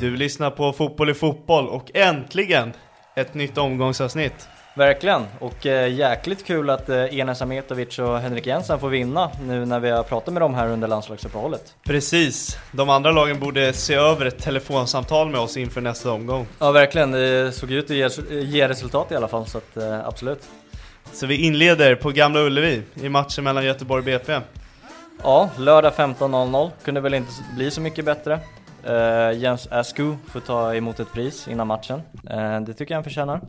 [0.00, 2.72] Du lyssnar på Fotboll i fotboll och äntligen
[3.16, 4.48] ett nytt omgångsavsnitt.
[4.74, 9.66] Verkligen, och eh, jäkligt kul att eh, Enes Ametovic och Henrik Jensen får vinna nu
[9.66, 11.74] när vi har pratat med dem här under landslagsuppehållet.
[11.84, 16.46] Precis, de andra lagen borde se över ett telefonsamtal med oss inför nästa omgång.
[16.58, 18.08] Ja verkligen, det såg ut att ge,
[18.40, 20.42] ge resultat i alla fall så att eh, absolut.
[21.12, 24.40] Så vi inleder på Gamla Ullevi i matchen mellan Göteborg och BP.
[25.22, 28.40] Ja, lördag 15.00 kunde väl inte bli så mycket bättre.
[28.88, 32.02] Uh, Jens Askew får ta emot ett pris innan matchen.
[32.30, 33.40] Uh, det tycker jag han förtjänar.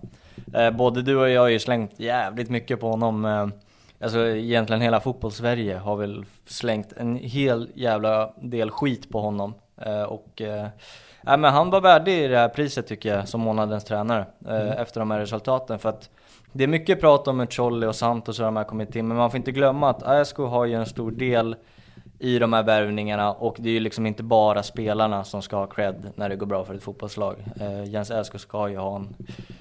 [0.58, 3.26] Uh, både du och jag har ju slängt jävligt mycket på honom.
[3.26, 3.48] Uh,
[4.04, 9.54] alltså egentligen hela fotbollssverige har väl slängt en hel jävla del skit på honom.
[10.08, 10.68] och uh,
[11.24, 14.68] men han var värdig i det här priset tycker jag som månadens tränare mm.
[14.68, 15.80] efter de här resultaten.
[15.80, 16.10] För att
[16.52, 19.18] det är mycket prat om hur Cholli och Santos och de här kommit in, men
[19.18, 21.56] man får inte glömma att Askew har ju en stor del
[22.22, 25.68] i de här värvningarna och det är ju liksom inte bara spelarna som ska ha
[25.68, 27.36] cred när det går bra för ett fotbollslag.
[27.60, 29.16] Eh, Jens Elsko ska ju ha en,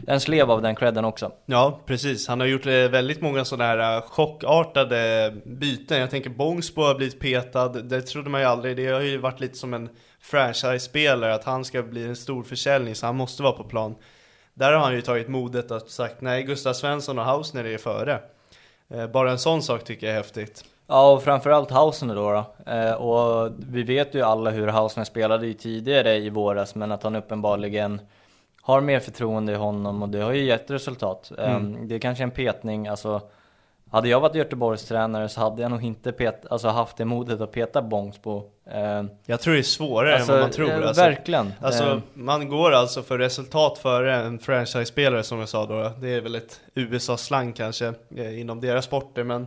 [0.07, 1.33] en slev av den credden också.
[1.47, 2.29] Ja, precis.
[2.29, 6.01] Han har gjort eh, väldigt många sådana här eh, chockartade byten.
[6.01, 8.77] Jag tänker Bångsbo har blivit petad, det trodde man ju aldrig.
[8.77, 9.89] Det har ju varit lite som en
[10.21, 13.95] franchise-spelare, att han ska bli en stor försäljning, så han måste vara på plan.
[14.55, 18.21] Där har han ju tagit modet att sagt nej, Gustav Svensson och Hausner är före.
[18.91, 20.65] Eh, bara en sån sak tycker jag är häftigt.
[20.91, 22.31] Ja, och framförallt Hausner då.
[22.33, 22.73] då.
[22.73, 27.03] Eh, och vi vet ju alla hur Hausner spelade ju tidigare i våras, men att
[27.03, 28.01] han uppenbarligen
[28.63, 31.33] har mer förtroende i honom och det har ju gett resultat.
[31.39, 31.75] Mm.
[31.75, 33.21] Eh, det är kanske en petning, alltså
[33.91, 37.41] hade jag varit Göteborgs tränare så hade jag nog inte pet, alltså haft det modet
[37.41, 38.43] att peta Bångsbo.
[38.71, 40.71] Eh, jag tror det är svårare alltså, än vad man tror.
[40.71, 41.53] Eh, alltså, verkligen.
[41.61, 41.99] Alltså, eh.
[42.15, 45.93] man går alltså för resultat före en franchise-spelare som jag sa då.
[45.99, 49.47] Det är väl ett USA-slang kanske eh, inom deras sporter, men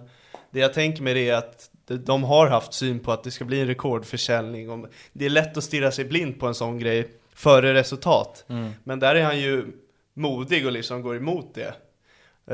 [0.54, 3.62] det jag tänker det är att de har haft syn på att det ska bli
[3.62, 4.86] en rekordförsäljning.
[5.14, 8.46] Det är lätt att stirra sig blind på en sån grej före resultat.
[8.50, 8.72] Mm.
[8.84, 9.66] Men där är han ju
[10.14, 11.74] modig och liksom går emot det.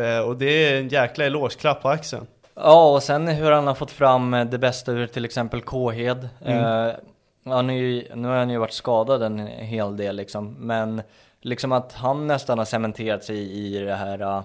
[0.02, 2.28] Eh, och det är en jäkla elogeklapp på axeln.
[2.56, 6.30] Ja, och sen hur han har fått fram det bästa ur till exempel Kåhed.
[6.46, 6.88] Mm.
[6.88, 6.96] Eh,
[7.46, 11.02] han är ju, nu har han ju varit skadad en hel del liksom, men
[11.42, 14.44] liksom att han nästan har cementerat sig i det här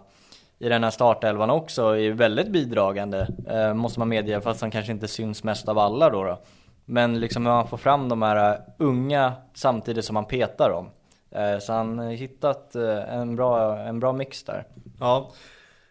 [0.65, 4.93] i den här startelvan också är väldigt bidragande, eh, måste man medge, fast han kanske
[4.93, 6.25] inte syns mest av alla då.
[6.25, 6.39] då.
[6.85, 10.91] Men liksom hur han får fram de här eh, unga samtidigt som han petar dem.
[11.31, 14.65] Eh, så han har hittat eh, en, bra, en bra mix där.
[15.01, 15.33] Ja,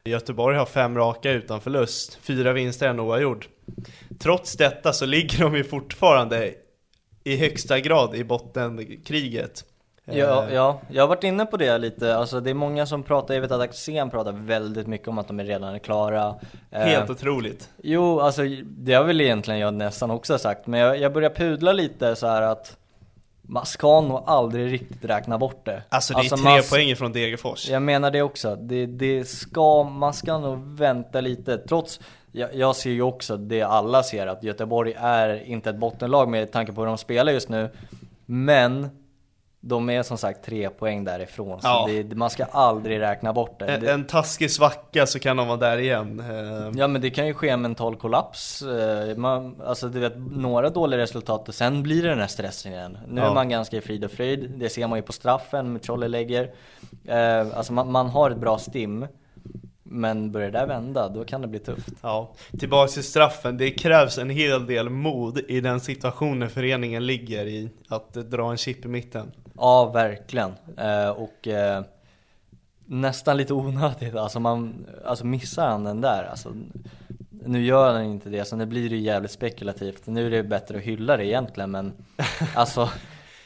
[0.06, 3.46] Göteborg har fem raka utan förlust, fyra vinster en oavgjord.
[4.20, 6.54] Trots detta så ligger de ju fortfarande
[7.24, 9.66] i högsta grad i bottenkriget.
[10.06, 10.54] Ja, eh.
[10.54, 12.16] ja, jag har varit inne på det lite.
[12.16, 15.28] Alltså, det är många som pratar, jag vet att Axén pratar väldigt mycket om att
[15.28, 16.36] de är redan är klara.
[16.72, 17.70] Helt eh, otroligt.
[17.84, 20.68] Jo, alltså det har väl egentligen jag nästan också sagt.
[20.68, 22.78] Men jag, jag börjar pudla lite så här att
[23.42, 25.84] man ska nog aldrig riktigt räkna bort det.
[25.90, 27.70] Alltså det är tre man- poäng från Degerfors.
[27.70, 28.56] Jag menar det också.
[28.56, 31.58] Det, det ska, man ska nog vänta lite.
[31.58, 32.00] Trots,
[32.32, 36.52] jag, jag ser ju också det alla ser, att Göteborg är inte ett bottenlag med
[36.52, 37.70] tanke på hur de spelar just nu.
[38.26, 38.90] Men
[39.66, 41.62] de är som sagt tre poäng därifrån.
[41.62, 41.86] Så Ja.
[41.90, 43.66] det, man ska aldrig räkna bort det.
[43.66, 46.20] En, en taskig svacka så kan de vara där igen.
[46.20, 48.62] Eh, Ja men det kan ju ske en mental kollaps.
[48.62, 52.72] Eh, Man, alltså du vet, några dåliga resultat och sen blir det den här stressen
[52.74, 52.98] igen.
[53.08, 53.30] Nu Ja.
[53.30, 54.52] är man ganska i frid och fröjd.
[54.58, 56.52] Det ser man ju på straffen Trolle lägger.
[57.08, 59.08] Eh, alltså man, man har ett bra stim.
[59.86, 61.90] Men börjar det där vända, då kan det bli tufft.
[62.02, 63.58] Ja, tillbaks till straffen.
[63.58, 67.70] Det krävs en hel del mod i den situationen föreningen ligger i.
[67.90, 69.32] Att dra en chip i mitten.
[69.58, 70.52] Ja, verkligen.
[70.78, 71.84] Eh, och eh,
[72.86, 74.16] nästan lite onödigt.
[74.16, 76.54] Alltså, man, alltså missar han den där, alltså,
[77.46, 80.08] nu gör han inte det, så nu blir det ju jävligt spekulativt.
[80.08, 81.94] Nu är det bättre att hylla det egentligen, men
[82.56, 82.90] alltså,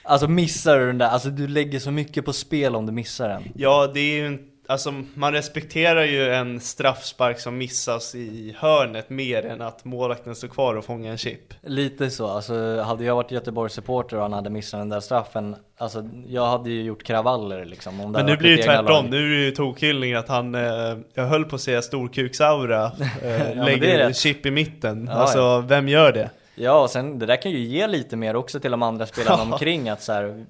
[0.04, 3.30] alltså missar du den där, alltså du lägger så mycket på spel om du missar
[3.30, 3.44] den.
[3.56, 4.40] Ja, det är ju en,
[4.70, 10.48] Alltså man respekterar ju en straffspark som missas i hörnet mer än att målvakten står
[10.48, 11.54] kvar och fångar en chip.
[11.62, 15.56] Lite så, alltså hade jag varit Göteborgs supporter och han hade missat den där straffen,
[15.78, 18.02] alltså jag hade ju gjort kravaller liksom.
[18.02, 20.98] Om det Men nu blir det tvärtom, nu är det ju tokhyllning att han, eh,
[21.14, 22.92] jag höll på att säga storkuksaura, eh,
[23.22, 25.08] det lägger en chip i mitten.
[25.12, 25.64] Ja, alltså ja.
[25.68, 26.30] vem gör det?
[26.60, 29.44] Ja, och sen det där kan ju ge lite mer också till de andra spelarna
[29.52, 30.46] omkring att så här,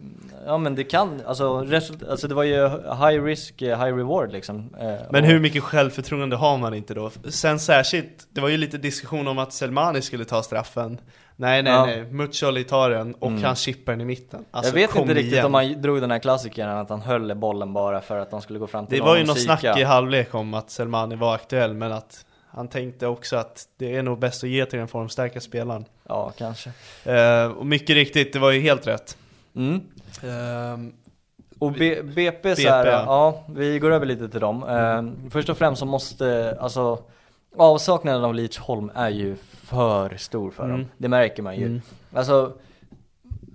[0.45, 4.31] ja men det kan, alltså, result, alltså det var ju high risk, eh, high reward
[4.31, 4.75] liksom.
[4.81, 7.11] Eh, Men hur mycket självförtroende har man inte då?
[7.29, 10.97] Sen särskilt, det var ju lite diskussion om att Selmani skulle ta straffen
[11.39, 11.85] Nej nej Ja.
[11.85, 13.43] nej, Muccioli tar den och Mm.
[13.43, 15.45] han chippar den i mitten Alltså, jag vet inte riktigt igen.
[15.45, 18.59] om man drog den här klassikern att han höll bollen bara för att de skulle
[18.59, 19.57] gå fram till Det var ju något psyka.
[19.57, 22.25] snack i halvlek om att Selmani var aktuell men att
[22.57, 26.31] han tänkte också att det är nog bäst att ge till den formstarka spelaren Ja,
[26.37, 26.71] kanske.
[27.05, 29.17] Eh, Och mycket riktigt, det var ju helt rätt
[29.55, 29.81] Mm.
[30.23, 30.93] Ehm,
[31.59, 33.03] Och B- BP, så BP, här, ja.
[33.05, 34.63] ja, vi går över lite till dem.
[34.63, 36.99] Eh, först och främst så måste, alltså
[37.57, 40.77] avsaknaden av Leachholm är ju för stor för Mm.
[40.77, 40.87] dem.
[40.97, 41.65] Det märker man ju.
[41.65, 41.81] Mm.
[42.13, 42.53] Alltså,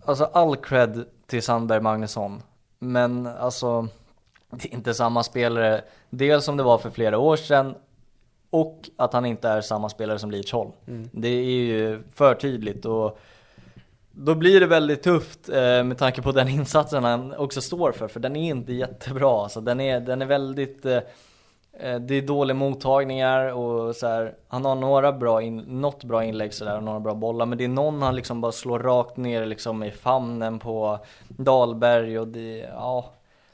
[0.04, 2.42] alltså all cred till Sandberg Magnusson.
[2.78, 3.88] Men alltså,
[4.50, 5.80] det är inte samma spelare.
[6.10, 7.74] Dels som det var för flera år sedan
[8.52, 10.72] och att han inte är samma spelare som Leachholm.
[10.86, 11.08] Mm.
[11.12, 13.18] Det är ju för tydligt och
[14.10, 18.08] då blir det väldigt tufft eh, med tanke på den insatsen han också står för,
[18.08, 19.42] för den är inte jättebra.
[19.42, 20.96] Alltså, den, är, den är väldigt, eh,
[21.72, 26.24] eh, det är dåliga mottagningar och så här, han har några bra in, något bra
[26.24, 29.16] inlägg sådär och några bra bollar, men det är någon han liksom bara slår rakt
[29.16, 33.12] ner liksom i famnen på Dahlberg och det, ja,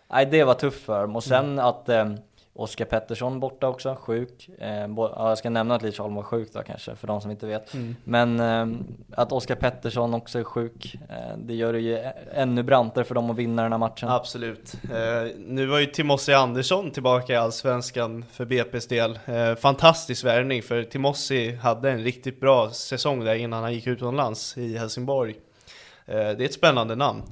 [0.09, 1.17] nej det var tufft för dem.
[1.17, 2.13] Och sen att eh,
[2.59, 4.51] Oskar Pettersson borta också, sjuk.
[4.59, 7.47] Eh, ja, jag ska nämna att Lidsholm var sjuk då kanske, för de som inte
[7.47, 7.75] vet.
[7.75, 7.97] Mm.
[8.05, 11.99] Men eh, att Oskar Pettersson också är sjuk, eh, det gör det ju
[12.33, 14.09] ännu brantare för dem att vinna den här matchen.
[14.09, 14.75] Absolut.
[14.85, 19.19] Eh, nu var ju Timossi Andersson tillbaka i Allsvenskan för BP's del.
[19.27, 24.59] Eh, fantastisk värvning för Timossi hade en riktigt bra säsong där innan han gick utomlands
[24.59, 25.35] i Helsingborg.
[26.07, 27.23] Eh, det är ett spännande namn.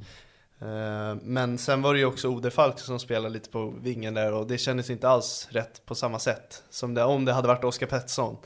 [0.60, 4.32] Eh, men sen var det ju också Ode Falk som spelade lite på vingen där
[4.32, 7.64] och det kändes inte alls rätt på samma sätt som det, om det hade varit
[7.64, 8.36] Oskar Pettersson.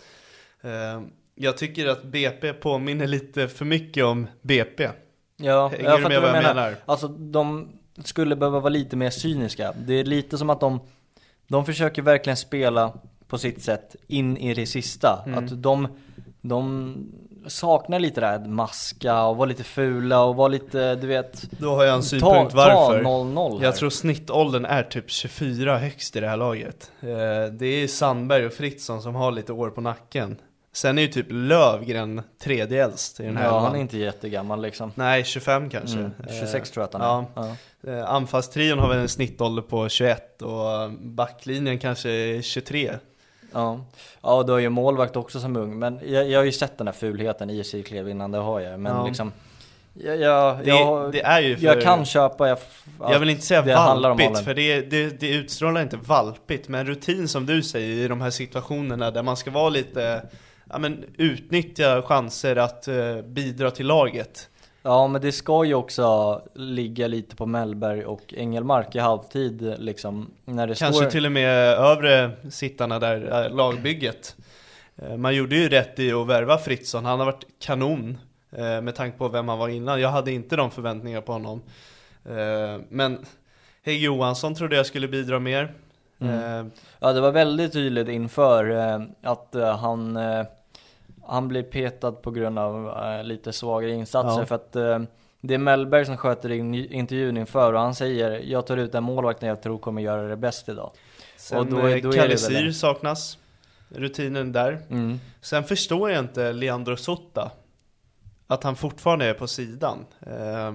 [0.61, 1.03] Eh,
[1.35, 4.89] jag tycker att BP påminner lite för mycket om BP.
[5.37, 6.55] Ja, Hänger jag du fattar med vad du jag menar.
[6.55, 6.77] menar?
[6.87, 7.69] Alltså de
[8.05, 9.75] skulle behöva vara lite mer cyniska.
[9.87, 10.81] Det är lite som att de,
[11.49, 12.93] de försöker verkligen spela
[13.27, 15.23] på sitt sätt in i det sista.
[15.27, 15.45] Mm.
[15.45, 15.89] Att de,
[16.41, 16.95] de
[17.47, 21.75] saknar lite det här maska och vara lite fula och vara lite, du vet Då
[21.75, 23.03] har jag en Ta, synpunkt ta varför.
[23.03, 23.65] 0-0 här.
[23.65, 26.93] Jag tror snittåldern är typ 24 högst i det här laget.
[27.01, 27.09] Eh,
[27.53, 30.37] Det är Sandberg och Fritzson som har lite år på nacken.
[30.73, 33.77] Sen är ju typ Lövgren tredje äldst i den här Ja, han elvan.
[33.77, 34.93] är inte jättegammal liksom.
[34.94, 35.99] Nej, 25 kanske.
[35.99, 37.43] Mm, Eh, 26 tror jag att han ja.
[37.43, 37.56] är.
[37.91, 37.99] Ja.
[37.99, 42.91] Eh, Anfallstrion har väl en snittålder på 21 och backlinjen kanske är 23.
[43.53, 43.81] Ja,
[44.23, 46.87] ja du har ju målvakt också som ung, men jag, jag har ju sett den
[46.87, 48.81] här fulheten i sig innan, det har jag.
[48.81, 49.07] Men Ja.
[49.07, 49.33] liksom,
[49.95, 51.65] jag, jag, Det, jag, det är ju för...
[51.65, 52.59] jag kan köpa, jag,
[53.01, 57.47] Jag vill inte säga valpigt, för det, det, det utstrålar inte valpigt, men rutin som
[57.47, 60.23] du säger i de här situationerna där man ska vara lite,
[60.71, 64.50] ja men utnyttja chanser att eh, bidra till laget.
[64.82, 70.31] Ja men det ska ju också ligga lite på Mellberg och Engelmark i halvtid liksom.
[70.44, 71.10] När det Kanske står...
[71.10, 74.37] till och med övre sittarna där, eh, lagbygget.
[74.96, 78.19] Eh, Man gjorde ju rätt i att värva Fritzson, han har varit kanon
[78.51, 80.01] eh, med tanke på vem han var innan.
[80.01, 81.63] Jag hade inte de förväntningar på honom.
[82.89, 83.27] Men
[83.82, 85.75] Hägg Johansson trodde jag skulle bidra mer.
[86.20, 86.70] Mm.
[86.99, 88.65] Ja det var väldigt tydligt inför
[89.22, 90.19] att han,
[91.31, 94.46] han blev petad på grund av eh, lite svagare insatser Ja.
[94.46, 94.99] för att eh,
[95.41, 99.05] Det är Mellberg som sköter in, intervjun inför och han säger Jag tar ut den
[99.05, 100.93] målvakten jag tror kommer göra det bäst idag.
[101.37, 102.72] Sen Och då- då, då det.
[102.72, 103.39] saknas.
[103.89, 104.81] Rutinen där.
[104.91, 105.20] Mm.
[105.41, 107.51] Sen förstår jag inte Leandro Sotta.
[108.46, 110.06] Att han fortfarande är på sidan.
[110.20, 110.75] Eh,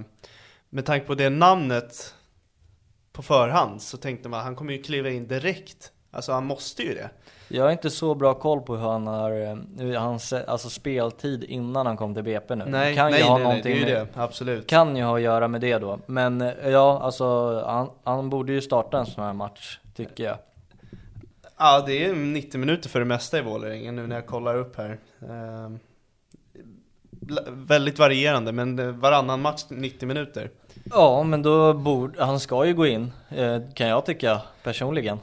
[0.70, 2.14] med tanke på det namnet
[3.12, 5.92] på förhand så tänkte man att han kommer ju kliva in direkt.
[6.16, 7.10] Alltså han måste ju det.
[7.48, 9.32] Jag har inte så bra koll på hur han har,
[9.82, 12.66] eh, hans alltså speltid innan han kom till BP nu.
[12.68, 14.08] Nej, kan nej, ju ha nej, nej, det är ju det.
[14.14, 14.68] Absolut.
[14.68, 16.00] Kan ju ha att göra med det då.
[16.06, 20.38] Men eh, ja, alltså han, han borde ju starta en sån här match, tycker jag.
[21.58, 24.78] Ja, det är 90 minuter för det mesta i Vålerenga nu när jag kollar upp
[24.78, 24.98] här.
[25.22, 25.72] Eh,
[27.12, 30.50] bla- väldigt varierande, men eh, varannan match 90 minuter.
[30.92, 33.12] Ja, men då borde, han ska ju gå in,
[33.74, 35.20] kan jag tycka personligen.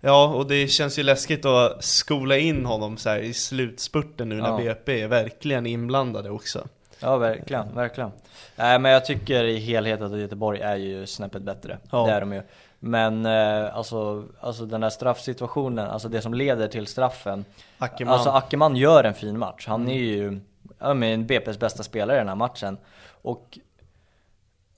[0.00, 4.48] Ja, och det känns ju läskigt att skola in honom så i slutspurten nu när
[4.48, 4.56] Ja.
[4.56, 6.66] BP är verkligen inblandade också.
[7.00, 8.10] Ja, verkligen, verkligen.
[8.56, 11.78] Nej, men jag tycker i helhet att Göteborg är ju snäppet bättre.
[11.90, 12.06] Ja.
[12.06, 12.42] Det är de ju.
[12.80, 17.44] Men eh, alltså, alltså den där straffsituationen, alltså det som leder till straffen.
[17.78, 18.14] Ackerman.
[18.14, 19.66] Alltså Ackerman gör en fin match.
[19.66, 20.40] Han är ju
[20.78, 22.78] ja, men BP's bästa spelare i den här matchen.
[23.22, 23.58] Och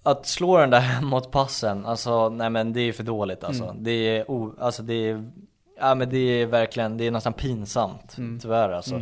[0.02, 3.64] att slå den där hemåtpassen, alltså nej men det är för dåligt alltså.
[3.64, 3.76] Mm.
[3.84, 5.30] Det är, o, alltså det är,
[5.80, 8.40] ja men det är verkligen, det är nästan pinsamt Mm.
[8.40, 9.00] tyvärr alltså.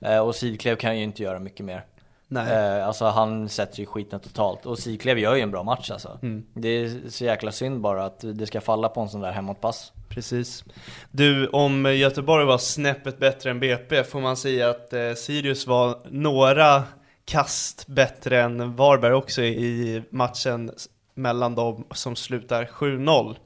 [0.00, 1.84] Eh, och Sidklev kan ju inte göra mycket mer.
[2.28, 2.52] Nej.
[2.52, 4.66] Eh, alltså han sätter ju skiten totalt.
[4.66, 6.18] Och Sidklev gör ju en bra match alltså.
[6.22, 6.46] Mm.
[6.54, 9.92] Det är så jäkla synd bara att det ska falla på en sån där hemåtpass.
[10.08, 10.64] Precis.
[11.10, 15.98] Du, om Göteborg var snäppet bättre än BP får man säga att eh, Sirius var
[16.10, 16.82] några
[17.30, 20.70] kast bättre än Varberg också i matchen
[21.14, 23.36] mellan dem som slutar 7-0.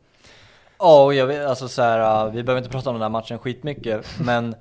[0.79, 3.09] Ja, och jag vet, alltså så här, uh, vi behöver inte prata om den här
[3.09, 4.55] matchen skitmycket, men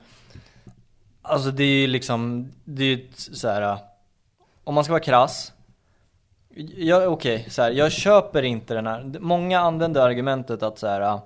[1.21, 3.61] Alltså det är ju liksom, det är ju så här.
[3.61, 3.79] uh,
[4.63, 5.53] Om man ska vara krass
[6.75, 11.01] jag, Okej, så här, jag köper inte den här, många använder argumentet att så här.
[11.01, 11.19] uh,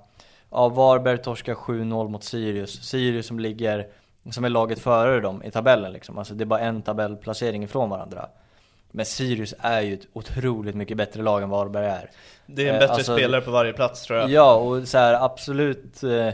[0.51, 3.87] Ja, Varberg torskar 7-0 mot Sirius, Sirius som ligger,
[4.31, 6.17] som är laget före dem i tabellen liksom.
[6.17, 8.27] Alltså det är bara en tabellplacering ifrån varandra.
[8.91, 12.09] Men Sirius är ju ett otroligt mycket bättre lag än Varberg är.
[12.45, 14.29] Det är en Eh, bättre alltså- spelare på varje plats tror jag.
[14.29, 16.33] Ja, och så här, absolut eh, eh,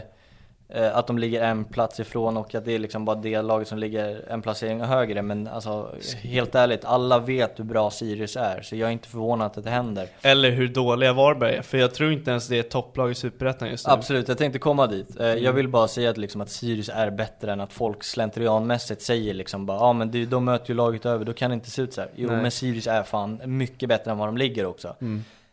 [0.82, 3.78] att de ligger en plats ifrån och att det är liksom bara det laget som
[3.78, 5.22] ligger en placering högre.
[5.22, 5.88] Men alltså
[6.22, 8.62] helt ärligt, alla vet hur bra Sirius är.
[8.62, 10.08] Så jag är inte förvånad att det händer.
[10.22, 13.68] Eller hur dåliga Varberg är, för jag tror inte ens det är topplag i Superettan
[13.68, 13.92] just nu.
[13.92, 15.20] Absolut, jag tänkte komma dit.
[15.20, 15.44] Eh, Mm.
[15.44, 19.34] Jag vill bara säga att, liksom, att Sirius är bättre än att folk slentrianmässigt säger
[19.34, 21.82] liksom bara Ja ah, men de möter ju laget över, då kan det inte se
[21.82, 22.10] ut så här.
[22.14, 22.42] Jo Nej.
[22.42, 24.96] men Sirius är fan mycket bättre än vad de ligger också.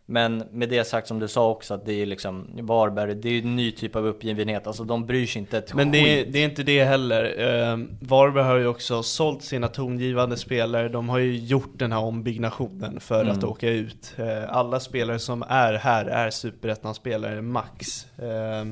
[0.06, 3.42] Men med det sagt som du sa också att det är liksom Varberg, det är
[3.42, 4.68] en ny typ av uppgivenhet.
[4.68, 6.34] Alltså de bryr sig inte ett Men det är, skit.
[6.34, 7.24] det är inte det heller.
[7.72, 10.90] Eh, Varberg har ju också sålt sina tongivande spelare.
[10.90, 13.38] De har ju gjort den här ombyggnationen för Mm.
[13.38, 14.14] att åka ut.
[14.18, 18.06] Eh, alla spelare som är här är superettan-spelare max.
[18.20, 18.66] Eh,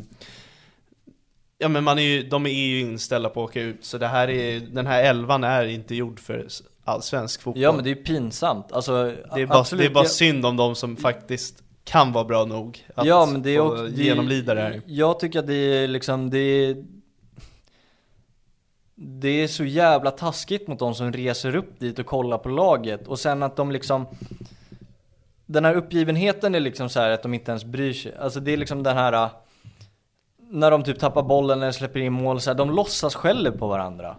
[1.57, 3.85] ja men man är ju, de är ju inställda på att åka ut.
[3.85, 6.47] Så det här är, den här elvan är inte gjord för
[6.89, 7.63] allsvensk fotboll.
[7.63, 8.71] Ja men det är ju pinsamt.
[8.71, 9.03] Alltså,
[9.35, 12.23] det är bara, absolut, det är bara jag- synd om de som faktiskt kan vara
[12.25, 14.81] bra nog att ja, men det är också, det genomlida det här.
[14.85, 16.85] Jag tycker att det är liksom, det är
[18.95, 23.07] Det är så jävla taskigt mot de som reser upp dit och kollar på laget
[23.07, 24.07] och sen att de liksom
[25.45, 28.15] Den här uppgivenheten är liksom så här att de inte ens bryr sig.
[28.19, 29.29] Alltså det är liksom den här
[30.37, 33.67] När de typ tappar bollen eller släpper in mål så här, de låtsas skäller på
[33.67, 34.15] varandra.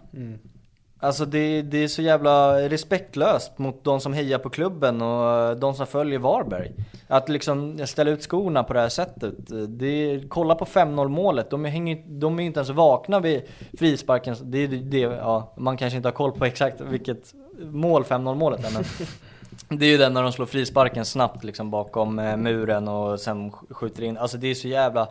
[1.03, 5.51] Alltså det, det är så jävla respektlöst mot de som hejar på klubben och eh,
[5.55, 6.71] de som följer Varberg.
[7.07, 9.33] Att liksom ställa ut skorna på det här sättet.
[9.67, 13.41] Det är, kolla på 5-0 målet, de, hänger, de är ju inte ens vakna vid
[13.77, 14.35] frisparken.
[14.43, 18.73] Det, det, ja, man kanske inte har koll på exakt vilket mål 5-0 målet är
[18.73, 18.83] men
[19.79, 23.51] Det är ju den när de slår frisparken snabbt liksom bakom eh, muren och sen
[23.51, 24.17] sk- skjuter in.
[24.17, 25.07] Alltså det är så jävla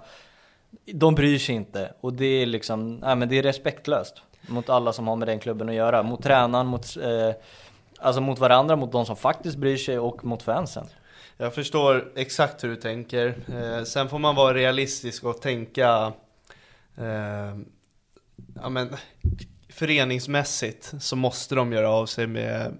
[0.93, 4.15] de bryr sig inte och det är liksom, nej men det är respektlöst
[4.49, 6.03] mot alla som har med den klubben att göra.
[6.03, 7.35] Mot tränaren, mot, eh,
[7.99, 10.87] alltså mot varandra, mot de som faktiskt bryr sig och mot fansen.
[11.37, 13.35] Jag förstår exakt hur du tänker.
[13.49, 16.13] Eh, sen får man vara realistisk och tänka
[16.97, 17.57] eh,
[18.63, 18.97] ja, men,
[19.69, 22.79] föreningsmässigt så måste de göra av sig med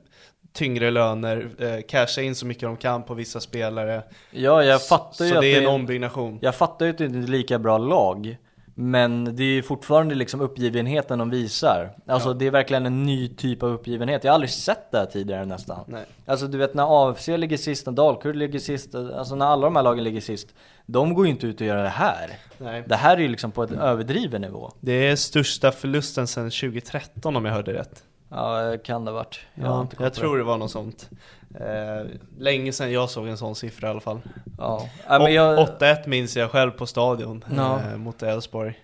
[0.53, 4.03] tyngre löner, eh, casha in så mycket de kan på vissa spelare.
[4.31, 6.39] Ja, jag fattar ju så att det är en ombyggnation.
[6.43, 8.37] Jag fattar ju att det inte är lika bra lag.
[8.83, 11.91] Men det är ju fortfarande liksom uppgivenheten de visar.
[12.07, 12.35] Alltså Ja.
[12.35, 14.25] det är verkligen en ny typ av uppgivenhet.
[14.25, 15.85] Jag har aldrig sett det här tidigare nästan.
[15.87, 16.05] Nej.
[16.27, 19.77] Alltså du vet när AFC ligger sist, när Dalkurd ligger sist, alltså när alla de
[19.77, 20.49] här lagen ligger sist.
[20.87, 22.31] De går ju inte ut och gör det här.
[22.59, 22.85] Nej.
[22.87, 24.73] Det här är ju liksom på en överdriven nivå.
[24.81, 28.03] Det är största förlusten sedan 2013 om jag hörde rätt.
[28.29, 29.41] Ja, kan det ha varit.
[29.55, 31.11] Jag, Ja, jag tror det var något sånt.
[31.55, 32.07] Eh,
[32.39, 34.21] länge sedan jag såg en sån siffra i alla fall.
[34.59, 34.89] Ja.
[35.09, 37.81] Ja, men jag, 8-1 minns jag själv på stadion Ja.
[37.81, 38.75] eh, mot Elfsborg.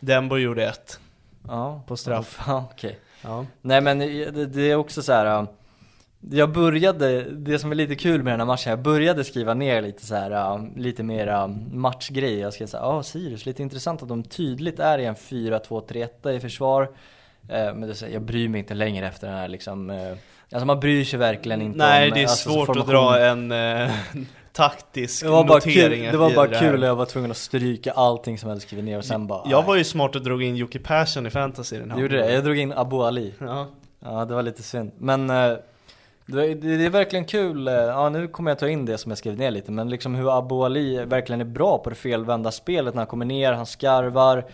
[0.00, 1.00] Denborg gjorde ett.
[1.48, 2.40] ja, på straff.
[2.46, 2.98] Ja, okej.
[3.22, 3.46] Ja.
[3.60, 5.26] Nej men det, det är också så här.
[5.38, 5.44] äh,
[6.30, 9.82] Jag började, det som är lite kul med den här matchen, jag började skriva ner
[9.82, 12.40] lite så här, äh, lite mera matchgrejer.
[12.42, 16.40] Jag skrev såhär, ja Sirius, lite intressant att de tydligt är i en 4-2-3-1 i
[16.40, 16.82] försvar.
[17.48, 19.90] Eh, Men det, jag bryr mig inte längre efter den här liksom,
[20.54, 23.52] alltså man bryr sig verkligen inte Nej, om det är alltså, svårt att dra en
[23.52, 23.90] eh,
[24.52, 26.60] taktisk Det var bara notering kul, det var bara här.
[26.60, 29.26] kul och jag var tvungen att stryka allting som jag hade skrivit ner och sen
[29.26, 32.02] bara Jag var ju smart och drog in Jocke Persson i fantasy den här Du
[32.02, 32.32] gjorde det?
[32.32, 33.66] Jag drog in Abu Ali Ja.
[34.06, 34.92] Ja, det var lite synd.
[34.98, 35.52] Men eh,
[36.26, 39.10] det, det det är verkligen kul, eh, ja nu kommer jag ta in det som
[39.10, 42.50] jag skrev ner lite, men liksom hur Abu Ali verkligen är bra på det felvända
[42.50, 44.44] spelet när han kommer ner, han skarvar,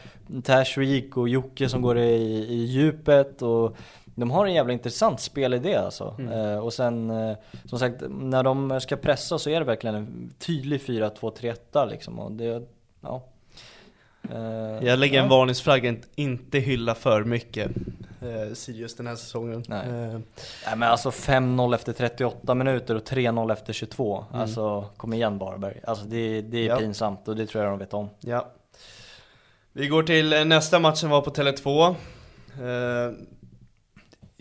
[0.44, 3.76] Tashreeq och Jocke som går i, i djupet och
[4.14, 6.16] de har en jävla intressant spelidé alltså.
[6.32, 10.32] Eh, och sen, eh, som sagt, när de ska pressa så är det verkligen en
[10.38, 12.18] tydlig 4-2-3-1 liksom.
[12.18, 12.62] Och det,
[13.00, 13.22] ja.
[14.30, 15.30] Eh, Jag lägger en ja.
[15.36, 17.70] varningsflagga, inte hylla för mycket
[18.22, 19.64] eh, Sirius den här säsongen.
[19.68, 19.88] Nej.
[19.88, 19.92] Eh,
[20.66, 24.24] Nej men alltså 5-0 efter 38 minuter och 3-0 efter 22.
[24.30, 24.40] Mm.
[24.42, 25.80] Alltså kom igen Varberg.
[25.84, 26.76] Alltså det, det är Ja.
[26.76, 28.08] pinsamt och det tror jag de vet om.
[28.20, 28.50] ja.
[29.72, 31.94] Vi går till eh, nästa match som var på Tele2.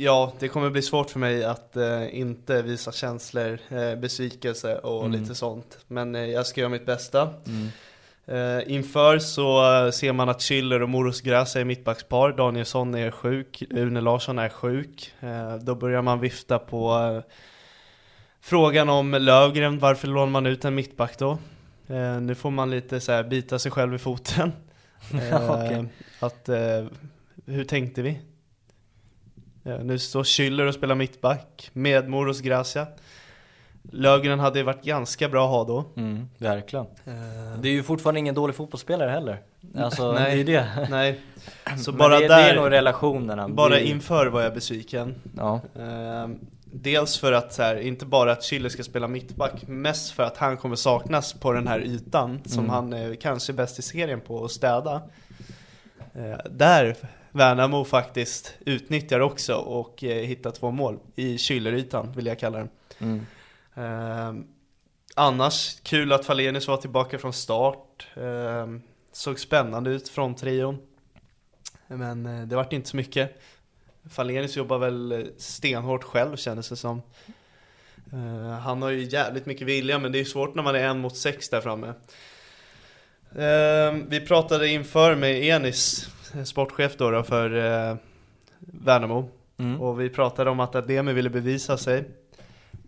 [0.01, 5.05] Ja, det kommer bli svårt för mig att eh, inte visa känslor, eh, besvikelse och
[5.05, 5.21] Mm.
[5.21, 5.77] lite sånt.
[5.87, 7.33] Men eh, jag ska göra mitt bästa.
[8.25, 13.11] Eh, inför så eh, ser man att Schiller och Moros Gracia är mittbackspar, Danielsson är
[13.11, 15.13] sjuk, Une Larsson är sjuk.
[15.19, 17.21] Eh, då börjar man vifta på
[18.41, 21.37] frågan om Lövgren, varför lånar man ut en mittback då?
[22.21, 24.51] Nu får man lite så här bita sig själv i foten.
[25.49, 25.85] Okej.
[26.19, 26.49] Att,
[27.45, 28.19] hur tänkte vi?
[29.63, 32.87] Eh, nu står Schiller och spelar mittback med Moros Gracia.
[33.91, 36.01] Lövgren hade ju varit ganska bra att ha då.
[36.01, 36.85] Mm, verkligen.
[37.05, 39.41] Eh, Det är ju fortfarande ingen dålig fotbollsspelare heller.
[39.77, 40.43] Alltså Nej.
[40.43, 40.87] det är det.
[40.89, 41.19] Nej,
[41.77, 43.49] så bara det, där, det är nog relationerna.
[43.49, 45.15] bara det, inför var jag besviken.
[45.37, 45.61] Ja.
[45.79, 46.39] Ehm,
[46.73, 50.37] dels för att så här, inte bara att Chile ska spela mittback, mest för att
[50.37, 52.69] han kommer saknas på den här ytan som Mm.
[52.69, 55.01] han är kanske bäst i serien på att städa.
[56.15, 56.95] Eh, där
[57.31, 62.69] Värnamo faktiskt utnyttjar också och eh, hittar två mål i Schüller-ytan vill jag kalla den.
[62.99, 63.25] Mm.
[63.75, 64.47] Ehm,
[65.15, 68.07] annars, kul att Falenius var tillbaka från start.
[68.15, 70.77] Ehm, såg spännande ut från trion.
[71.87, 73.41] Men eh, det vart inte så mycket.
[74.09, 77.01] Falenius jobbar väl eh, stenhårt själv kändes det som.
[78.13, 80.99] Eh, han har ju jävligt mycket vilja men det är svårt när man är en
[80.99, 81.93] mot sex där framme.
[83.37, 86.11] Ehm, vi pratade inför med Enis, eh,
[86.45, 87.57] sportchef då, då för
[87.89, 87.95] eh,
[88.59, 89.29] Värnamo.
[89.57, 89.81] Mm.
[89.81, 92.03] Och vi pratade om att Ademi ville bevisa sig.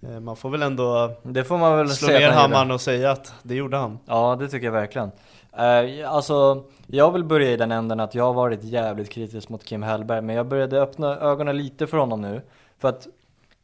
[0.03, 3.33] Eh, Man får väl ändå Det får man väl slå ner hammaren och säga att
[3.43, 3.99] det gjorde han.
[4.05, 5.11] Ja, det tycker jag verkligen.
[5.57, 9.63] Eh, alltså, jag vill börja i den änden att jag har varit jävligt kritisk mot
[9.63, 12.41] Kim Hellberg, men jag började öppna ögonen lite för honom nu.
[12.79, 13.07] För att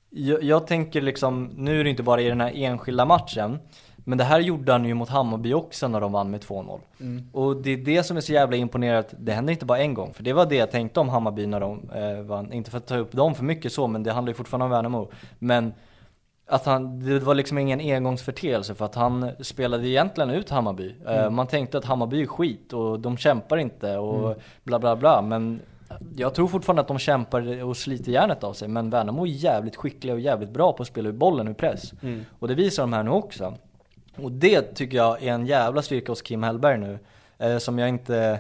[0.10, 3.60] jag, jag tänker liksom, nu är det inte bara i den här enskilda matchen,
[4.08, 6.80] men det här gjorde han ju mot Hammarby också när de vann med 2-0.
[7.32, 10.14] Och det är det som är så jävla imponerande, det händer inte bara en gång.
[10.14, 12.88] För det var det jag tänkte om Hammarby när de eh, vann, inte för att
[12.88, 15.10] ta upp dem för mycket så, men det handlar ju fortfarande om Värnamo.
[15.40, 15.74] Men
[16.50, 20.96] att han, det var liksom ingen engångsförteelse för att han spelade egentligen ut Hammarby.
[21.08, 25.22] Eh, Man tänkte att Hammarby är skit och de kämpar inte och bla bla bla.
[25.22, 25.60] Men
[26.16, 28.68] jag tror fortfarande att de kämpar och sliter järnet av sig.
[28.68, 31.94] Men Värnamo är jävligt skickliga och jävligt bra på att spela ut bollen ur press.
[32.40, 33.54] Och det visar de här nu också.
[34.22, 37.00] Och det tycker jag är en jävla styrka hos Kim Hellberg nu.
[37.38, 38.40] Eh, som jag inte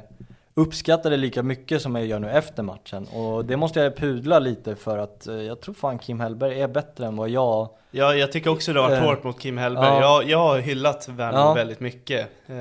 [0.53, 3.07] uppskattade lika mycket som jag gör nu efter matchen.
[3.07, 6.67] Och det måste jag pudla lite för att eh, jag tror fan Kim Hellberg är
[6.67, 9.57] bättre än vad jag Ja, jag tycker också det har varit Eh, hårt mot Kim
[9.57, 9.85] Hellberg.
[9.85, 10.01] ja.
[10.01, 11.53] Jag, jag har hyllat Värnamo Ja.
[11.53, 12.27] väldigt mycket.
[12.47, 12.55] Eh,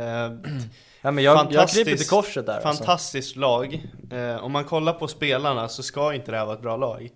[1.02, 2.68] Ja men jag, jag Fantastiskt- kryper till korset där alltså.
[2.68, 3.82] Fantastiskt lag.
[4.12, 7.10] Eh, om man kollar på spelarna så ska inte det här vara ett bra lag.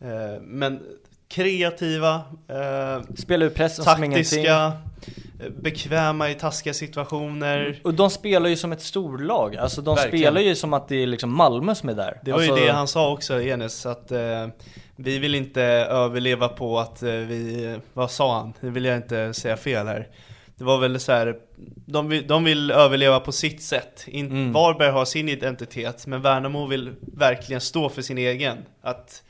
[0.00, 0.82] Eh, men
[1.28, 2.14] kreativa,
[2.48, 4.22] eh, Spela ur pressen som ingenting.
[4.24, 4.72] taktiska,
[5.40, 7.80] eh, bekväma i taskiga situationer.
[7.84, 10.18] Och de spelar ju som ett storlag, alltså de Verkligen.
[10.22, 12.20] spelar ju som att det är liksom Malmö som är där.
[12.24, 14.46] Det var alltså, ju det han sa också, Enes, att eh,
[14.96, 18.52] vi vill inte överleva på att eh, vi, vad sa han?
[18.60, 20.08] Nu vill jag inte säga fel här.
[20.58, 21.36] Det var väl så här,
[21.86, 24.04] de vill, de vill överleva på sitt sätt.
[24.06, 24.52] In, Mm.
[24.52, 28.58] Varberg har sin identitet, men Värnamo vill verkligen stå för sin egen.
[28.82, 29.22] Att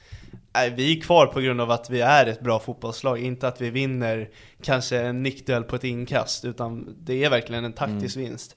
[0.76, 3.70] vi är kvar på grund av att vi är ett bra fotbollslag, inte att vi
[3.70, 4.28] vinner
[4.62, 8.56] kanske en nickduell på ett inkast, utan det är verkligen en taktisk vinst.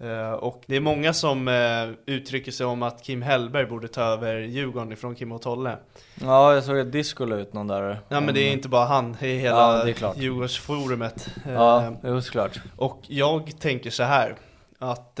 [0.00, 4.02] Eh, och det är många som eh, uttrycker sig om att Kim Hellberg borde ta
[4.02, 5.76] över Djurgården ifrån Kim och Tolle.
[6.20, 7.98] Ja, jag såg att Disco la ut någon där.
[8.08, 10.16] Ja men det är inte bara han, det är hela Ja, det är klart.
[10.16, 11.28] Djurgårdsforumet.
[11.46, 12.60] Eh, Ja, jo såklart.
[12.76, 14.36] Och jag tänker så här
[14.78, 15.20] att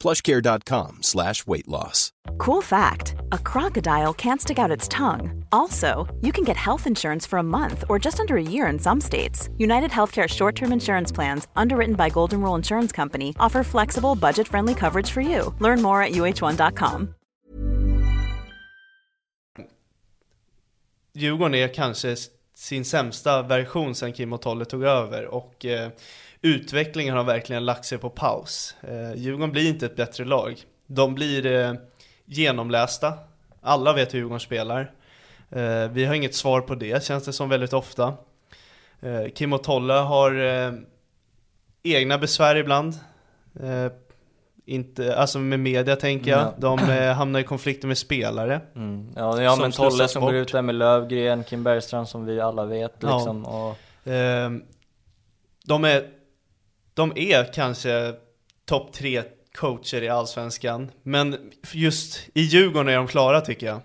[0.00, 2.12] plushcare.com slash weight loss.
[2.38, 5.44] Cool fact a crocodile can't stick out its tongue.
[5.52, 8.78] Also, you can get health insurance for a month or just under a year in
[8.78, 9.48] some states.
[9.58, 14.48] United Healthcare short term insurance plans, underwritten by Golden Rule Insurance Company, offer flexible, budget
[14.48, 15.54] friendly coverage for you.
[15.60, 17.14] Learn more at uh1.com.
[21.14, 22.16] Djurgården är kanske
[22.54, 25.90] sin sämsta version sen Kim och Tolle tog över och eh,
[26.42, 28.74] utvecklingen har verkligen lagt sig på paus.
[28.82, 30.62] Eh, Djurgården blir inte ett bättre lag.
[30.86, 31.72] De blir eh,
[32.24, 33.12] genomlästa.
[33.60, 34.92] Alla vet hur Djurgården spelar.
[35.50, 38.14] Eh, vi har inget svar på det, känns det som väldigt ofta.
[39.00, 40.72] Eh, Kim och Tolle har eh,
[41.82, 42.94] egna besvär ibland.
[43.62, 43.86] Eh,
[44.66, 46.40] inte, alltså med media tänker jag.
[46.40, 46.54] Ja.
[46.58, 48.60] De eh, hamnar i konflikter med spelare.
[48.76, 49.12] Mm.
[49.16, 52.64] Ja, ja men Tolle som går ut där med Lövgren, Kim Bergstrand som vi alla
[52.64, 53.16] vet Ja.
[53.16, 53.46] liksom.
[53.46, 54.62] Och, Ehm,
[55.64, 56.04] de, är,
[56.94, 58.14] de är kanske
[58.64, 59.22] topp tre
[59.54, 63.80] coacher i Allsvenskan, men just i Djurgården är de klara tycker jag.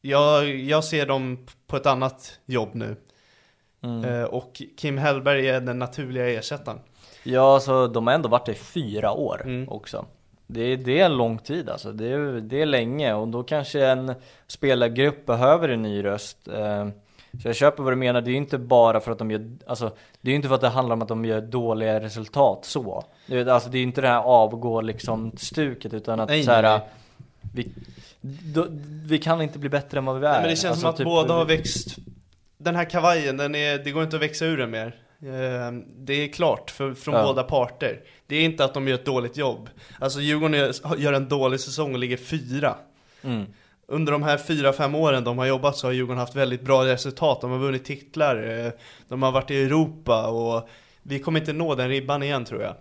[0.00, 2.96] Jag, jag ser dem på ett annat jobb nu.
[3.82, 4.04] mm.
[4.04, 6.78] Eh, och Kim Hellberg är den naturliga ersättaren.
[7.22, 9.68] Ja, så de har ändå varit där i fyra år Mm.
[9.68, 10.06] också.
[10.46, 13.42] Det är, det är en lång tid alltså, det är, det är länge och då
[13.42, 14.14] kanske en
[14.46, 16.48] spelargrupp behöver en ny röst.
[17.34, 19.30] Eh, Så jag köper vad du menar, det är ju inte bara för att de
[19.30, 19.90] gör, alltså
[20.20, 23.04] det är ju inte för att det handlar om att de gör dåliga resultat så.
[23.26, 26.42] Det är- Alltså det är ju inte det här avgå liksom stuket utan att Nej,
[26.44, 26.80] så här, nej.
[27.54, 27.68] vi,
[28.54, 28.66] då,
[29.06, 30.30] vi kan inte bli bättre än vad vi är.
[30.32, 31.96] Nej, men det känns Alltså, som att typ- båda har växt
[32.58, 36.12] Den här kavajen, den är, det går inte att växa ur den mer Eh, Det
[36.12, 37.22] är klart för, från Ja.
[37.22, 39.68] båda parter Det är inte att de gör ett dåligt jobb
[39.98, 42.74] Alltså Djurgården gör, gör en dålig säsong och ligger fyra
[43.24, 43.46] Mm.
[43.86, 46.84] Under de här fyra, fem åren de har jobbat så har Djurgården haft väldigt bra
[46.84, 47.40] resultat.
[47.40, 48.72] De har vunnit titlar, eh,
[49.08, 50.68] de har varit i Europa och
[51.02, 52.74] Vi kommer inte nå den ribban igen tror jag.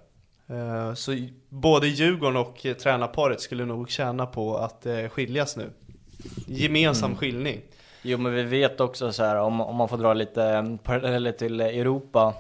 [0.58, 1.18] Eh, Så
[1.50, 5.70] både Djurgården och eh, tränarparet skulle nog tjäna på att skiljas nu.
[6.48, 7.18] Gemensam Mm.
[7.18, 7.62] skiljning
[8.02, 11.62] Jo men vi vet också så här om, om man får dra lite paralleller till
[11.62, 12.34] Europa,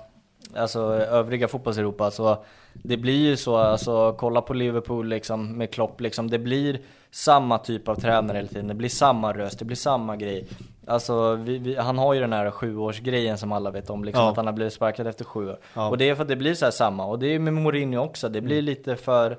[0.56, 2.43] alltså övriga fotbolls-Europa, så
[2.74, 6.80] det blir ju så, alltså kolla på Liverpool liksom med Klopp liksom, det blir
[7.12, 10.48] samma typ av tränare hela tiden, det blir samma röst, det blir samma grej.
[10.88, 14.30] Alltså vi, vi, han har ju den här sjuårsgrejen som alla vet om, liksom Ja.
[14.32, 15.58] att han har blivit sparkad efter sju år.
[15.74, 15.90] Ja.
[15.90, 18.00] Och det är för att det blir så här samma, och det är med Mourinho
[18.04, 19.38] också, det blir lite för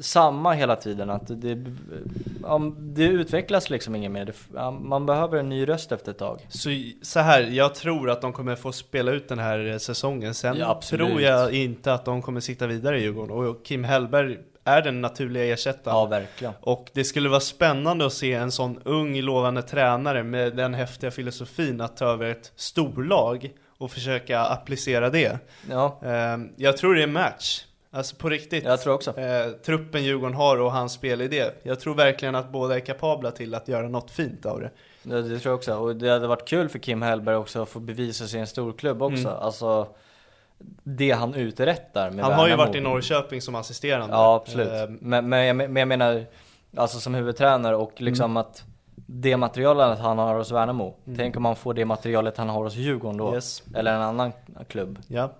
[0.00, 1.54] samma hela tiden, att det,
[2.78, 4.32] det utvecklas liksom inget mer.
[4.80, 6.46] Man behöver en ny röst efter ett tag.
[6.48, 6.68] Så,
[7.02, 10.34] så här, jag tror att de kommer få spela ut den här säsongen.
[10.34, 13.36] Sen Ja, tror jag inte att de kommer sitta vidare i Djurgården.
[13.48, 15.96] Och Kim Hellberg är den naturliga ersättaren.
[15.96, 16.54] Ja, verkligen.
[16.60, 21.10] Och det skulle vara spännande att se en sån ung lovande tränare med den häftiga
[21.10, 25.38] filosofin att ta över ett storlag och försöka applicera det.
[25.70, 27.64] Ja, Eh, Jag tror det är match.
[27.94, 28.64] Alltså på riktigt.
[28.64, 29.18] jag tror också.
[29.18, 31.44] Eh, truppen Djurgården har och hans spelidé.
[31.62, 34.70] Jag tror verkligen att båda är kapabla till att göra något fint av det.
[35.02, 35.74] Det, det tror jag också.
[35.74, 38.46] Och det hade varit kul för Kim Hellberg också att få bevisa sig i en
[38.46, 39.28] storklubb också.
[39.28, 39.40] Mm.
[39.40, 39.86] Alltså,
[40.82, 44.14] det han uträttar med Han har ju varit i Norrköping som assisterande.
[44.14, 44.68] Ja, absolut.
[44.68, 46.24] Eh, Men, men, jag, men jag menar,
[46.76, 48.36] alltså som huvudtränare och liksom Mm.
[48.36, 48.64] att
[49.06, 52.74] det materialet han har hos Värnamo, tänk om man får det materialet han har hos
[52.74, 53.34] Djurgården då.
[53.34, 53.62] Yes.
[53.74, 54.32] Eller en annan
[54.68, 54.98] klubb.
[55.08, 55.32] Ja.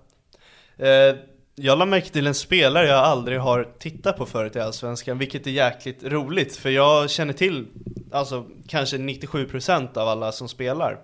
[0.77, 1.15] Eh,
[1.55, 5.47] jag la märke till en spelare jag aldrig har tittat på förut i Allsvenskan, vilket
[5.47, 7.67] är jäkligt roligt, för jag känner till
[8.11, 10.99] alltså kanske 97% av alla som spelar.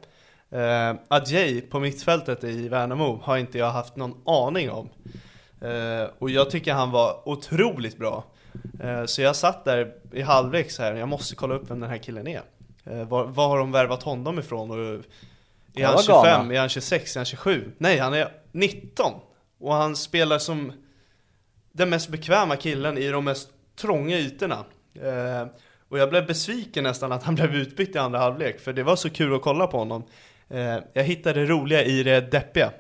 [0.51, 4.89] Eh, Adjei på mittfältet i Värnamo har inte jag haft någon aning om.
[5.61, 8.23] Eh, och jag tycker han var otroligt bra.
[8.79, 11.89] Eh, så jag satt där i halvlek så här, jag måste kolla upp vem den
[11.89, 12.41] här killen är.
[12.83, 14.71] Eh, var, var har de värvat honom ifrån?
[14.71, 15.03] Och,
[15.75, 16.23] är han vad 25?
[16.23, 16.53] Ghana.
[16.53, 17.15] Är han 26?
[17.15, 17.71] Är han 27?
[17.77, 19.13] Nej, han är 19!
[19.59, 20.71] Och han spelar som
[21.71, 24.65] den mest bekväma killen i de mest trånga ytorna.
[24.95, 25.47] Eh,
[25.89, 28.95] och jag blev besviken nästan att han blev utbytt i andra halvlek, för det var
[28.95, 30.03] så kul att kolla på honom.
[30.49, 32.71] Eh, jag hittade det roliga i det deppiga.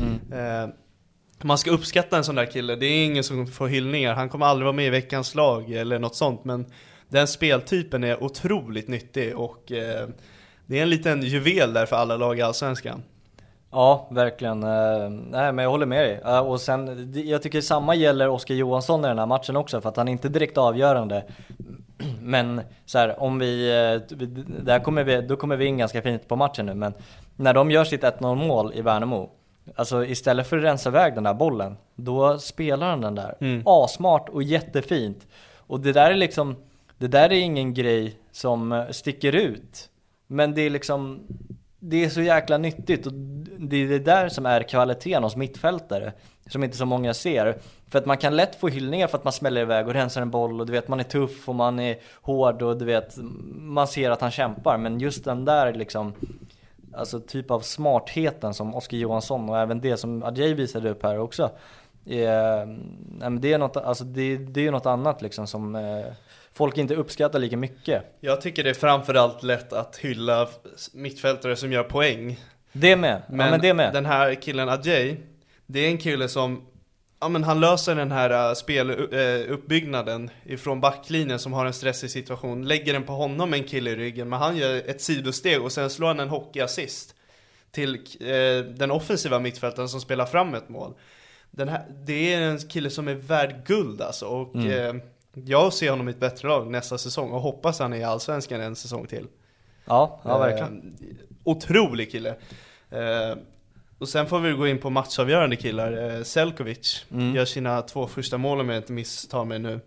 [0.00, 0.32] Mm.
[0.32, 0.74] Eh,
[1.42, 4.46] man ska uppskatta en sån där kille, det är ingen som får hyllningar, han kommer
[4.46, 6.66] aldrig vara med i veckans lag eller något sånt men
[7.08, 10.08] den speltypen är otroligt nyttig och eh,
[10.66, 13.02] det är en liten juvel där för alla lag i Allsvenskan.
[13.70, 14.62] Ja, verkligen.
[14.62, 16.20] Eh, nej, men jag håller med dig.
[16.24, 19.88] Eh, och sen, jag tycker samma gäller Oskar Johansson i den här matchen också, för
[19.88, 21.24] att han är inte direkt avgörande.
[22.20, 24.16] Men så här, om vi, eh,
[24.64, 26.94] där kommer vi, då kommer vi in ganska fint på matchen nu, men
[27.36, 29.30] när de gör sitt 1-0 mål i Värnamo,
[29.74, 33.34] alltså istället för att rensa iväg den där bollen, då spelar han den där.
[33.40, 33.62] Mm.
[33.66, 35.26] Asmart och jättefint.
[35.56, 36.56] Och det där är liksom,
[36.98, 39.88] det där är ingen grej som sticker ut.
[40.26, 41.20] Men det är liksom,
[41.78, 43.12] det är så jäkla nyttigt och
[43.58, 46.12] det är det där som är kvaliteten hos mittfältare.
[46.46, 47.58] Som inte så många ser.
[47.88, 50.30] För att man kan lätt få hyllningar för att man smäller iväg och rensar en
[50.30, 53.16] boll och du vet man är tuff och man är hård och du vet
[53.54, 54.78] man ser att han kämpar.
[54.78, 56.14] Men just den där liksom
[56.92, 61.18] Alltså typ av smartheten som Oskar Johansson och även det som Adjei visade upp här
[61.18, 61.50] också.
[62.06, 66.06] Eh, är, det, är något, alltså det, det är något annat liksom som eh,
[66.58, 68.02] folk inte uppskattar lika mycket.
[68.20, 70.48] Jag tycker det är framförallt lätt att hylla
[70.92, 72.40] mittfältare som gör poäng.
[72.72, 73.92] Det med, men, ja, men det med.
[73.92, 75.16] den här killen Ajay,
[75.66, 76.66] det är en kille som
[77.20, 82.10] Ja men han löser den här uh, speluppbyggnaden uh, ifrån backlinjen som har en stressig
[82.10, 85.72] situation, lägger den på honom en kille i ryggen, men han gör ett sidosteg och
[85.72, 87.14] sen slår han en hockeyassist
[87.70, 90.94] till uh, den offensiva mittfältaren som spelar fram ett mål.
[91.50, 95.00] Den här, det är en kille som är värd guld alltså, och mm.
[95.46, 98.60] Jag ser honom i ett bättre lag nästa säsong och hoppas han är i Allsvenskan
[98.60, 99.26] en säsong till.
[99.84, 100.96] Ja, ja verkligen.
[101.00, 101.06] Eh,
[101.44, 102.34] otrolig kille.
[102.90, 103.38] Eh,
[103.98, 106.16] och sen får vi gå in på matchavgörande killar.
[106.16, 107.34] Eh, Selkovic mm.
[107.34, 109.80] gör sina två första mål om jag inte misstar mig nu.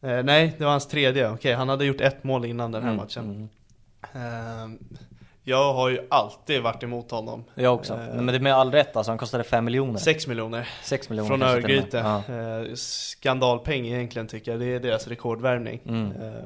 [0.00, 1.30] Eh, nej, det var hans tredje.
[1.30, 3.02] Okej, han hade gjort ett mål innan den här mm.
[3.02, 3.48] matchen.
[4.14, 4.78] Mm.
[5.48, 7.44] Jag har ju alltid varit emot honom.
[7.54, 7.94] Jag också.
[7.94, 9.98] Eh, men det är med all rätt alltså, han kostade 5 miljoner.
[9.98, 10.68] 6 miljoner.
[10.82, 11.28] 6 miljoner.
[11.28, 12.22] Från Örgryte.
[12.28, 12.34] Ja.
[12.34, 14.60] Eh, skandalpeng egentligen tycker jag.
[14.60, 15.80] Det är deras rekordvärvning.
[15.86, 16.12] Mm.
[16.22, 16.44] Eh,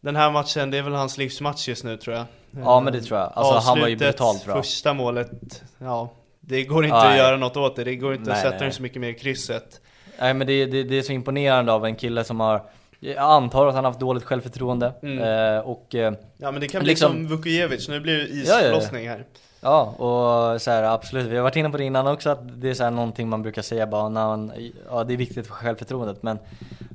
[0.00, 2.24] den här matchen, det är väl hans livsmatch just nu tror jag.
[2.64, 3.32] Ja men det tror jag.
[3.34, 4.62] Alltså han var ju brutalt bra.
[4.62, 6.12] första målet, ja.
[6.40, 7.08] Det går inte Nej.
[7.08, 7.84] att göra något åt det.
[7.84, 8.60] Det går inte nej, att sätta nej.
[8.60, 9.80] den så mycket mer i krysset.
[10.18, 12.62] Nej men det, det, det är så imponerande av en kille som har
[13.14, 15.18] jag antar att han har haft dåligt självförtroende mm.
[15.18, 15.94] eh, och...
[15.94, 19.16] Eh, ja men det kan bli liksom, som Vukojevic, nu blir det islossning ja, ja,
[19.16, 19.26] här.
[19.60, 21.26] Ja, och så här, absolut.
[21.26, 23.42] Vi har varit inne på det innan också, att det är så här någonting man
[23.42, 24.52] brukar säga bara när man,
[24.90, 26.38] ja det är viktigt för självförtroendet, men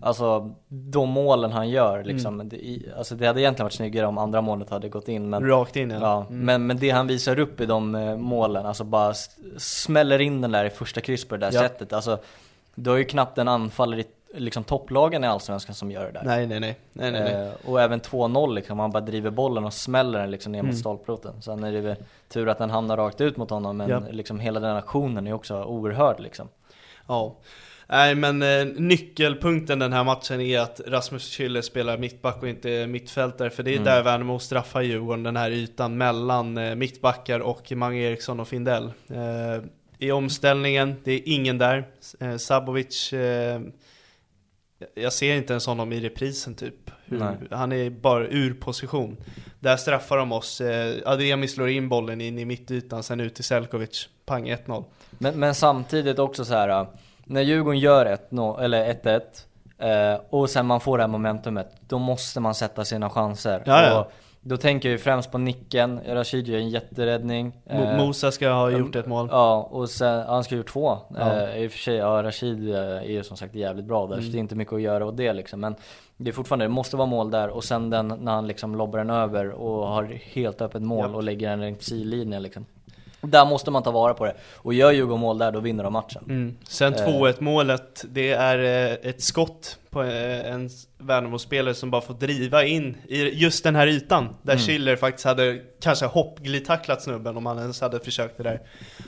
[0.02, 2.50] alltså de målen han gör liksom, mm.
[2.50, 5.30] det, alltså det hade egentligen varit snyggare om andra målet hade gått in.
[5.30, 6.00] Men, Rakt in ja.
[6.02, 6.46] ja mm.
[6.46, 9.14] men, men det han visar upp i de eh, målen, alltså bara
[9.58, 11.62] smäller in den där i första kryss på det där ja.
[11.62, 12.20] sättet, alltså
[12.76, 16.24] du har ju knappt en anfallare i liksom topplagen i Allsvenskan som gör det där.
[16.24, 16.80] Nej, nej, nej.
[16.94, 17.34] nej, nej, nej.
[17.34, 20.70] Eh, och även 2-0 liksom, han bara driver bollen och smäller den liksom ner mm.
[20.70, 21.42] mot stolproten.
[21.42, 21.96] Sen är det väl
[22.30, 24.02] tur att den hamnar rakt ut mot honom, men ja.
[24.12, 26.48] liksom hela den aktionen är också oerhörd liksom.
[27.08, 27.38] Ja.
[27.88, 32.88] Nej men eh, nyckelpunkten den här matchen är att Rasmus Schüller spelar mittback och inte
[32.88, 33.86] mittfältare För det är mm.
[33.86, 38.94] där Värnamo straffar Djurgården, den här ytan mellan eh, mittbackar och Mange Eriksson och Findell
[39.10, 39.64] eh,
[39.98, 41.88] I omställningen, det är ingen där
[42.20, 43.62] eh, Sabovic eh,
[44.94, 46.92] jag ser inte ens honom i reprisen typ.
[47.06, 49.18] Hur, han är bara ur position.
[49.60, 50.62] Där straffar de oss.
[50.62, 54.10] Eh, Ademi slår in bollen in i mittytan, sen ut till Selkovic.
[54.26, 54.84] Pang 1-0.
[55.10, 56.70] Men, men, samtidigt också så här.
[56.70, 56.88] Äh,
[57.24, 62.00] när Djurgården gör 1-0, eller 1-1 eh, och sen man får det här momentumet, då
[62.00, 63.64] måste man sätta sina chanser.
[63.66, 64.00] Ja, ja.
[64.00, 64.12] Och
[64.44, 68.50] då tänker jag ju främst på nicken, Rashid gör en jätteräddning Mo eh, Mosa ska
[68.50, 71.48] ha gjort ett mål Ja, och sen, han ska ha gjort två ja.
[71.48, 74.14] eh, I och för sig, ja Rashid eh, är ju som sagt jävligt bra där
[74.14, 74.26] mm.
[74.26, 75.76] så det är inte mycket att göra åt det liksom Men
[76.18, 79.00] det är fortfarande, det måste vara mål där och sen den när han liksom lobbar
[79.00, 81.16] den över och har helt öppet mål ja.
[81.16, 82.66] och lägger den längs sidlinjen liksom
[83.22, 84.36] där måste man ta vara på det.
[84.56, 86.24] Och gör Djurgården mål där, då vinner de matchen.
[86.30, 86.58] Mm.
[86.68, 87.36] Sen 2-1 eh.
[87.40, 92.98] målet, det är eh, ett skott på eh, en Värnamo-spelare som bara får driva in
[93.08, 94.36] i just den här ytan.
[94.42, 94.66] Där mm.
[94.66, 98.62] Schiller faktiskt hade kanske hoppglidtacklat snubben om han ens hade försökt det där.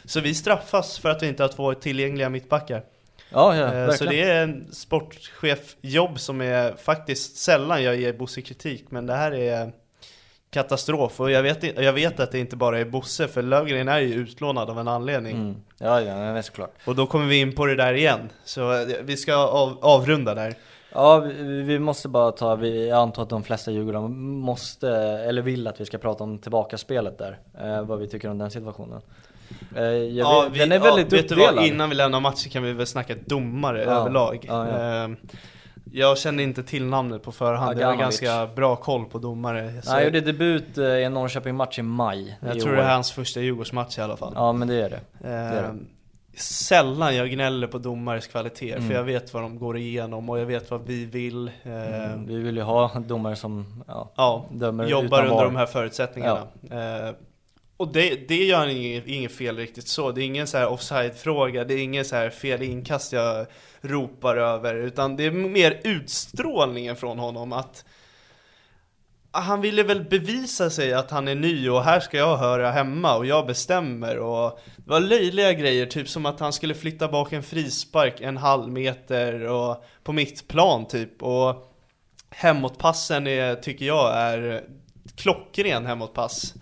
[0.06, 2.84] Så vi straffas för att vi inte har två tillgängliga mittbackar.
[3.30, 3.98] Ja, ja, verkligen.
[3.98, 9.14] Så det är en sportchefjobb som är faktiskt sällan jag ger Bosse kritik, men det
[9.14, 9.72] här är
[10.54, 11.20] katastrof.
[11.20, 14.14] Och jag vet, jag vet att det inte bara är Bosse, för Lövgren är ju
[14.14, 15.36] utlånad av en anledning.
[15.36, 15.56] Mm.
[15.78, 16.74] Ja, ja, det är såklart.
[16.86, 18.30] Och då kommer vi in på det där igen.
[18.44, 20.56] Så eh, vi ska av, avrunda där.
[20.92, 25.42] Ja, vi, vi, måste bara ta, vi, jag antar att de flesta Djurgårdare måste, eller
[25.42, 27.40] vill att vi ska prata om tillbakaspelet där.
[27.62, 29.02] Eh, vad vi tycker om den situationen.
[29.76, 31.40] Eh, ja, vet, vi, den är väldigt ja, uppdelad.
[31.40, 34.46] Vet du vad, innan vi lämnar matchen kan vi väl snacka domare ja, överlag.
[34.48, 35.04] Ja, ja.
[35.04, 35.10] Eh,
[35.92, 39.92] jag kände inte till namnet på förhand, jag har ganska bra koll på domare så
[39.92, 42.76] Han gjorde debut eh, i en Norrköping-match i maj Jag tror år.
[42.76, 45.62] det är hans första Djurgårdsmatch i alla fall Ja men det är det, det, är
[45.62, 45.68] det.
[45.68, 45.88] Ehm,
[46.38, 48.88] sällan jag gnäller på domares kvaliteter Mm.
[48.90, 51.48] för jag vet vad de går igenom och jag vet vad vi vill.
[51.64, 55.44] Eh, Mm, vi vill ju ha domare som ja, Ja, dömer jobbar under VAR.
[55.46, 56.40] de här förutsättningarna.
[56.72, 57.14] Eh,
[57.78, 60.12] och det, det gör inget, inget fel riktigt så.
[60.12, 63.46] Det är ingen så här offside-fråga, det är ingen så här fel inkast jag
[63.84, 67.86] ropar över, utan det är mer utstrålningen från honom att
[69.32, 72.72] ah, han ville väl bevisa sig att han är ny och här ska jag höra
[72.72, 77.08] hemma och jag bestämmer och det var löjliga grejer, typ som att han skulle flytta
[77.08, 81.74] bak en frispark en halv meter och på mitt plan typ och
[82.30, 84.64] hemåtpassen är, tycker jag är
[85.16, 86.54] klockren hemåtpass.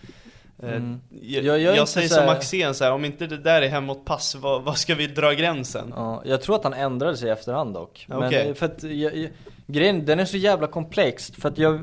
[0.63, 1.01] Eh, Mm.
[1.21, 4.35] Jag, Jag- jag säger så som Maxén så här, om inte det där är hemåtpass,
[4.35, 5.93] vad, vad ska vi dra gränsen?
[5.95, 8.05] Ja, jag tror att han ändrade sig i efterhand dock.
[8.07, 8.53] Men Okej.
[8.55, 9.29] för att jag,
[9.67, 11.81] grejen, den är så jävla komplex för att jag,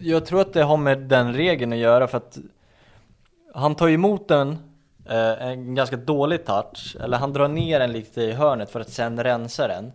[0.00, 2.38] jag, tror att det har med den regeln att göra för att
[3.54, 4.50] han tar emot en,
[5.08, 8.90] eh, en ganska dålig touch, eller han drar ner den lite i hörnet för att
[8.90, 9.92] sen rensa den.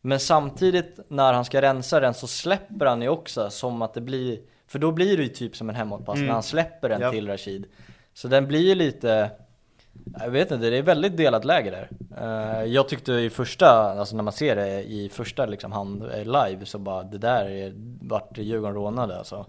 [0.00, 4.00] Men samtidigt när han ska rensa den så släpper han ju också som att det
[4.00, 6.26] blir, för då blir det ju typ som en hemåtpass Mm.
[6.26, 7.10] när han släpper den Ja.
[7.10, 7.66] till Rashid.
[8.14, 9.30] Så den blir ju lite,
[10.20, 11.88] jag vet inte, det är väldigt delat läge där.
[12.20, 16.18] Eh, jag tyckte i första, alltså när man ser det i första liksom hand eh,
[16.24, 19.46] live så bara det där är, vart Djurgården rånade alltså.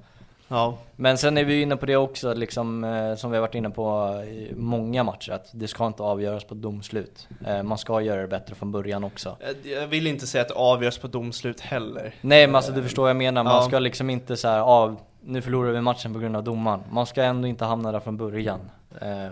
[0.48, 3.56] Ja, Men sen är vi inne på det också liksom, eh, som vi har varit
[3.56, 7.28] inne på i många matcher, att det ska inte avgöras på domslut.
[7.48, 9.38] Eh, man ska göra det bättre från början också.
[9.40, 12.14] jag- jag vill inte säga att det avgörs på domslut heller.
[12.22, 13.62] Nej men alltså du förstår vad jag menar, man Ja.
[13.68, 16.84] ska liksom inte så här, av nu förlorar vi matchen på grund av domaren.
[16.92, 18.60] Man ska ändå inte hamna där från början.
[19.02, 19.26] Eh,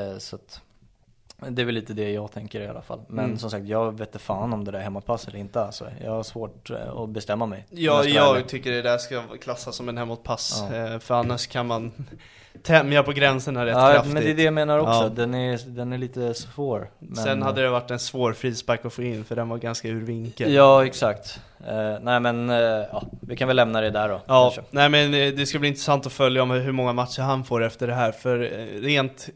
[0.00, 0.60] eh, så att,
[1.48, 3.00] det är väl lite det jag tänker i alla fall.
[3.08, 3.38] Men Mm.
[3.38, 5.86] som sagt, jag vet inte fan om det där är hemmapass eller inte alltså.
[6.04, 7.66] Jag har svårt eh, att bestämma mig.
[7.70, 8.14] Ja, ärlig.
[8.14, 10.76] jag tycker det där ska klassas som en hemåtpass, Ja.
[10.76, 11.92] eh, för annars kan man
[12.62, 14.14] tämja på gränserna rätt Ja kraftigt.
[14.14, 15.08] men det är det jag menar också, Ja.
[15.08, 16.90] den, är, den är lite svår.
[16.98, 19.88] Men, Sen hade det varit en svår frispark att få in, för den var ganska
[19.88, 20.52] ur vinkel.
[20.52, 21.40] Ja exakt.
[21.68, 24.20] Eh, nej men, eh, ja, vi kan väl lämna det där då.
[24.26, 24.62] Ja, kanske.
[24.70, 27.86] nej men det ska bli intressant att följa om hur många matcher han får efter
[27.86, 28.38] det här, för
[28.80, 29.28] rent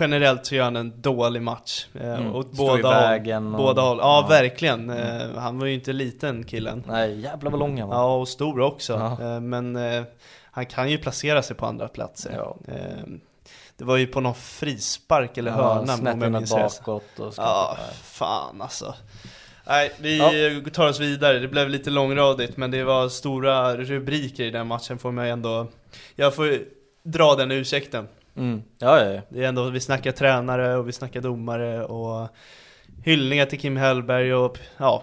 [0.00, 1.86] generellt så gör han en dålig match.
[1.94, 2.34] Eh, Mm.
[2.34, 3.44] Åt båda håll.
[3.46, 3.98] och- Båda håll.
[4.00, 4.26] Ja, ja.
[4.28, 4.90] verkligen.
[4.90, 6.84] Eh, han var ju inte liten killen.
[6.88, 7.96] Nej jävlar vad lång han var.
[7.96, 9.16] Ja, och stor också.
[9.20, 9.34] Ja.
[9.34, 9.78] Eh, men
[10.50, 12.32] han kan ju placera sig på andra platser.
[12.36, 12.56] Ja.
[13.76, 17.34] Det var ju på någon frispark eller Ja, hörna snett om jag minns bakåt och
[17.36, 18.94] Ja, fan alltså.
[19.66, 20.18] Nej, vi
[20.64, 20.70] Ja.
[20.72, 21.38] tar oss vidare.
[21.38, 25.66] Det blev lite långradigt, men det var stora rubriker i den matchen får man ändå...
[26.14, 26.58] Jag får
[27.02, 28.08] dra den ursäkten.
[28.36, 28.62] Mm.
[28.78, 29.20] Ja, ja, ja.
[29.28, 32.28] Det är ändå, vi snackar tränare och vi snackar domare och
[33.04, 35.02] hyllningar till Kim Hellberg och ja.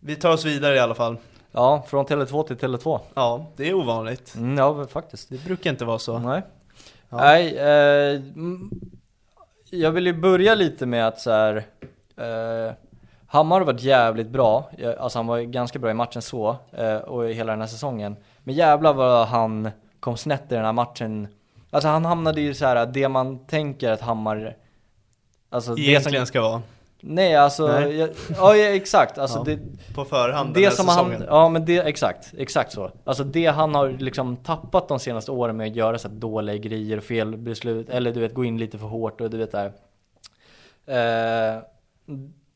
[0.00, 1.16] Vi tar oss vidare i alla fall.
[1.52, 3.00] Ja, från Tele2 till Tele2.
[3.14, 4.34] Ja, det är ovanligt.
[4.36, 5.30] Mm, ja, faktiskt.
[5.30, 6.18] Det brukar inte vara så.
[6.18, 6.42] Nej.
[7.08, 7.16] Ja.
[7.16, 8.70] Nej, eh, mm,
[9.70, 11.56] jag vill ju börja lite med att så här.
[12.16, 12.72] Eh,
[13.26, 17.30] Hammar har varit jävligt bra, alltså han var ganska bra i matchen så, eh, och
[17.30, 18.16] i hela den här säsongen.
[18.44, 21.28] Men jävlar vad han kom snett i den här matchen.
[21.70, 24.56] Alltså han hamnade ju så här det man tänker att Hammar
[25.52, 26.62] Alltså det Egentligen som, ska vara.
[27.02, 27.96] Nej alltså, Nej.
[27.96, 29.44] Jag, ja exakt, alltså Ja.
[29.44, 29.58] det
[29.94, 31.20] På förhand den det här som säsongen.
[31.20, 32.90] han, ja men det, exakt, exakt så.
[33.04, 36.96] Alltså det han har liksom tappat de senaste åren med att göra så dåliga grejer
[36.96, 39.66] och fel beslut, eller du vet gå in lite för hårt och du vet där.
[40.86, 41.62] Eh,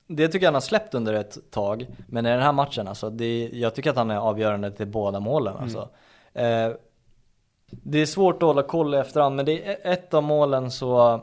[0.09, 3.11] det tycker jag han har släppt under ett tag, men i den här matchen alltså,
[3.11, 5.88] det, jag tycker att han är avgörande till båda målen alltså.
[6.33, 6.70] Eh,
[7.83, 11.23] det är svårt att hålla koll i efterhand, men det är ett av målen så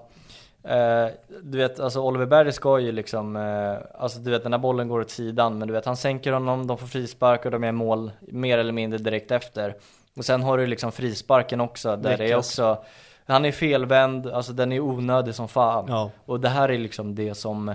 [0.64, 1.08] Eh,
[1.42, 4.88] du vet, alltså Oliver Berg ska ju liksom, eh, alltså du vet den här bollen
[4.88, 7.68] går åt sidan, men du vet han sänker honom, de får frispark och de är
[7.68, 9.76] i mål mer eller mindre direkt efter.
[10.18, 12.84] Och sen har du liksom frisparken också, där det är också,
[13.26, 15.86] han är felvänd, alltså den är onödig som fan.
[15.88, 16.12] Ja.
[16.26, 17.74] Och det här är liksom det som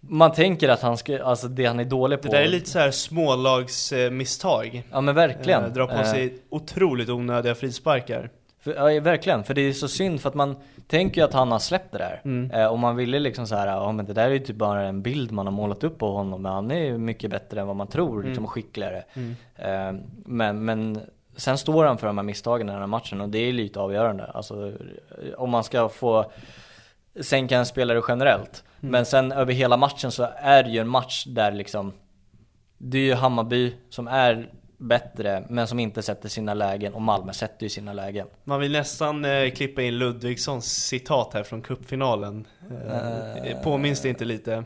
[0.00, 2.28] man tänker att han ska, alltså det han är dålig på.
[2.28, 4.82] Det där är lite så här smålagsmisstag.
[4.90, 5.64] Ja men verkligen.
[5.64, 8.30] Eh, dra på Eh, sig otroligt onödiga frisparkar.
[8.60, 11.52] För, ja, verkligen, för det är så synd för att man tänker ju att han
[11.52, 12.20] har släppt det där.
[12.24, 12.50] Mm.
[12.50, 14.82] Eh, och man ville liksom så här, ja men det där är ju typ bara
[14.82, 17.66] en bild man har målat upp på honom, men han är ju mycket bättre än
[17.66, 18.44] vad man tror, liksom Mm.
[18.44, 19.04] och skickligare.
[19.14, 19.36] Mm.
[19.56, 21.00] Eh, men, men
[21.36, 23.80] sen står han för de här misstagen i den här matchen och det är lite
[23.80, 24.24] avgörande.
[24.24, 24.72] Alltså eh,
[25.36, 26.32] om man ska få
[27.20, 28.64] sänka en spelare generellt.
[28.80, 28.92] Mm.
[28.92, 31.92] Men sen över hela matchen så är det ju en match där liksom
[32.78, 37.32] det är ju Hammarby som är bättre men som inte sätter sina lägen och Malmö
[37.32, 38.26] sätter ju sina lägen.
[38.44, 42.46] Man vill nästan eh, klippa in Ludvigssons citat här från cupfinalen.
[42.86, 43.62] Eh, Eh.
[43.62, 44.64] påminns det inte lite?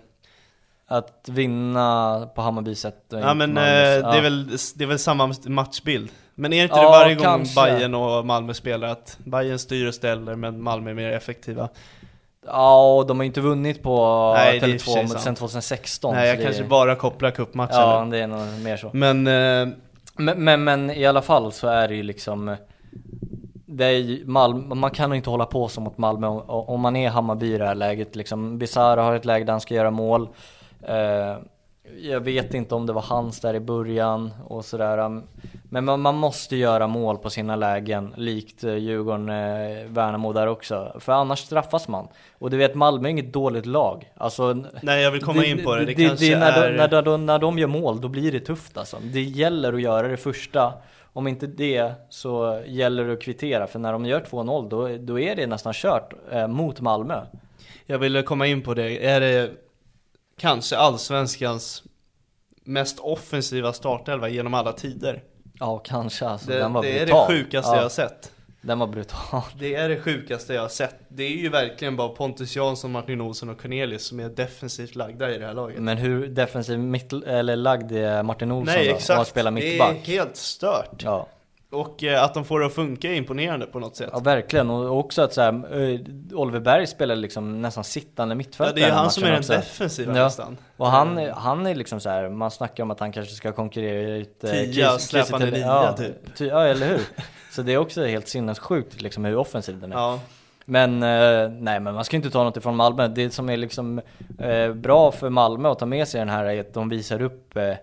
[0.87, 4.21] Att vinna på Hammarby sätt Ja men eh, Malmös- det, är ja.
[4.21, 6.11] väl, det är väl samma matchbild.
[6.35, 7.63] Men är det inte Ja, det varje gång kanske.
[7.63, 11.69] Bayern och Malmö spelar att Bayern styr och ställer men Malmö är mer effektiva?
[12.47, 15.03] Ja, och de har ju inte vunnit på Nej, det är i och för sig
[15.03, 15.21] Tele2 sant.
[15.21, 19.27] sen 2016 Nej jag kanske bara kopplar cupmatchen Ja, det är nog mer så Men,
[19.27, 19.75] eh,
[20.17, 22.57] men, men, men i alla fall så är det ju liksom
[23.67, 27.11] det är Malmö, man kan ju inte hålla på som mot Malmö om, man är
[27.11, 28.59] Hammarby i det här läget liksom.
[28.59, 30.29] Bizarro har ett läge där han ska göra mål
[30.83, 31.37] eh,
[32.03, 35.23] Jag vet inte om det var hans där i början och sådär
[35.69, 40.47] Men man, man måste göra mål på sina lägen likt eh, Djurgården, eh, Värnamo där
[40.47, 42.09] också För annars straffas man
[42.39, 45.77] Och du vet Malmö är inget dåligt lag Alltså nej jag vill komma in på
[45.77, 46.71] det, det, kanske det, när, är...
[46.71, 48.97] de, när, de, när de gör mål, då blir det tufft alltså.
[49.03, 50.73] Det gäller att göra det första.
[51.13, 53.67] Om inte det så gäller det att kvittera.
[53.67, 57.21] För när de gör 2-0 då, då är det nästan kört eh, mot Malmö.
[57.87, 59.51] Jag ville komma in på det, är det
[60.37, 61.83] kanske allsvenskans
[62.65, 65.23] mest offensiva startelva genom alla tider?
[65.61, 66.51] Ja, kanske alltså.
[66.51, 68.31] Det, den var det är det sjukaste ja, jag har sett.
[68.61, 69.43] Den var brutal.
[69.59, 70.97] Det är det sjukaste jag har sett.
[71.09, 75.35] Det är ju verkligen bara Pontus Jansson, Martin Olsson och Cornelius som är defensivt lagda
[75.35, 75.79] i det här laget.
[75.79, 78.95] Men hur defensiv mitt, eller lagd är Martin Olsson Nej då?
[78.95, 80.09] Exakt, spela det mittback?
[80.09, 81.03] är helt stört.
[81.03, 81.29] Ja.
[81.75, 84.11] Och eh, att de får det att funka är imponerande på något sätt.
[84.13, 84.71] ja, verkligen.
[84.71, 85.53] Och också att så här,
[85.93, 86.01] eh,
[86.33, 89.53] Oliver Berg spelar liksom nästan sittande Ja, mittfältare det är han som är den också.
[89.53, 90.25] defensiva Ja.
[90.25, 90.57] nästan.
[90.77, 94.15] Och han, han är liksom så här, man snackar om att han kanske ska konkurrera
[94.17, 96.37] ut eh, Tia, släpande nia, ja, typ.
[96.37, 97.01] ty, ja, eller hur?
[97.51, 99.97] Så det är också helt sinnessjukt liksom hur offensiv den är.
[99.97, 100.21] Ja.
[100.67, 103.09] Men, eh, nej men man ska inte ta något ifrån Malmö.
[103.09, 104.01] Det som är liksom
[104.39, 107.57] eh, bra för Malmö att ta med sig den här är att de visar upp
[107.57, 107.77] eh, eh,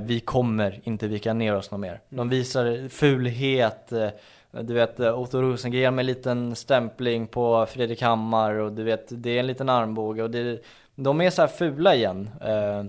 [0.00, 2.00] vi kommer inte vika ner oss något mer.
[2.08, 4.08] De visar fulhet, eh,
[4.60, 9.06] du vet eh, Otto Rosengren med en liten stämpling på Fredrik Hammar och du vet
[9.10, 10.62] det är en liten armbåge och det,
[10.94, 12.30] de är så här fula igen.
[12.40, 12.84] Eh,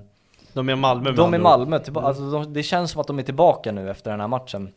[0.54, 1.38] De är Malmö med de är.
[1.38, 4.28] Malmö, tillba- alltså de, det känns som att de är tillbaka nu efter den här
[4.28, 4.74] matchen.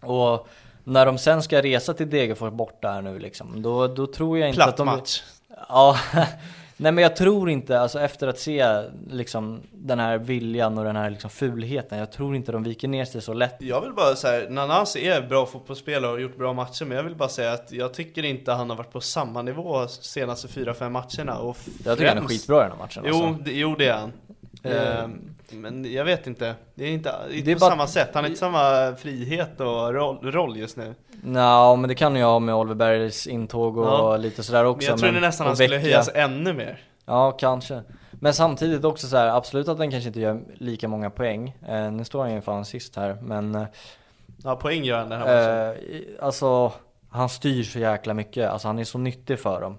[0.00, 0.48] Och
[0.84, 4.48] när de sen ska resa till Degerfors borta här nu liksom, då, då tror jag
[4.48, 4.86] inte Platt att de...
[4.86, 5.22] match.
[5.68, 5.96] Ja,
[6.80, 10.96] nej men jag tror inte, alltså efter att se liksom den här viljan och den
[10.96, 13.56] här liksom fulheten, jag tror inte de viker ner sig så lätt.
[13.58, 17.04] Jag vill bara säga, Nanas är bra fotbollsspelare och har gjort bra matcher Men jag
[17.04, 20.48] vill bara säga att jag tycker inte han har varit på samma nivå de senaste
[20.48, 23.44] 4-5 matcherna och Jag tycker han är främst- skitbra i den här matchen Jo, alltså.
[23.44, 24.12] det, jo det är han
[24.62, 28.10] Ehm, Men jag vet inte, det är inte, inte Det är på bara- samma sätt,
[28.14, 32.22] han har inte samma frihet och roll, roll just nu Nja, men det kan ju
[32.22, 34.16] ha med Oliver Bergs intåg och Ja.
[34.16, 34.86] lite sådär också.
[34.90, 37.82] Men jag trodde nästan han skulle Vecchia- höjas ännu mer Ja, kanske.
[38.12, 41.56] Men samtidigt också så här, absolut att den kanske inte gör lika många poäng.
[41.68, 43.64] Eh, nu står han ju fan sist här, men eh,
[44.44, 45.76] Ja, poäng gör han den här eh,
[46.20, 46.72] alltså
[47.10, 48.48] han styr så jäkla mycket.
[48.50, 49.78] Alltså han är så nyttig för dem.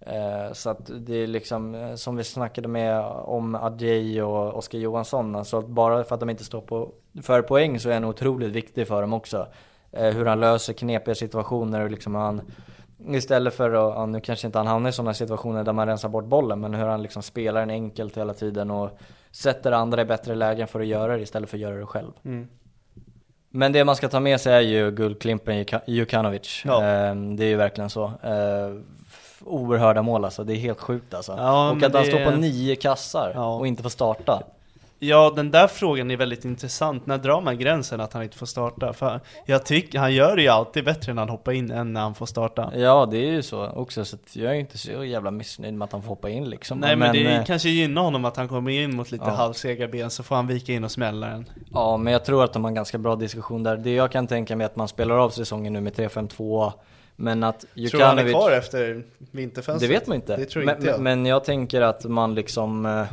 [0.00, 4.78] Eh, så att det är liksom, eh, som vi snackade med om Adjei och Oskar
[4.78, 6.92] Johansson, alltså att bara för att de inte står på
[7.22, 9.46] för poäng så är han otroligt viktig för dem också.
[9.92, 12.40] Eh, hur han löser knepiga situationer och liksom han
[13.08, 16.08] Istället för att, ja, nu kanske inte han hamnar i sådana situationer där man rensar
[16.08, 18.98] bort bollen, men hur han liksom spelar den enkelt hela tiden och
[19.30, 22.12] sätter andra i bättre lägen för att göra det istället för att göra det själv.
[22.24, 22.48] Mm.
[23.50, 26.62] Men det man ska ta med sig är ju guldklimpen Juka- Jukanovic.
[26.64, 26.84] Ja.
[26.84, 28.12] Ehm, det är ju verkligen så.
[29.44, 31.34] Oerhörda mål alltså, det är helt sjukt alltså.
[31.38, 33.54] Ja, och men att han det- står på nio kassar Ja.
[33.56, 34.42] och inte får starta.
[34.98, 37.06] Ja, den där frågan är väldigt intressant.
[37.06, 38.92] När drar man gränsen att han inte får starta?
[38.92, 42.00] För jag tycker, han gör det ju alltid bättre när han hoppar in än när
[42.00, 42.72] han får starta.
[42.76, 45.92] Ja, det är ju så också, så jag är inte så jävla missnöjd med att
[45.92, 46.78] han får hoppa in liksom.
[46.78, 49.30] Nej men, det eh, kanske gynnar honom att han kommer in mot lite Ja.
[49.30, 51.46] halvsega ben så får han vika in och smälla den.
[51.72, 53.76] Ja, men jag tror att de har en ganska bra diskussion där.
[53.76, 56.72] Det jag kan tänka mig är att man spelar av säsongen nu med 3-5-2,
[57.16, 58.32] men att Tror du han är Jukanovic...
[58.32, 59.90] kvar efter vinterfönstret?
[59.90, 60.44] Det vet man inte.
[60.44, 61.00] Tror men, inte jag.
[61.00, 63.06] men, jag tänker att man liksom eh,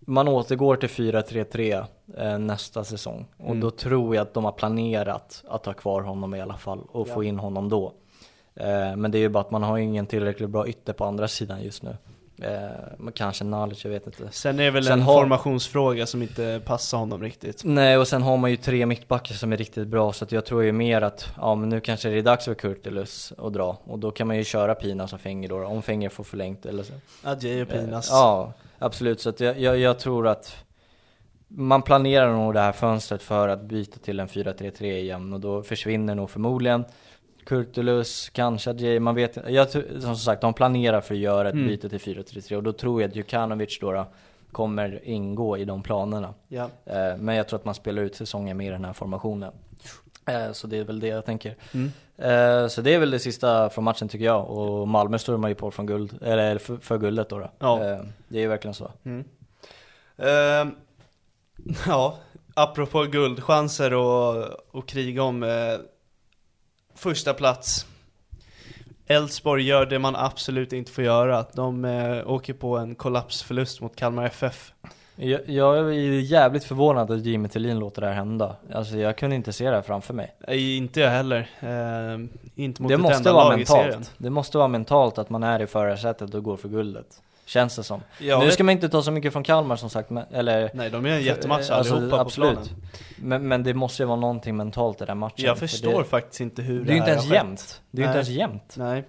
[0.00, 1.84] Man återgår till 4-3-3
[2.18, 3.60] eh, nästa säsong Och Mm.
[3.60, 7.08] då tror jag att de har planerat att ha kvar honom i alla fall och
[7.08, 7.92] få in honom då
[8.54, 11.28] eh, Men det är ju bara att man har ingen tillräckligt bra ytter på andra
[11.28, 11.96] sidan just nu
[12.42, 16.22] eh, Kanske Nalic, jag vet inte Sen är det väl Sen en har- formationsfråga som
[16.22, 17.64] inte passar honom riktigt.
[17.64, 20.62] Nej och sen har man ju tre mittbackar som är riktigt bra så jag tror
[20.64, 23.98] ju mer att Ja men nu kanske det är dags för Kurtulus att dra Och
[23.98, 26.92] då kan man ju köra Pinas och Fenger då om Fenger får förlängt eller så
[27.22, 28.10] Adjei och Pinas.
[28.10, 29.20] Eh, Ja, absolut.
[29.20, 30.56] Så jag, jag, jag tror att
[31.50, 35.62] man planerar nog det här fönstret för att byta till en 4-3-3 igen och då
[35.62, 36.84] försvinner nog förmodligen
[37.48, 39.38] Kurtulus, kanske Adjei, man vet.
[39.48, 39.70] Jag,
[40.02, 41.66] som sagt, de planerar för att göra ett Mm.
[41.66, 44.06] byte till 4-3-3 och då tror jag att Jukanovic då, då
[44.52, 46.34] kommer ingå i de planerna.
[46.48, 46.68] Ja.
[46.84, 49.52] Eh, Men jag tror att man spelar ut säsongen med den här formationen.
[50.26, 51.54] Eh, Så det är väl det jag tänker.
[51.74, 51.90] Mm.
[52.16, 54.48] Eh, Så det är väl det sista från matchen tycker jag.
[54.50, 57.38] Och Malmö stormar ju på från guld, eller för, för guldet då.
[57.38, 57.50] då.
[57.58, 57.78] Ja.
[58.28, 58.90] Det är ju verkligen så.
[59.04, 59.24] Mm.
[60.16, 60.74] Ehm,
[61.86, 62.16] ja,
[62.54, 64.36] apropå guldchanser och,
[64.70, 65.48] och kriga om eh,
[66.98, 67.86] första plats.
[69.06, 71.44] Elfsborg gör det man absolut inte får göra.
[71.52, 74.72] De eh, åker på en kollapsförlust mot Kalmar FF.
[75.16, 78.56] Jag, jag är jävligt förvånad att Jimmy Tillin låter det här hända.
[78.74, 80.34] Alltså jag kunde inte se det här framför mig.
[80.48, 81.38] Nej, inte jag heller.
[81.60, 82.18] Eh,
[82.54, 83.84] inte mot det ett måste enda vara lag i serien.
[83.86, 84.12] mentalt.
[84.18, 87.22] Det måste vara mentalt att man är i förarsätet och går för guldet.
[87.48, 88.02] Känns det som.
[88.18, 90.90] Ja, nu ska man inte ta så mycket från Kalmar som sagt, men, eller Nej,
[90.90, 92.58] de är en jättematch Alltså, allihopa absolut.
[92.58, 92.82] på planen.
[93.18, 95.44] Men, men det måste ju vara någonting mentalt i den matchen.
[95.44, 97.80] Jag för förstår det, faktiskt inte hur Det är ju inte ens har jämnt.
[97.90, 98.74] Det är ju inte ens jämnt.
[98.76, 99.04] Nej.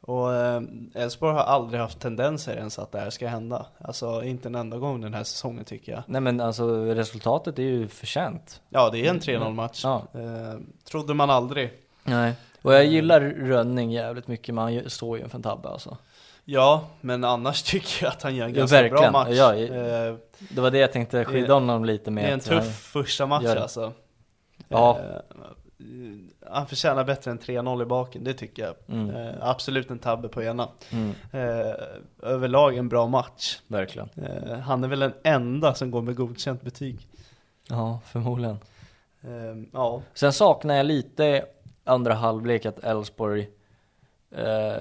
[0.00, 0.62] Och eh,
[0.94, 3.66] Elfsborg har aldrig haft tendenser ens att det här ska hända.
[3.78, 6.02] Alltså inte en enda gång den här säsongen tycker jag.
[6.06, 8.60] Nej men alltså resultatet är ju förtjänt.
[8.68, 9.80] Ja, det är en 3-0 match.
[9.84, 10.02] Ja.
[10.14, 10.60] Eh,
[10.90, 11.72] trodde man aldrig.
[12.04, 12.32] Nej.
[12.62, 15.96] Och jag gillar Rönning jävligt mycket, men han står ju inför en tabbe alltså.
[16.48, 19.12] Ja, men annars tycker jag att han gör en Ja, ganska bra verkligen.
[19.12, 19.28] match.
[19.30, 20.14] Ja, Eh,
[20.50, 22.24] Det var det jag tänkte skydda honom lite med.
[22.24, 23.92] det är en han- tuff första match alltså.
[24.68, 24.98] Ja.
[24.98, 25.20] Eh,
[26.50, 28.74] han förtjänar bättre än 3-0 i baken, det tycker jag.
[28.88, 29.10] Mm.
[29.16, 30.68] Eh, absolut en tabbe på ena.
[30.92, 31.74] Mm, Eh,
[32.22, 33.58] överlag en bra match.
[33.66, 34.08] verkligen.
[34.16, 37.08] Eh, han är väl den enda som går med godkänt betyg.
[37.68, 38.58] Ja, förmodligen.
[39.22, 41.44] Eh, ja, Sen saknar jag lite
[41.84, 43.48] andra halvlek att Elfsborg
[44.30, 44.76] eh,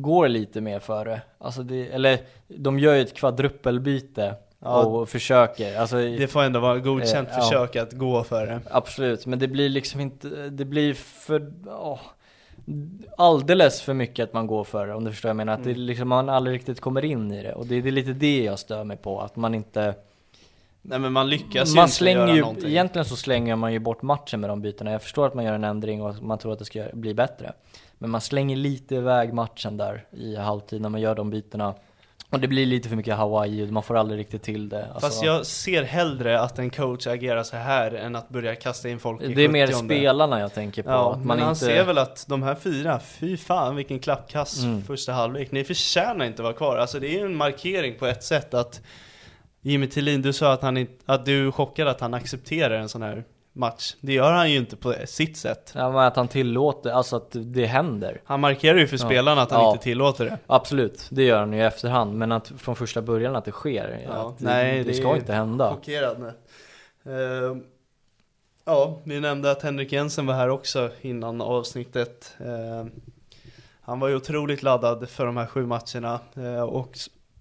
[0.00, 1.20] går lite mer före.
[1.38, 2.18] Alltså det, eller
[2.48, 4.84] de gör ju ett kvadruppelbyte Ja.
[4.84, 5.78] och försöker.
[5.78, 7.42] Alltså, det får ändå vara godkänt Eh, ja.
[7.42, 8.60] försök att gå för det.
[8.70, 11.98] Absolut, men det blir liksom inte, det blir för, åh,
[13.16, 15.52] alldeles för mycket att man går för det, om du förstår vad jag menar.
[15.52, 15.82] Att det Mm.
[15.82, 17.52] liksom, man aldrig riktigt kommer in i det.
[17.52, 19.94] Och det, det är lite det jag stör mig på, att man inte
[20.82, 22.68] Nej men man lyckas ju man inte slänger göra ju, någonting.
[22.70, 24.92] egentligen så slänger man ju bort matchen med de bytena.
[24.92, 27.14] Jag förstår att man gör en ändring och att man tror att det ska bli
[27.14, 27.52] bättre.
[27.98, 31.74] Men man slänger lite iväg matchen där i halvtid när man gör de bytena.
[32.30, 34.84] Och det blir lite för mycket Hawaii och man får aldrig riktigt till det.
[34.86, 38.88] Alltså, Fast jag ser hellre att en coach agerar så här än att börja kasta
[38.88, 39.74] in folk i det är mer 70:e.
[39.84, 40.90] spelarna jag tänker på.
[40.90, 41.64] Ja, att man men han inte...
[41.64, 44.82] ser väl att de här fyra, fy fan vilken klappkass Mm.
[44.82, 45.52] första halvlek.
[45.52, 46.76] Ni förtjänar inte vara kvar.
[46.76, 48.80] Alltså det är ju en markering på ett sätt att
[49.60, 53.02] Jimmy Tillin, du sa att, han att du är chockad att han accepterar en sån
[53.02, 53.24] här
[53.56, 53.94] match.
[54.00, 55.72] Det gör han ju inte på sitt sätt.
[55.74, 58.20] Ja, men att han tillåter, alltså att det händer.
[58.24, 59.06] Han markerar ju för Ja.
[59.06, 59.72] spelarna att han Ja.
[59.72, 60.38] inte tillåter det.
[60.46, 62.14] Absolut, det gör han ju i efterhand.
[62.18, 65.32] Men att från första början att det sker, Ja, att nej, det, det ska inte
[65.32, 65.70] hända.
[65.74, 66.32] Chockerad nu.
[67.12, 67.56] Eh,
[68.64, 72.36] ja, vi nämnde att Henrik Jensen var här också innan avsnittet.
[72.40, 72.86] Eh,
[73.80, 76.92] han var ju otroligt laddad för de här sju matcherna eh, och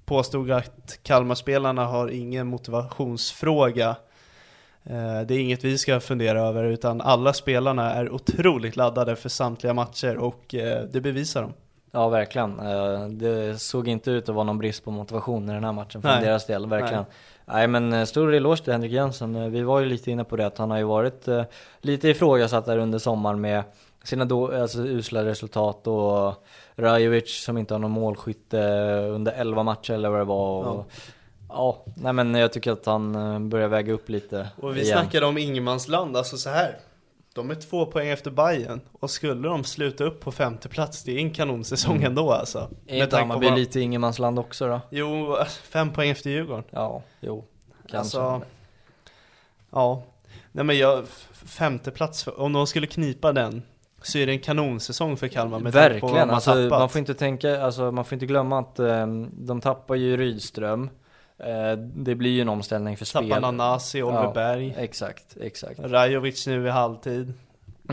[0.06, 3.96] påstod att Kalmarspelarna har ingen motivationsfråga.
[4.90, 9.30] Eh, det är inget vi ska fundera över utan alla spelarna är otroligt laddade för
[9.30, 11.54] samtliga matcher och eh, det bevisar de.
[11.92, 12.60] Ja, verkligen.
[12.60, 16.02] Eh, Det såg inte ut att vara någon brist på motivation i den här matchen
[16.02, 16.22] för Nej.
[16.24, 17.06] deras del, verkligen.
[17.46, 17.68] Nej.
[17.68, 19.52] men eh, stor eloge till Henrik Jensen.
[19.52, 21.28] Vi var ju lite inne på det att han har ju varit
[21.82, 23.64] lite ifrågasatt där under sommaren med
[24.04, 26.34] sina då, alltså, usla resultat och
[26.76, 28.60] Rajovic som inte har någon målskytte
[29.12, 30.64] under 11 matcher eller vad det var.
[30.64, 30.86] Och, ja.
[31.96, 34.98] Nej men jag tycker att han eh, börjar väga upp lite Och vi igen.
[35.00, 36.76] snackade om ingenmansland, alltså så här.
[37.34, 41.12] De är två poäng efter Bayern och skulle de sluta upp på femte plats, det
[41.12, 42.06] är en kanonsäsong Mm.
[42.08, 42.70] ändå alltså.
[42.88, 44.82] Är inte på Hammarby vad- lite ingenmansland också då?
[44.92, 46.64] Jo, fem poäng efter Djurgården.
[46.70, 47.44] Ja, jo.
[47.92, 47.98] Kanske.
[48.20, 48.42] Alltså,
[49.72, 50.04] ja.
[50.52, 51.08] Nej men jag,
[51.46, 53.64] femte plats, om de skulle knipa den
[54.02, 56.80] så är det en kanonsäsong för Kalmar med på Verkligen, de har alltså, tappat.
[56.80, 60.84] man får inte tänka, alltså, man får inte glömma att ehm, de tappar ju Rydström
[60.84, 60.90] Eh,
[61.84, 64.32] Det blir ju en omställning för spel Tappar Nanasi, Oliver Ja.
[64.34, 67.34] Berg, Exakt, exakt Rajovic nu i halvtid.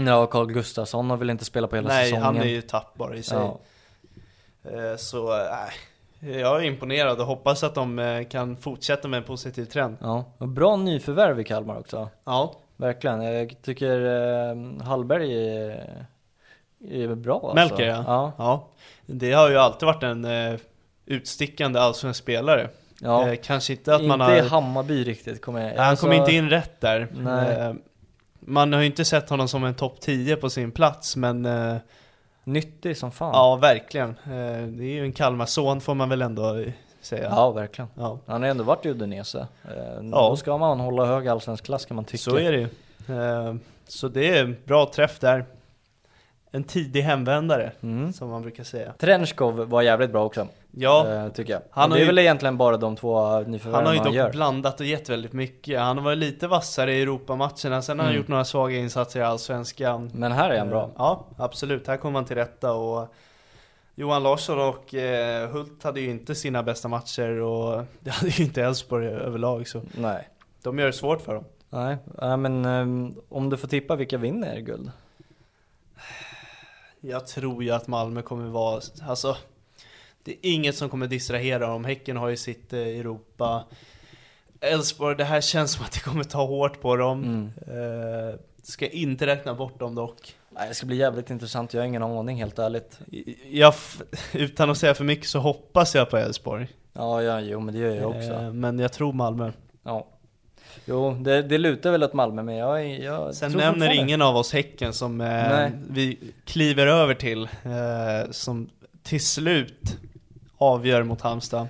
[0.06, 3.14] Ja, Carl Gustafsson har väl inte spelat på hela Nej, säsongen han är ju tappbar
[3.14, 3.38] i sig.
[3.38, 3.58] ja.
[4.70, 5.70] Eh, Så, nej.
[6.40, 9.96] Jag är imponerad och hoppas att de eh, kan fortsätta med en positiv trend.
[10.00, 14.00] ja, och bra nyförvärv i Kalmar också Ja, Verkligen, jag tycker
[14.50, 16.06] eh, Hallberg är,
[16.88, 17.54] är bra alltså.
[17.54, 18.04] Melker ja.
[18.06, 18.68] Ja, ja.
[19.06, 20.54] Det har ju alltid varit en eh,
[21.06, 22.68] utstickande allsvensk spelare.
[23.02, 23.28] Ja.
[23.28, 24.36] Eh, kanske inte att inte man har...
[24.36, 27.08] i Hammarby riktigt kommer jag han alltså, kom inte in rätt där.
[27.12, 27.56] Nej.
[27.56, 27.74] Eh,
[28.40, 31.76] man har ju inte sett honom som en topp 10 på sin plats, men eh,
[32.44, 34.08] Nyttig som fan ja, verkligen.
[34.10, 36.64] Eh, det är ju en Kalmarson får man väl ändå
[37.00, 37.28] säga.
[37.30, 39.38] ja verkligen Ja, Han har ändå varit i Udinese.
[39.64, 39.74] Eh,
[40.12, 40.28] Ja.
[40.28, 42.18] Då ska man hålla hög allsvensk klass kan man tycka.
[42.18, 42.68] så är det ju.
[43.16, 43.54] Eh,
[43.88, 45.44] så det är bra träff där.
[46.54, 48.12] En tidig hemvändare, Mm.
[48.12, 48.92] som man brukar säga.
[48.98, 51.60] Trenchkov var jävligt bra också, Ja, eh, tycker jag.
[51.60, 54.04] Han Han har det är ju- väl egentligen bara de två han nyförvärven har han,
[54.04, 54.30] ju dock gör.
[54.30, 55.80] blandat och gett väldigt mycket.
[55.80, 58.16] Han har varit lite vassare i Europamatcherna, sen har han Mm.
[58.16, 60.10] gjort några svaga insatser i Allsvenskan.
[60.14, 60.82] Men här är han bra.
[60.84, 61.86] Eh, Ja, absolut.
[61.86, 63.14] Här kommer han till rätta och
[63.94, 68.44] Johan Larsson och eh, Hult hade ju inte sina bästa matcher och det hade ju
[68.44, 70.28] inte Elfsborg överlag så Nej.
[70.62, 71.44] de gör det svårt för dem.
[71.70, 71.96] Nej,
[72.36, 74.90] men ehm, om du får tippa vilka vinner guld?
[77.04, 79.36] Jag tror ju att Malmö kommer vara, alltså
[80.24, 81.84] det är inget som kommer distrahera dem.
[81.84, 83.64] Häcken har ju sitt eh, Europa.
[84.60, 87.24] Elfsborg, det här känns som att det kommer ta hårt på dem.
[87.24, 87.50] Mm.
[88.30, 90.36] Eh, ska inte räkna bort dem dock.
[90.50, 92.98] Nej, det ska bli jävligt intressant, jag har ingen aning helt ärligt.
[93.50, 93.74] Jag,
[94.32, 96.68] utan att säga för mycket så hoppas jag på Elfsborg.
[96.92, 98.32] Ja, ja, jo men det gör jag också.
[98.32, 99.52] Eh, men jag tror Malmö.
[99.82, 100.06] Ja.
[100.84, 104.36] Jo, det, det lutar väl åt Malmö, men jag, jag Sen tror nämner ingen av
[104.36, 108.70] oss Häcken som eh, vi kliver över till, eh, som
[109.02, 109.96] till slut
[110.58, 111.66] avgör mot Halmstad.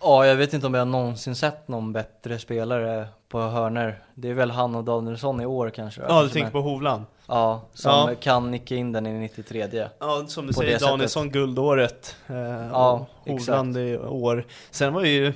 [0.00, 3.98] Ja, jag vet inte om jag någonsin sett någon bättre spelare på hörner.
[4.14, 6.00] Det är väl han och Danielsson i år kanske?
[6.08, 7.04] Ja, du tänker på Hovland?
[7.26, 8.10] Ja, som Ja.
[8.20, 9.68] kan nicka in den i 93
[10.00, 10.88] Ja, som du På säger, det sättet.
[10.92, 12.16] Danielsson guldåret.
[12.26, 12.36] Eh,
[12.72, 14.46] Ja, och Hovland i år.
[14.70, 15.32] Sen var ju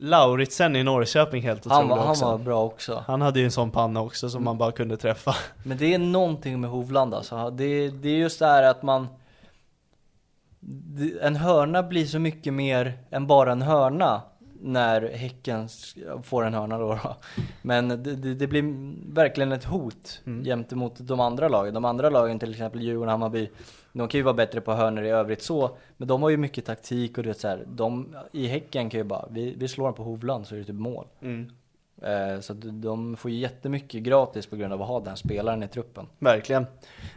[0.00, 2.24] Lauritsen i Norrköping helt Han, otrolig var- han också.
[2.24, 3.04] var bra också.
[3.06, 5.34] Han hade ju en sån panna också som man bara kunde träffa.
[5.64, 7.50] Men det är någonting med Hovland alltså.
[7.50, 9.06] Det, det är just det här att man...
[11.22, 14.22] En hörna blir så mycket mer än bara en hörna
[14.60, 15.68] när Häcken
[16.22, 16.98] får en hörna då.
[17.04, 17.16] då.
[17.62, 18.62] Men det, det, det blir
[19.14, 20.44] verkligen ett hot Mm.
[20.44, 21.74] gentemot de andra lagen.
[21.74, 23.50] De andra lagen, till exempel Djurgården, Hammarby,
[23.92, 25.76] de kan ju vara bättre på hörnor i övrigt så.
[25.96, 29.04] Men de har ju mycket taktik och det så här, de i Häcken kan ju
[29.04, 31.06] bara, vi, vi slår dem på Hovland så är det typ mål.
[31.22, 31.50] Mm.
[32.02, 35.68] Eh, Så de får ju jättemycket gratis på grund av att ha den spelaren i
[35.68, 36.06] truppen.
[36.18, 36.66] Verkligen.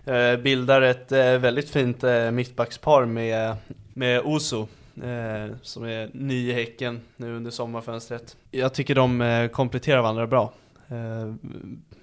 [0.05, 3.55] Eh, bildar ett eh, väldigt fint eh, mittbackspar med,
[3.93, 4.67] med Oso.
[5.03, 8.37] Eh, som är ny i Häcken nu under sommarfönstret.
[8.51, 10.53] Jag tycker de eh, kompletterar varandra bra.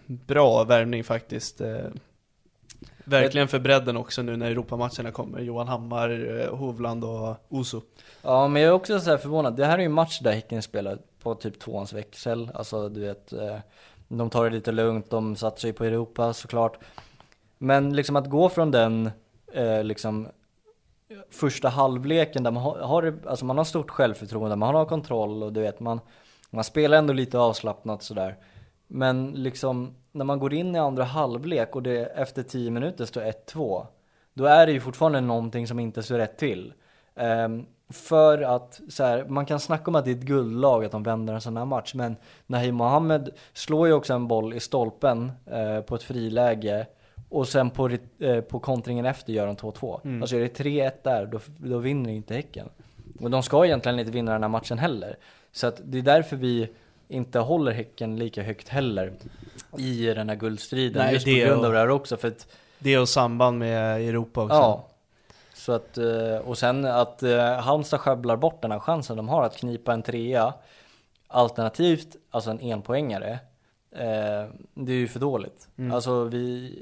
[0.07, 1.61] Bra värvning faktiskt.
[3.09, 5.41] Verkligen för bredden också nu när Europamatcherna kommer.
[5.41, 7.81] Johan Hammar, eh, Hovland och Oso.
[8.23, 9.57] Ja, men jag är också så här förvånad.
[9.57, 12.51] Det här är ju en match där Häcken spelar på typ tvåans växel.
[12.55, 13.57] Alltså du vet, eh,
[14.09, 16.79] de tar det lite lugnt, de satsar ju på Europa såklart.
[17.59, 19.11] Men liksom att gå från den
[19.53, 20.29] eh, liksom
[21.31, 25.53] första halvleken där man har, har, alltså man har stort självförtroende, man har kontroll och
[25.53, 26.01] du vet man,
[26.51, 28.37] man spelar ändå lite avslappnat sådär.
[28.89, 33.21] Men liksom när man går in i andra halvlek och det efter 10 minuter står
[33.21, 33.87] 1-2
[34.39, 36.73] då är det ju fortfarande någonting som inte står rätt till.
[37.15, 40.93] Ehm, för att så här, man kan snacka om att det är ett guldlag att
[40.93, 42.17] de vänder en sån här match men
[42.47, 46.87] Nahim Mohammed slår ju också en boll i stolpen eh, på ett friläge
[47.29, 50.21] och sen på, eh, på kontringen efter gör de 2-2.
[50.21, 52.69] Alltså är det 3-1 där då, då vinner inte Häcken.
[53.21, 55.17] Och de ska egentligen inte vinna den här matchen heller.
[55.53, 56.69] Så att det är därför vi
[57.09, 59.13] inte håller Häcken lika högt heller
[59.79, 61.03] i den här guldstriden.
[61.03, 62.17] Nej, just på grund och- av det här också.
[62.17, 62.47] För att
[62.79, 64.55] Det och samband med Europa också.
[64.55, 64.85] Ja.
[65.55, 69.43] Så att, eh, och sen att eh, Halmstad sjabblar bort den här chansen de har
[69.43, 70.55] att knipa en trea
[71.31, 73.31] Alternativt, alltså en enpoängare
[73.93, 76.75] eh, Det är ju för dåligt Alltså vi,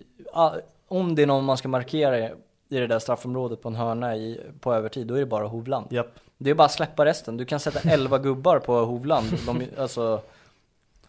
[0.89, 2.33] om det är någon man ska markera i
[2.69, 6.07] det där straffområdet på en hörna i, på övertid, då är det bara Hovland Japp.
[6.39, 10.23] Det är bara att släppa resten, du kan sätta 11 gubbar på Hovland de, alltså,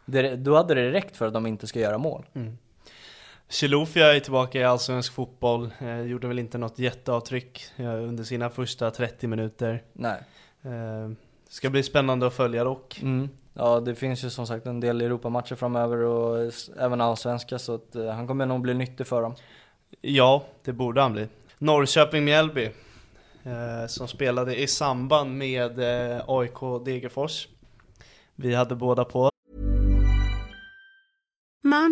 [0.05, 2.25] det, Då hade det räckt för att de inte ska göra mål
[3.49, 8.49] Chilufya är tillbaka i allsvensk fotboll, eh, gjorde väl inte något jätteavtryck eh, under sina
[8.49, 9.83] första 30 minuter.
[9.93, 10.17] Nej
[10.67, 11.11] Eh,
[11.49, 12.99] ska bli spännande att följa dock.
[13.01, 13.29] Mm.
[13.53, 17.95] Ja, det finns ju som sagt en del Europamatcher framöver och även allsvenska så att
[17.95, 19.35] eh, han kommer nog bli nyttig för dem.
[20.01, 21.27] Ja, det borde han bli.
[21.57, 22.69] Norrköping-Mjällby,
[23.43, 27.47] Eh, som spelade i samband med eh, AIK Degerfors.
[28.35, 29.31] Vi hade båda på.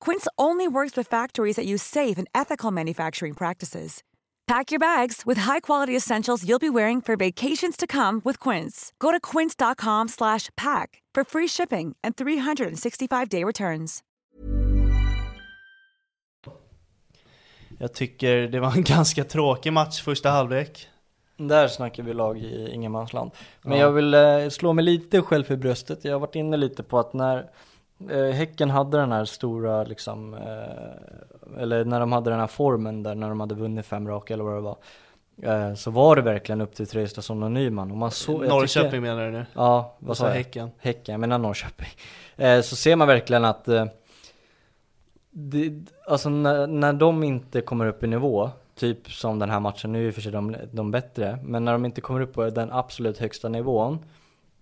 [0.00, 4.02] Quince only works with factories that use safe and ethical manufacturing practices.
[4.46, 8.92] Pack your bags with high-quality essentials you'll be wearing for vacations to come with Quince.
[8.98, 14.02] Go to quince.com/pack for free shipping and 365-day returns.
[17.78, 20.88] Jag tycker det var en ganska tråkig match första halvlek.
[21.36, 23.30] Där snackar vi lag i ingenmansland.
[23.62, 23.84] Men Ja.
[23.84, 26.04] jag vill eh, slå mig lite själv i bröstet.
[26.04, 27.50] Jag har varit inne lite på att när
[28.10, 33.02] eh, Häcken hade den här stora liksom, eh, eller när de hade den här formen
[33.02, 34.76] där när de hade vunnit fem raka eller vad det var.
[35.42, 37.90] Eh, så var det verkligen upp till Traustason och Nyman.
[37.90, 39.46] Och man jag Norrköping tycker- menar du nu?
[39.54, 40.34] Ja, Vad vad sa jag?
[40.34, 40.70] Häcken?
[40.78, 41.88] Häcken, jag menar Norrköping.
[42.36, 43.86] Eh, så ser man verkligen att eh,
[45.30, 45.72] det,
[46.08, 50.04] alltså när, när de inte kommer upp i nivå, typ som den här matchen, nu
[50.04, 52.72] är och för sig de, de bättre, men när de inte kommer upp på den
[52.72, 53.98] absolut högsta nivån,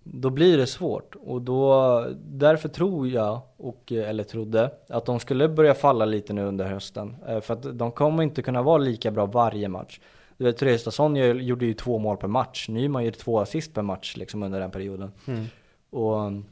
[0.03, 1.15] då blir det svårt.
[1.15, 6.33] Och då, därför tror jag, och, eh, eller trodde, att de skulle börja falla lite
[6.33, 7.15] nu under hösten.
[7.27, 9.99] Eh, för att de kommer inte kunna vara lika bra varje match.
[10.37, 13.81] Du vet, Traustason gör- gjorde ju två mål per match, Nyman gjorde två assist per
[13.81, 15.11] match liksom under den perioden.
[15.27, 15.45] Mm.
[15.89, 16.45] Och um,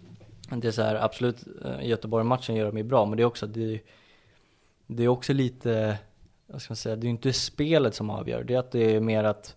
[0.49, 3.47] det är så här, absolut, eh, Göteborg-matchen gör de ju bra, men det är också,
[3.47, 3.79] det,
[4.87, 5.97] det är också lite,
[6.47, 8.95] vad ska man säga, det är ju inte spelet som avgör, det är att det
[8.95, 9.55] är mer att,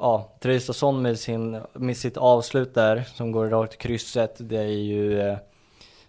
[0.00, 4.62] ja, Traustason med, sin, med sitt avslut där, som går rakt i krysset, det är
[4.62, 5.36] ju eh,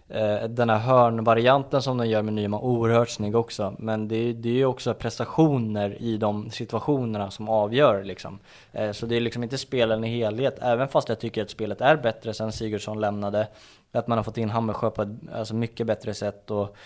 [0.08, 3.74] eh den här hörnvarianten som de gör med Nyman, oerhört snygg också.
[3.78, 8.38] Men det är det är ju också prestationer i de situationerna som avgör liksom.
[8.72, 11.80] Eh, så det är liksom inte spelen i helhet, även fast jag tycker att spelet
[11.80, 13.48] är bättre sen Sigurdsson lämnade.
[13.92, 16.76] Att man har fått in Hammersjö på ett alltså, mycket bättre sätt och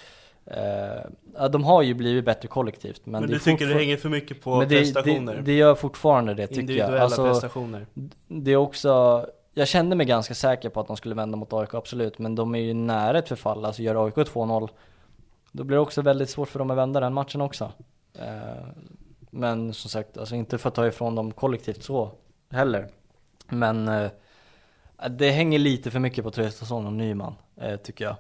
[1.34, 3.07] ja, de har ju blivit bättre kollektivt.
[3.07, 5.34] Men, Men, du tycker det hänger för mycket på det, prestationer?
[5.34, 7.03] Det, det gör fortfarande det tycker Individuella jag.
[7.03, 7.86] Alltså, prestationer?
[8.28, 11.74] det är också, jag kände mig ganska säker på att de skulle vända mot AIK,
[11.74, 12.18] absolut.
[12.18, 14.68] Men de är ju nära ett förfall, alltså gör AIK 2-0
[15.53, 17.72] Då blir det också väldigt svårt för dem att vända den matchen också.
[18.18, 18.66] Eh,
[19.30, 22.11] men som sagt, alltså inte för att ta ifrån dem kollektivt så
[22.51, 22.88] heller.
[23.49, 24.11] Men eh,
[25.11, 27.34] det hänger lite för mycket på Traustason och Nyman,
[27.82, 28.16] tycker jag.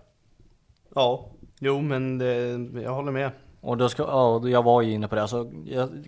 [0.94, 2.34] Ja, jo men det,
[2.82, 3.30] jag håller med.
[3.60, 5.50] Och då ska, ja, jag var ju inne på det, alltså,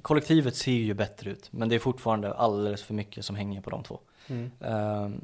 [0.03, 1.49] kollektivet ser ju bättre ut.
[1.53, 4.01] Men det är fortfarande alldeles för mycket som hänger på de två.
[4.27, 4.51] Mm.
[4.61, 5.21] Ehm,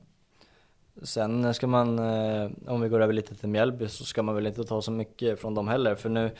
[1.02, 4.46] sen ska man, eh, om vi går över lite till Mjällby, så ska man väl
[4.46, 5.94] inte ta så mycket från dem heller.
[5.94, 6.30] För nu,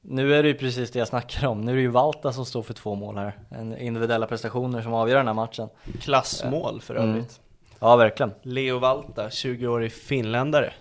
[0.00, 1.60] nu är det ju precis det jag snackar om.
[1.60, 3.38] Nu är det ju Valta som står för två mål här.
[3.48, 5.68] En individuella prestationer som avgör den här matchen.
[6.00, 7.10] Klassmål för Mm.
[7.10, 7.40] övrigt.
[7.80, 8.32] Ja, verkligen.
[8.42, 10.72] Leo Valta, 20-årig finländare.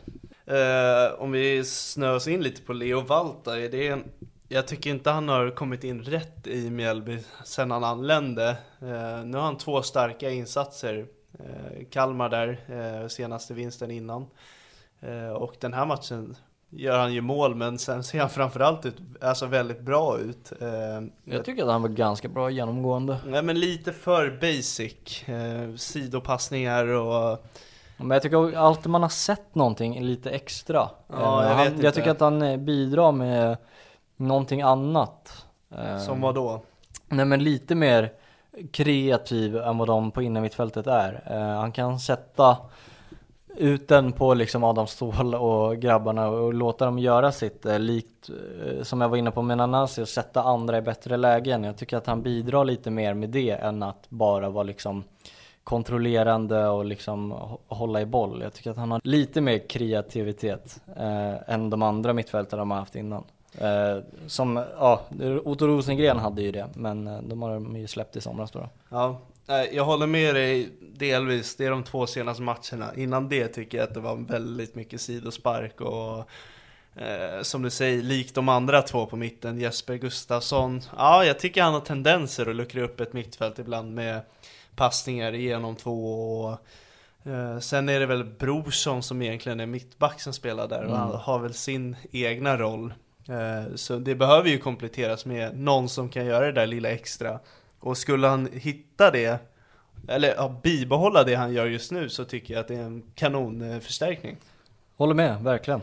[0.45, 4.03] Eh, om vi snöar oss in lite på Leo Valta, är det en,
[4.47, 8.49] jag tycker inte han har kommit in rätt i Mjällby sedan han anlände.
[8.81, 11.05] Eh, nu har han två starka insatser.
[11.39, 12.59] Eh, Kalmar där,
[13.01, 14.25] eh, senaste vinsten innan.
[15.01, 16.35] Eh, och den här matchen
[16.69, 20.51] gör han ju mål, men sen ser han framförallt ut, alltså väldigt bra ut.
[20.61, 23.17] Eh, Jag tycker att han var ganska bra genomgående.
[23.27, 25.23] Nej men lite för basic,
[25.81, 27.45] sidopassningar och
[27.97, 30.89] Men jag tycker alltid man har sett någonting lite extra.
[31.07, 31.85] Ja, Eh, jag han, vet inte.
[31.85, 33.57] jag tycker att han eh, bidrar med
[34.17, 35.45] någonting annat.
[35.77, 36.61] Eh, som vad då?
[37.07, 38.11] Nej men lite mer
[38.71, 41.21] kreativ än vad de på innermittfältet är.
[41.55, 42.57] Han kan sätta
[43.57, 48.29] ut den på liksom Adam Ståhl och grabbarna och låta dem göra sitt likt
[48.81, 51.63] som jag var inne på med Nanasi och sätta andra i bättre lägen.
[51.63, 55.03] Jag tycker att han bidrar lite mer med det än att bara vara liksom
[55.63, 57.31] kontrollerande och liksom
[57.67, 58.41] hålla i boll.
[58.41, 62.77] Jag tycker att han har lite mer kreativitet eh, än de andra mittfältarna de har
[62.77, 63.23] haft innan.
[63.57, 63.97] Eh,
[64.27, 65.01] som, ja,
[65.43, 68.69] Otto Rosengren hade ju det, men eh, de har de ju släppt i somras då.
[68.89, 71.55] Ja, eh, jag håller med dig delvis.
[71.55, 72.95] Det är de två senaste matcherna.
[72.95, 76.17] Innan det tycker jag att det var väldigt mycket sidospark och
[77.01, 80.81] eh, som du säger, likt de andra två på mitten, Jesper Gustafsson.
[80.97, 84.21] Ja, jag tycker han har tendenser att luckra upp ett mittfält ibland med
[84.75, 86.51] passningar igenom två och
[87.31, 90.99] eh, Sen är det väl Brorsson som egentligen är mittback som spelar där och Mm.
[90.99, 92.93] han har väl sin egna roll.
[93.29, 97.39] Eh, Så det behöver ju kompletteras med någon som kan göra det där lilla extra.
[97.79, 99.39] Och skulle han hitta det,
[100.07, 103.03] eller ja, bibehålla det han gör just nu så tycker jag att det är en
[103.15, 104.37] kanonförstärkning.
[104.97, 105.81] Håller med, verkligen.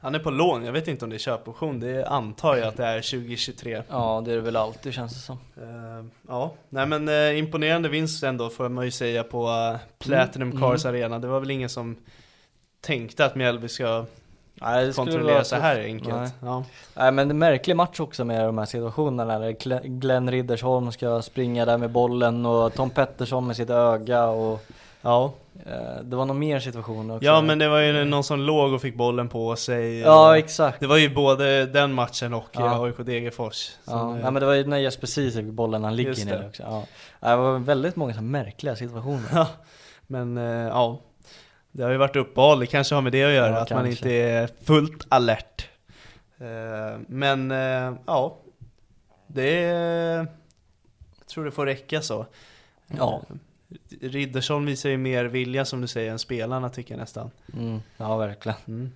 [0.00, 2.76] Han är på lån, jag vet inte om det är köpoption, det antar jag att
[2.76, 3.82] det är 2023.
[3.88, 5.38] Ja, det är det väl alltid känns det som.
[5.56, 10.50] Eh, ja, nej men eh, imponerande vinst ändå får man ju säga på uh, Platinum
[10.50, 10.94] Mm, Cars mm.
[10.94, 11.18] Arena.
[11.18, 11.96] Det var väl ingen som
[12.80, 14.04] tänkte att Mjällby ska
[14.54, 16.14] Nej, kontrollera så här enkelt.
[16.14, 16.30] Nej.
[16.42, 16.64] Ja.
[16.94, 20.30] Nej men det är en märklig match också med de här situationerna där Gle- Glenn
[20.30, 24.64] Riddersholm ska springa där med bollen och Tom Pettersson med sitt öga och
[25.02, 25.32] Ja,
[25.66, 27.24] Eh, det var någon mer situation också.
[27.26, 29.98] ja men det var ju någon som låg och fick bollen på sig.
[30.00, 30.80] Ja, exakt.
[30.80, 32.84] Det var ju både den matchen och Ja.
[32.86, 33.70] AIK Degerfors.
[33.84, 36.62] Ja, nej, men det var ju när Jesper Ceesay fick bollen han ligger ner också.
[36.62, 36.84] Ja.
[37.20, 39.28] Ja, Det var väldigt många så märkliga situationer.
[39.32, 39.46] Ja,
[40.06, 41.00] men eh, ja.
[41.72, 43.84] Det har ju varit uppehåll, det kanske har med det att göra, Ja, att man
[43.84, 43.90] kanske.
[44.08, 45.68] inte är fullt alert.
[46.40, 47.50] Eh, men
[48.06, 48.36] ja,
[49.26, 50.16] det är,
[51.18, 52.26] jag tror det får räcka så.
[52.98, 53.22] Ja.
[54.00, 57.30] Riddersson visar ju mer vilja som du säger än spelarna tycker jag nästan.
[57.54, 58.58] Mm, ja, verkligen.
[58.68, 58.92] Mm.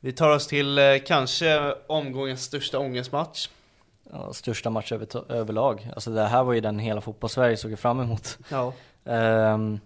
[0.00, 3.48] Vi tar oss till eh, kanske omgångens största ångestmatch.
[4.12, 5.88] Ja, största match över, överlag.
[5.94, 8.38] Alltså det här var ju den hela fotbollssverige såg fram emot.
[8.48, 8.72] Ja.
[9.04, 9.80] Ehm,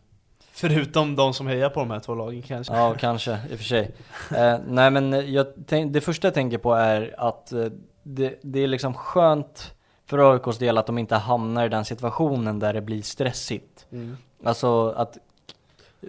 [0.57, 2.75] Förutom de som hejar på de här två lagen kanske.
[2.75, 3.91] Ja, kanske i och för sig.
[4.37, 7.67] Eh, nej, men jag tänk, det första jag tänker på är att eh,
[8.03, 9.74] det, det är liksom skönt
[10.07, 13.87] för AIKs del att de inte hamnar i den situationen där det blir stressigt.
[13.91, 14.17] Mm.
[14.45, 15.19] Alltså att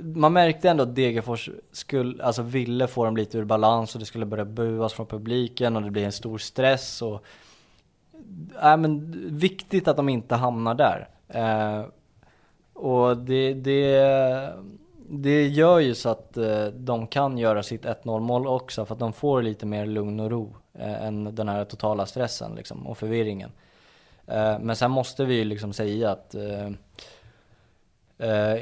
[0.02, 4.06] man märkte ändå att Degerfors skulle, alltså ville få dem lite ur balans och det
[4.06, 7.26] skulle börja buas från publiken och det blir en stor stress och
[8.62, 11.08] Nej men viktigt att de inte hamnar där.
[11.28, 11.86] Eh,
[12.74, 14.54] och det, det,
[15.10, 19.00] det gör ju så att eh, de kan göra sitt 1-0 mål också för att
[19.00, 22.98] de får lite mer lugn och ro eh, än den här totala stressen liksom, och
[22.98, 23.52] förvirringen.
[24.28, 26.68] Eh, men sen måste vi ju liksom säga att eh,
[28.30, 28.62] eh,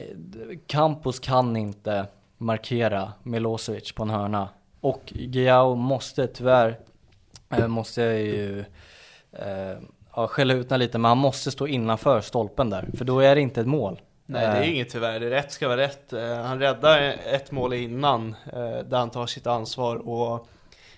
[0.68, 2.06] Campos kan inte
[2.38, 4.50] markera Milosevic på en hörna.
[4.82, 6.80] Och Giao måste tyvärr,
[7.68, 8.66] måste jag ju
[10.16, 13.42] ja, skälla ut lite, men han måste stå innanför stolpen där, för då är det
[13.42, 14.02] inte ett mål.
[14.26, 16.14] Nej det är inget tyvärr, det rätt ska vara rätt.
[16.46, 18.36] Han räddar ett mål innan,
[18.86, 20.48] där han tar sitt ansvar och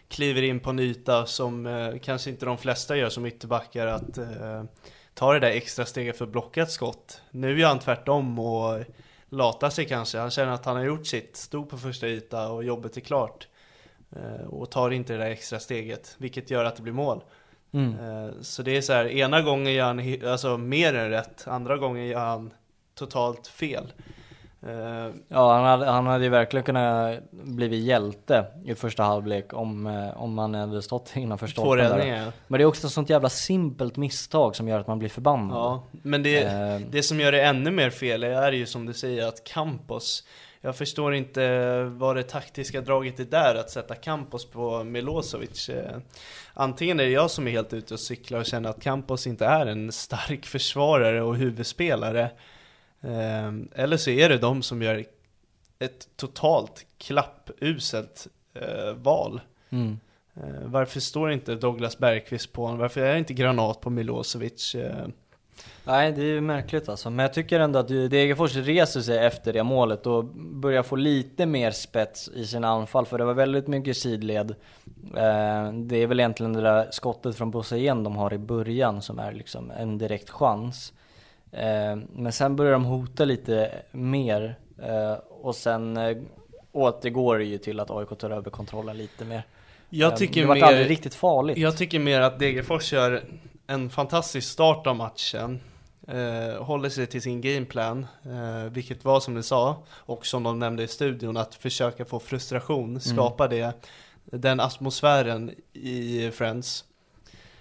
[0.08, 4.18] kliver in på en yta som eh, kanske inte de flesta gör som ytterbackar, att
[4.18, 4.64] eh,
[5.14, 7.22] ta det där extra steget för att blocka ett skott.
[7.32, 8.84] Nu gör han tvärtom och
[9.30, 10.18] latar sig kanske.
[10.18, 13.48] Han känner att han har gjort sitt, stod på första yta och jobbet är klart.
[14.16, 17.24] Eh, Och tar inte det där extra steget, vilket gör att det blir mål.
[17.74, 18.00] Mm.
[18.00, 21.78] Eh, Så det är så här, ena gången gör han alltså, mer än rätt, andra
[21.78, 22.54] gången gör han
[22.96, 23.94] totalt fel.
[24.66, 29.88] Eh, Ja, han hade, han hade ju verkligen kunnat blivit hjälte i första halvlek om,
[29.88, 32.32] eh, om han hade stått innanför stolpen där.
[32.48, 35.58] Men det är också ett sånt jävla simpelt misstag som gör att man blir förbannad.
[35.58, 38.94] Ja, men det, Eh, det som gör det ännu mer fel är ju som du
[38.94, 40.24] säger att Campos
[40.62, 45.98] Jag förstår inte vad det taktiska draget är där att sätta Campos på Milosevic Eh,
[46.54, 49.46] Antingen är det jag som är helt ute och cyklar och känner att Campos inte
[49.46, 52.30] är en stark försvarare och huvudspelare
[53.76, 55.06] Eller så är det de som gör
[55.80, 60.00] ett totalt klappuselt eh, val mm.
[60.38, 62.80] Eh, Varför står inte Douglas Bergqvist på honom?
[62.80, 64.76] Varför är inte Granat på Milosevic?
[64.76, 65.08] Eh,
[65.84, 67.10] Nej, det är ju märkligt alltså.
[67.10, 71.46] Men jag tycker ändå att Degerfors reser sig efter det målet och börjar få lite
[71.46, 73.06] mer spets i sina anfall.
[73.06, 74.56] För det var väldigt mycket sidled.
[75.16, 79.02] Eh, det är väl egentligen det där skottet från Bosse igen de har i början
[79.02, 80.94] som är liksom en direkt chans.
[81.56, 84.56] Eh, men sen börjar de hota lite mer.
[84.84, 86.18] Eh, och sen eh,
[86.72, 89.44] återgår det ju till att AIK tar över kontrollen lite mer.
[89.90, 91.58] Jag tycker det var mer, aldrig riktigt farligt.
[91.58, 93.24] Jag tycker mer att Degerfors gör
[93.68, 95.60] en fantastisk start av matchen.
[96.08, 100.60] Eh, håller sig till sin gameplan, eh, vilket var som du sa, och som de
[100.60, 103.86] nämnde i studion, att försöka få frustration, skapa det,
[104.26, 106.86] den atmosfären i Friends.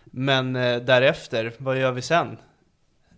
[0.05, 2.37] Men eh, därefter, vad gör vi sen?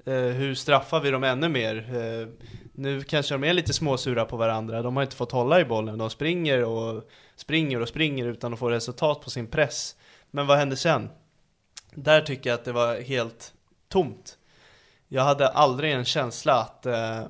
[0.06, 1.76] Eh, hur straffar vi dem ännu mer?
[1.76, 2.28] Eh,
[2.72, 5.98] nu kanske de är lite småsura på varandra, de har inte fått hålla i bollen,
[5.98, 9.96] de springer och springer och springer utan att få resultat på sin press.
[10.30, 11.08] Men vad händer sen?
[11.94, 13.54] Där tycker jag att det var helt
[13.88, 14.38] tomt.
[15.08, 17.22] Jag hade aldrig en känsla att eh,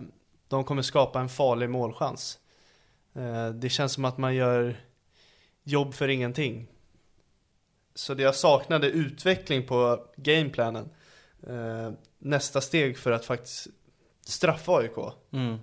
[0.48, 2.38] de kommer skapa en farlig målchans.
[3.14, 4.80] Eh, det känns som att man gör
[5.64, 6.66] jobb för ingenting.
[7.94, 10.88] Så det jag saknade utveckling på gameplanen.
[11.46, 13.66] Eh, nästa steg för att faktiskt
[14.26, 14.96] straffa AIK.
[15.32, 15.56] Mm.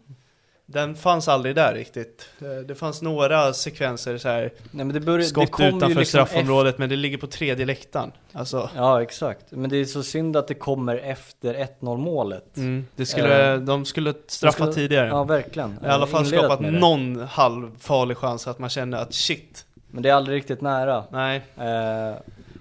[0.66, 2.30] Den fanns aldrig där riktigt.
[2.42, 5.88] Eh, Det fanns några sekvenser så här Nej, men det börjar, det skott ju utanför
[5.88, 8.12] liksom straffområdet men det ligger på tredje läktaren.
[8.32, 9.46] Alltså, Ja, exakt.
[9.50, 12.58] Men det är så synd att det kommer efter 1-0 målet.
[12.58, 15.08] mm, det skulle, Eh, de skulle straffa skulle- tidigare.
[15.08, 15.78] Ja, verkligen.
[15.84, 16.72] I alla fall skapat det.
[16.72, 21.04] någon halvfarlig chans att man känner att shit, Men det är aldrig riktigt nära.
[21.12, 21.42] nej.
[21.58, 22.16] Eh,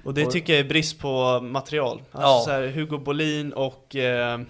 [0.05, 2.03] Och det tycker jag är brist på material.
[2.13, 2.57] Alltså Ja.
[2.57, 4.41] här, Hugo Bolin och, eh,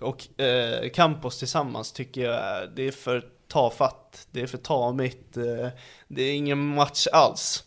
[0.00, 4.26] och eh, Campos tillsammans tycker jag det är för tafatt.
[4.30, 5.36] Det är för tamigt.
[5.36, 5.68] Eh,
[6.08, 7.64] det är ingen match alls.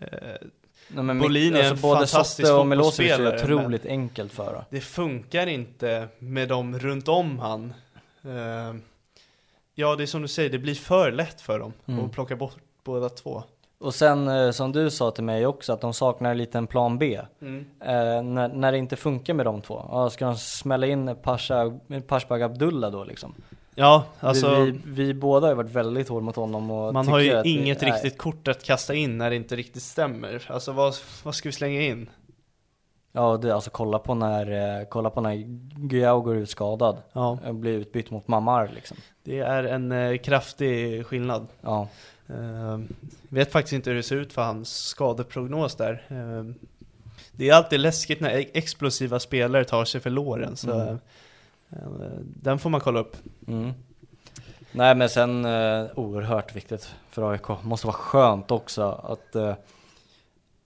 [0.00, 0.08] Eh,
[0.88, 4.64] nej, men Bolin är en alltså, både fantastisk Sotte och Milosevic är otroligt enkelt för.
[4.70, 7.74] det funkar inte med dem runt om han.
[9.74, 12.04] Ja, det är som du säger, det blir för lätt för dem Mm.
[12.04, 13.42] att plocka bort båda två.
[13.80, 16.98] Och sen eh, som du sa till mig också att de saknar en liten plan
[16.98, 17.20] B.
[17.42, 17.66] Mm.
[17.80, 21.78] Eh, när, när det inte funkar med de två, ja, ska de smälla in Pasha,
[22.06, 23.34] Pashbag Abdullah då liksom?
[23.74, 27.18] Ja, alltså vi, vi, vi båda har varit väldigt hårda mot honom och man har
[27.18, 27.92] ju inget nej.
[27.92, 30.46] riktigt kort att kasta in när det inte riktigt stämmer.
[30.48, 32.10] Alltså vad, vad ska vi slänga in?
[33.12, 35.34] Ja, det, alltså kolla på när, eh, kolla på när
[35.88, 37.02] Guillao går ut skadad.
[37.12, 37.38] Ja.
[37.46, 38.96] Och blir utbytt mot Mamar liksom.
[39.22, 41.46] Det är en eh, kraftig skillnad.
[41.60, 41.88] Ja.
[42.34, 42.78] Eh,
[43.28, 46.06] vet faktiskt inte hur det ser ut för hans skadeprognos där.
[46.08, 46.54] Eh,
[47.32, 50.98] det är alltid läskigt när e- explosiva spelare tar sig för låren, så Mm.
[51.72, 51.78] eh,
[52.20, 53.16] den får man kolla upp.
[53.48, 53.72] Mm.
[54.72, 57.48] Nej men sen eh, oerhört viktigt för AIK.
[57.62, 59.54] Måste vara skönt också att eh,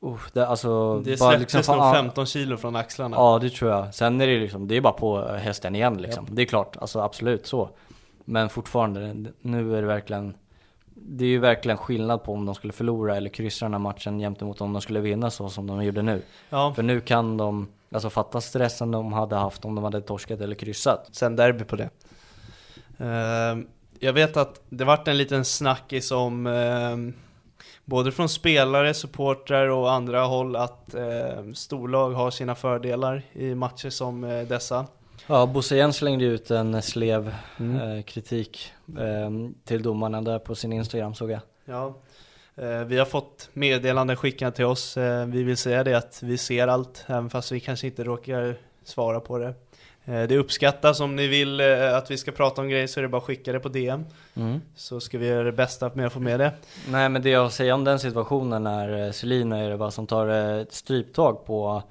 [0.05, 3.17] uh, det, alltså, Det släpptes liksom nog få- 15 kilo från axlarna.
[3.17, 3.95] Ja det tror jag.
[3.95, 6.27] Sen är det liksom, det är bara på hästen igen liksom.
[6.31, 7.69] Det är klart, alltså absolut så.
[8.25, 10.35] Men fortfarande, nu är det verkligen
[10.95, 14.20] Det är ju verkligen skillnad på om de skulle förlora eller kryssa den här matchen
[14.20, 16.22] jämte mot om de skulle vinna så som de gjorde nu.
[16.51, 16.74] Ja.
[16.74, 20.55] För nu kan de, alltså fatta stressen de hade haft om de hade torskat eller
[20.55, 21.09] kryssat.
[21.12, 21.90] Sen derby på det.
[22.99, 23.59] Eh,
[23.99, 26.97] jag vet att det vart en liten snackis om eh,
[27.84, 33.90] både från spelare, supportrar och andra håll att eh, storlag har sina fördelar i matcher
[33.90, 34.86] som eh, dessa.
[35.27, 37.97] Ja, Bosse Jens slängde ut en slev Mm.
[37.99, 39.31] eh, kritik eh,
[39.64, 41.41] till domarna där på sin Instagram såg jag.
[41.64, 41.95] Ja.
[42.57, 44.97] Eh, vi har fått meddelanden skickade till oss.
[44.97, 48.57] Eh, vi vill säga det att vi ser allt, även fast vi kanske inte råkar
[48.85, 49.55] svara på det.
[50.05, 53.03] Eh, det uppskattas om ni vill eh, att vi ska prata om grejer så är
[53.03, 54.05] det bara att skicka det på DM.
[54.35, 54.61] Mm.
[54.77, 56.53] Så ska vi göra det bästa med att få med det.
[56.91, 60.59] Nej men det jag säger om den situationen eh, Selina är det va, som tar
[60.59, 61.83] eh, stryptag på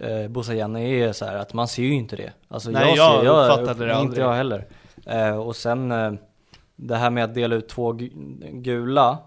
[0.00, 2.32] eh, Bosse Janne är så här att man ser ju inte det.
[2.48, 4.66] Alltså Nej, jag ser, jag uppfattade det Inte jag heller.
[5.06, 6.12] Eh, och sen eh,
[6.76, 9.18] det här med att dela ut två gu- gula.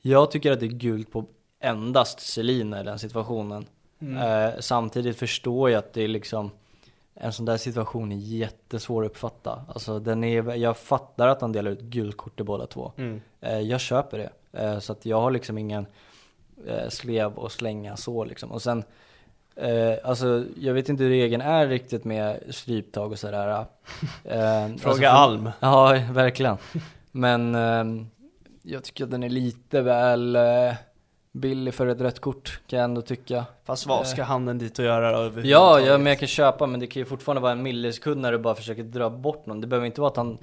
[0.00, 1.24] Jag tycker att det är gult på
[1.60, 3.66] endast Selina i den situationen.
[4.00, 4.16] Mm.
[4.48, 6.50] Eh, samtidigt förstår jag att det är liksom
[7.14, 9.64] en sån där situation är jättesvår att uppfatta.
[9.68, 12.92] Alltså den är, jag fattar att han delar ut gult kort till båda två.
[12.96, 13.20] Mm.
[13.40, 14.60] Eh, jag köper det.
[14.62, 15.86] Eh, så att jag har liksom ingen
[16.66, 18.52] eh, slev och slänga så liksom.
[18.52, 18.84] Och sen,
[19.56, 23.48] eh, alltså jag vet inte hur regeln är riktigt med stryptag och sådär.
[24.24, 25.50] Eh, alltså, Fråga för- Alm.
[25.60, 26.56] Ja, verkligen.
[27.12, 28.06] Men ehm,
[28.62, 30.72] jag tycker att den är lite väl eh,
[31.32, 33.44] billig för ett rött kort kan jag ändå tycka.
[33.64, 35.86] Fast vad ska handen dit och göra Ja, överhuvudtaget?
[35.86, 38.38] ja, men jag kan köpa men det kan ju fortfarande vara en millisekund när du
[38.38, 39.60] bara försöker dra bort någon.
[39.60, 40.38] Det behöver inte vara att han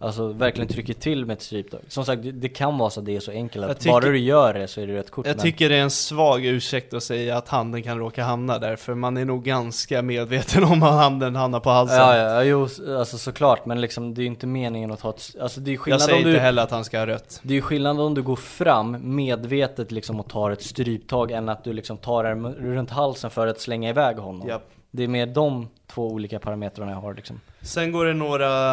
[0.00, 1.80] alltså, verkligen trycker till med ett stryptag.
[1.88, 4.04] Som sagt, det, det kan vara så att det är så enkelt att tycker- bara
[4.04, 5.26] du gör det så är det rött kort.
[5.26, 8.58] Jag men- tycker det är en svag ursäkt att säga att handen kan råka hamna
[8.58, 11.96] där, för man är nog ganska medveten om att handen hamnar på halsen.
[11.98, 12.68] Ja, ja, ja, jo,
[12.98, 15.72] alltså såklart, men liksom det är ju inte meningen att ta ett, alltså det är
[15.72, 17.40] ju Jag skillnad säger om du, inte heller att han ska ha rött.
[17.42, 21.48] det är ju skillnad om du går fram medvetet liksom och tar ett stryptag än
[21.48, 24.48] att du liksom tar den runt halsen för att slänga iväg honom.
[24.48, 24.70] Japp.
[24.90, 27.40] Det är mer de två olika parametrarna jag har liksom.
[27.60, 28.72] Sen går det några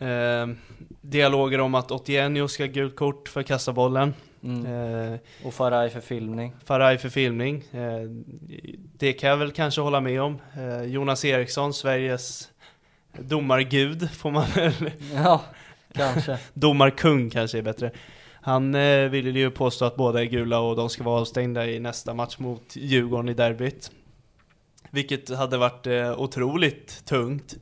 [0.00, 0.46] eh,
[1.00, 4.14] dialoger om att Otieno ska ha gult kort för att kasta bollen.
[4.42, 5.12] Mm.
[5.12, 6.52] Eh, Och Faraj för filmning.
[6.64, 7.64] Faraj för filmning.
[7.72, 7.80] Eh,
[8.98, 10.38] det kan jag väl kanske hålla med om.
[10.56, 12.48] Eh, Jonas Eriksson, Sveriges
[13.18, 15.42] domargud, får man väl Ja,
[15.92, 16.38] kanske.
[16.54, 17.90] Domarkung kanske är bättre.
[18.42, 21.80] Han eh, ville ju påstå att båda är gula och de ska vara avstängda i
[21.80, 23.90] nästa match mot Djurgården i derbyt.
[24.90, 27.56] Vilket hade varit eh, otroligt tungt.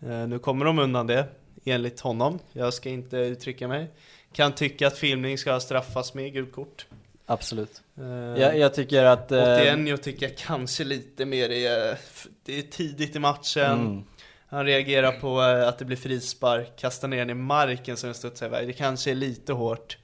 [0.00, 1.26] Eh, nu kommer de undan det,
[1.64, 2.38] enligt honom.
[2.52, 3.90] Jag ska inte uttrycka mig.
[4.32, 6.86] Kan tycka att filmning ska straffas med gult kort.
[7.26, 7.82] Absolut.
[7.98, 8.04] Eh,
[8.42, 9.32] Jag, jag tycker att...
[9.32, 11.98] Otieno tycker jag kanske lite mer är,
[12.44, 13.80] det är tidigt i matchen.
[13.80, 14.04] Mm.
[14.48, 18.14] Han reagerar på eh, att det blir frispark, kastar ner den i marken så den
[18.14, 18.66] studsar iväg.
[18.66, 19.98] Det kanske är lite hårt.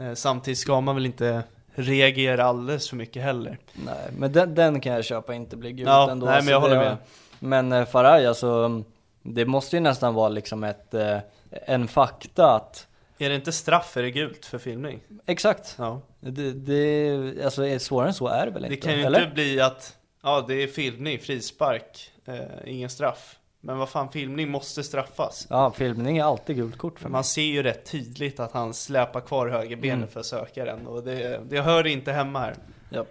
[0.00, 1.42] Eh, Samtidigt ska man väl inte
[1.74, 3.58] reagera alldeles för mycket heller.
[3.72, 6.26] Nej, men den, den kan jag köpa inte blir gult Ja, ändå.
[6.26, 6.96] nej, men jag det- håller med.
[7.38, 8.82] Men eh, Faraj alltså,
[9.22, 11.18] det måste ju nästan vara liksom ett, eh,
[11.50, 12.86] en fakta att
[13.18, 15.00] Är det inte straff är det gult för filmning.
[15.26, 15.74] Exakt.
[15.78, 16.00] Ja.
[16.20, 18.86] Det, det, alltså svårare än så är det väl Det inte?
[18.88, 19.22] kan ju eller?
[19.22, 22.34] inte bli att, ja det är filmning, frispark, eh,
[22.66, 23.36] ingen straff.
[23.64, 25.46] Men vad fan, filmning måste straffas.
[25.50, 27.12] Ja, filmning är alltid gult kort för mig.
[27.12, 30.08] Man ser ju rätt tydligt att han släpar kvar högerbenet Mm.
[30.08, 32.54] för att söka den och det, det hör inte hemma här.
[32.90, 33.08] Japp.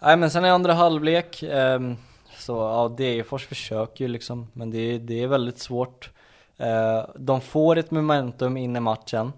[0.00, 1.96] Nej men sen i andra halvlek, ehm,
[2.38, 6.10] så ja Degerfors försöker ju liksom, men det, är- det är väldigt svårt.
[6.56, 9.32] Eh, de får ett momentum in i matchen,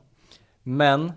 [0.63, 1.13] men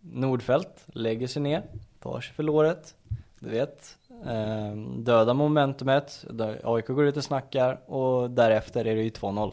[0.00, 1.62] Nordfält lägger sig ner,
[2.02, 2.94] tar sig för låret,
[3.38, 3.96] du vet.
[4.24, 9.52] Eh, dödar momentumet, där AIK går ut och snackar och därefter är det ju 2-0.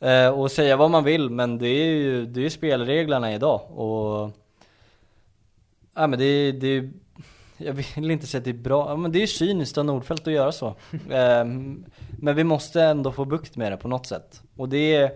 [0.00, 3.60] Eh, och säga vad man vill, men det är ju det är spelreglerna idag.
[3.70, 4.30] Och
[5.94, 6.90] ja, men det, det,
[7.56, 10.32] jag vill inte säga att det är bra, men det är cyniskt av Nordfeldt att
[10.32, 10.66] göra så.
[10.92, 11.44] eh,
[12.18, 14.42] men vi måste ändå få bukt med det på något sätt.
[14.56, 15.12] Och det är,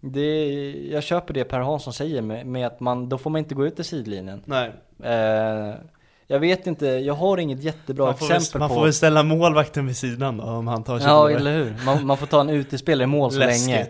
[0.00, 3.54] det, jag köper det Per Hansson säger med, med, att man, då får man inte
[3.54, 4.42] gå ut i sidlinjen.
[4.44, 4.72] Nej.
[5.02, 5.74] Eh,
[6.32, 8.74] jag vet inte, jag har inget jättebra man exempel väl, Man på...
[8.74, 11.74] får väl ställa målvakten vid sidan då, om han tar sig Ja, eller hur?
[11.84, 13.66] Man, man får ta en utespelare i mål så Läskigt.
[13.68, 13.86] länge.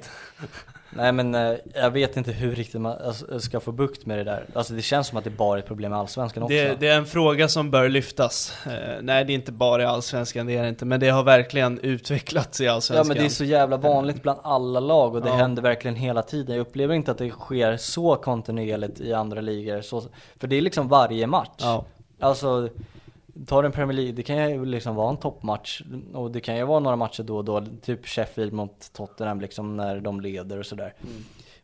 [0.96, 4.24] Nej men eh, jag vet inte hur riktigt man alltså, ska få bukt med det
[4.24, 4.44] där.
[4.54, 6.54] Alltså det känns som att det bara är ett problem med Allsvenskan också.
[6.54, 8.52] Det, det är en fråga som bör lyftas.
[8.66, 8.72] Eh,
[9.02, 10.84] nej, det är inte bara i Allsvenskan, det är det inte.
[10.84, 13.08] Men det har verkligen utvecklats i Ja Allsvenskan.
[13.08, 15.34] men det är så jävla vanligt bland alla lag och det Ja.
[15.34, 16.56] händer verkligen hela tiden.
[16.56, 19.80] Jag upplever inte att det sker så kontinuerligt i andra ligor.
[19.82, 20.02] Så,
[20.40, 21.48] för det är liksom varje match.
[21.58, 21.84] Ja.
[22.22, 22.68] Alltså,
[23.46, 25.82] tar en Premier League, det kan ju liksom vara en toppmatch.
[26.14, 29.76] Och det kan ju vara några matcher då och då, typ Sheffield mot Tottenham liksom
[29.76, 30.94] när de leder och sådär.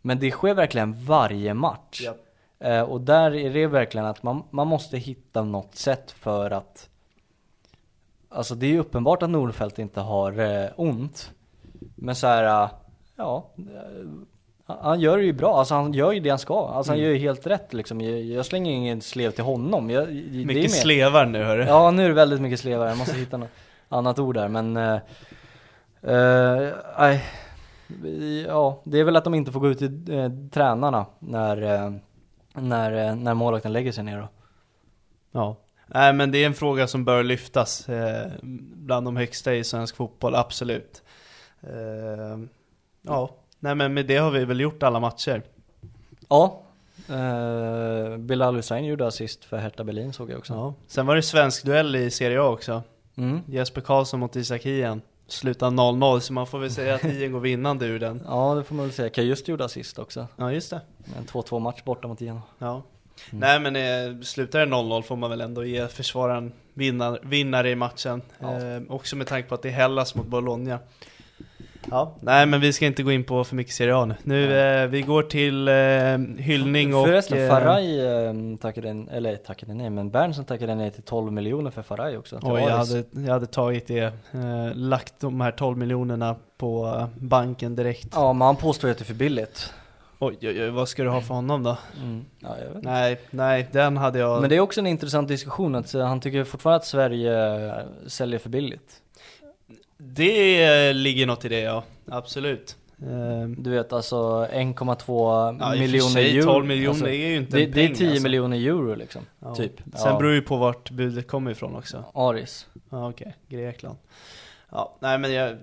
[0.03, 2.01] Men det sker verkligen varje match.
[2.05, 2.17] Japp.
[2.59, 6.89] Eh, och där är det verkligen att man, man måste hitta något sätt för att
[8.31, 11.33] Alltså det är ju uppenbart att Nordfeldt inte har eh, ont
[11.95, 12.71] Men så här, eh,
[13.17, 14.07] ja eh,
[14.69, 17.09] Han gör det ju bra, alltså han gör ju det han ska Alltså han Mm.
[17.11, 20.09] gör ju helt rätt liksom Jag, jag slänger ingen slev till honom jag,
[20.47, 21.65] Mycket slevar nu hörru.
[21.65, 23.49] Ja nu är det väldigt mycket slevar, jag måste hitta något
[23.89, 24.99] annat ord där men eh,
[26.03, 27.19] eh,
[28.47, 31.93] Ja, det är väl att de inte får gå ut till eh, tränarna när, eh,
[32.55, 34.29] när, eh, när målvakten lägger sig ner då.
[35.33, 35.57] Ja.
[35.87, 39.97] Nej men det är en fråga som bör lyftas eh, bland de högsta i svensk
[39.97, 41.03] fotboll, absolut.
[43.03, 45.43] Ja, nej men med det har vi väl gjort alla matcher.
[46.29, 46.63] Ja,
[47.09, 50.53] eh, Bilal Hussein gjorde assist för Hertha Berlin såg jag också.
[50.53, 50.75] Ja.
[50.87, 52.83] Sen var det svensk duell i Serie A också.
[53.17, 53.41] Mm.
[53.47, 55.03] Jesper Karlsson mot Isak Hien.
[55.27, 58.23] Slutade 0-0, så man får väl säga att Hien går vinnande ur den.
[58.27, 60.27] Ja det får man väl säga, Kajust gjorde assist också.
[60.37, 60.81] Ja, just det.
[61.19, 62.43] En 2-2 match borta mot Genoa.
[62.59, 62.83] Ja.
[63.31, 67.75] Nej men eh, slutar det 0-0 får man väl ändå ge försvararen vinnar, vinnare i
[67.75, 68.23] matchen.
[68.39, 68.63] Ja.
[68.63, 70.79] Eh, också med tanke på att det är Hellas mot Bologna.
[71.91, 74.15] Ja, nej men vi ska inte gå in på för mycket Serie A nu.
[74.23, 77.07] Nu, eh, vi går till eh, hyllning och...
[77.07, 81.71] Förresten, eh, Faraj eh, tackade, eller tackade nej, men Berntsen tackade nej till 12 miljoner
[81.71, 82.39] för Faraj också.
[82.43, 87.07] Oj, jag hade, jag hade tagit det, eh, lagt de här 12 miljonerna på eh,
[87.21, 88.09] banken direkt.
[88.13, 89.73] Ja men han påstår att det är för billigt.
[90.21, 91.77] Oj, oj, oj, vad ska du ha för honom då?
[92.03, 92.25] Mm.
[92.39, 92.49] Ja.
[92.83, 94.41] Nej, nej, den hade jag...
[94.41, 97.85] Men det är också en intressant diskussion att eh, han tycker fortfarande att Sverige eh,
[98.07, 99.03] säljer för billigt.
[99.99, 102.77] Det ligger något i det ja, absolut.
[103.03, 104.17] Eh, Du vet alltså
[104.53, 106.45] 1,2 Ja, miljoner sig, euro.
[106.53, 108.23] 12 miljoner alltså, är ju inte det, en det är peng, 10 alltså.
[108.23, 109.55] miljoner euro liksom, Ja.
[109.55, 109.81] typ.
[109.81, 110.19] Sen ja.
[110.19, 112.05] beror ju på vart budet kommer ifrån också.
[112.15, 112.67] Aris.
[112.91, 113.99] Ja okej, Grekland.
[114.71, 115.57] Ja, nej men jag...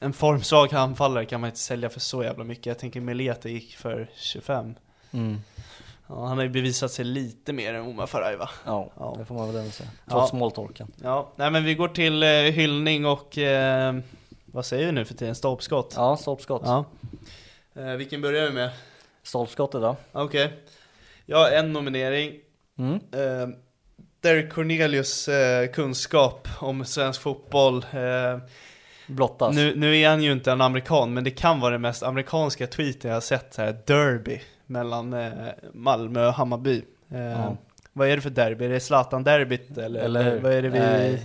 [0.00, 2.66] En formsvag anfallare kan man inte sälja för så jävla mycket.
[2.66, 4.74] Jag tänker Melete gick för 25.
[5.12, 5.38] Mm.
[6.08, 8.50] Ja, han har ju bevisat sig lite mer än Omar Faraj va?
[8.66, 9.14] Ja, Ja.
[9.18, 9.88] det får man väl ändå säga.
[10.04, 10.10] Ja.
[10.12, 10.92] Trots måltorken.
[11.02, 13.38] Ja, nej men vi går till eh, hyllning och...
[13.38, 13.94] Eh,
[14.46, 15.34] vad säger vi nu för tiden?
[15.34, 15.92] Stolpskott?
[15.96, 16.62] Ja, stolpskott.
[16.64, 16.84] Ja.
[17.74, 18.70] Eh, vilken börjar vi med?
[19.22, 19.96] Stolpskottet då.
[20.12, 20.52] Okej.
[21.26, 22.32] Jag har en nominering.
[22.78, 22.94] Mm.
[22.94, 23.48] Eh,
[24.20, 27.86] Derek Cornelius eh, kunskap om svensk fotboll.
[29.08, 29.54] Blottas.
[29.56, 32.66] nu, nu är han ju inte en amerikan, men det kan vara den mest amerikanska
[32.66, 33.54] tweeten jag har sett.
[33.54, 35.32] Så här, derby mellan eh,
[35.72, 36.82] Malmö och Hammarby.
[37.12, 37.56] Eh, Ja.
[37.92, 38.64] Vad är det för derby?
[38.64, 40.78] Är det Zlatan-derbyt eller, Eller vad är det vi...
[40.78, 41.22] Nej.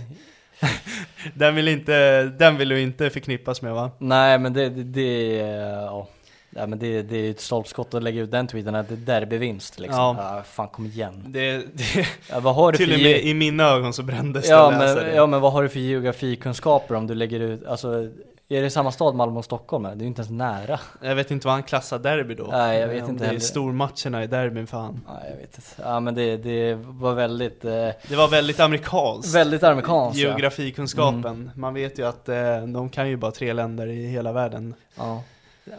[1.34, 3.90] den, vill inte, den vill du inte förknippas med va?
[3.98, 6.08] Nej men det, det, det är, ja.
[6.56, 9.20] Ja, men det, det är ett stolpskott att lägga ut den tweeten att det är
[9.20, 10.16] derbyvinst liksom.
[10.18, 10.36] Ja.
[10.36, 10.42] Ja.
[10.42, 11.24] fan kom igen.
[11.26, 14.48] Det, det, Ja, vad har du till för och med i mina ögon så brändes
[14.48, 15.14] ja, det men, det.
[15.14, 18.08] ja men vad har du för geografikunskaper om du lägger ut, alltså
[18.48, 19.82] är det samma stad Malmö och Stockholm?
[19.82, 20.80] Det är ju inte ens nära.
[21.02, 22.48] Jag vet inte vad han klassar derby då.
[22.52, 23.40] Nej, jag vet Om inte Det är heller.
[23.40, 25.00] stormatcherna i derbyn fan.
[25.08, 25.68] Nej jag vet inte.
[25.84, 27.70] Ja men det, det var väldigt, eh,
[28.08, 29.34] Det var väldigt amerikanskt.
[29.34, 30.18] väldigt amerikanskt.
[30.20, 30.28] ja.
[30.28, 31.24] Geografikunskapen.
[31.26, 31.50] Mm.
[31.54, 34.74] Man vet ju att eh, de kan ju bara tre länder i hela världen.
[34.96, 35.22] Ja.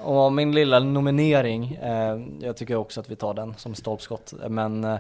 [0.04, 4.84] Och min lilla nominering, eh, jag tycker också att vi tar den som stolpskott, men
[4.84, 4.98] eh,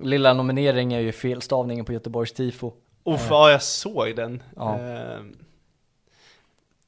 [0.00, 2.72] lilla nominering är ju felstavningen på Göteborgs tifo.
[3.04, 3.26] Uff, Eh.
[3.30, 4.42] ja jag såg den.
[4.56, 4.74] Ja.
[4.78, 5.18] Eh,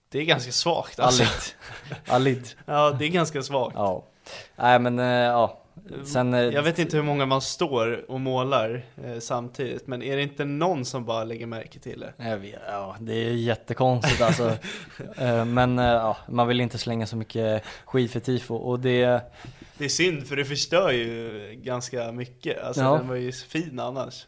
[0.08, 1.22] det är ganska svagt alltså.
[1.22, 2.02] Alid.
[2.06, 2.48] Alid.
[2.66, 3.74] Ja, det är ganska svagt.
[3.76, 4.02] Ja.
[4.56, 5.58] Nej men eh, ja.
[6.04, 10.16] Sen, eh, Jag vet inte hur många man står och målar eh, samtidigt, men är
[10.16, 12.24] det inte någon som bara lägger märke till det?
[12.30, 14.52] Jag vet, ja, det är jättekonstigt alltså.
[15.16, 19.20] Eh, Men eh, ja, man vill inte slänga så mycket skit för tifo och det,
[19.78, 21.30] Det är synd för det förstör ju
[21.62, 22.62] ganska mycket.
[22.62, 22.96] Alltså Ja.
[22.96, 24.26] den var ju fin annars.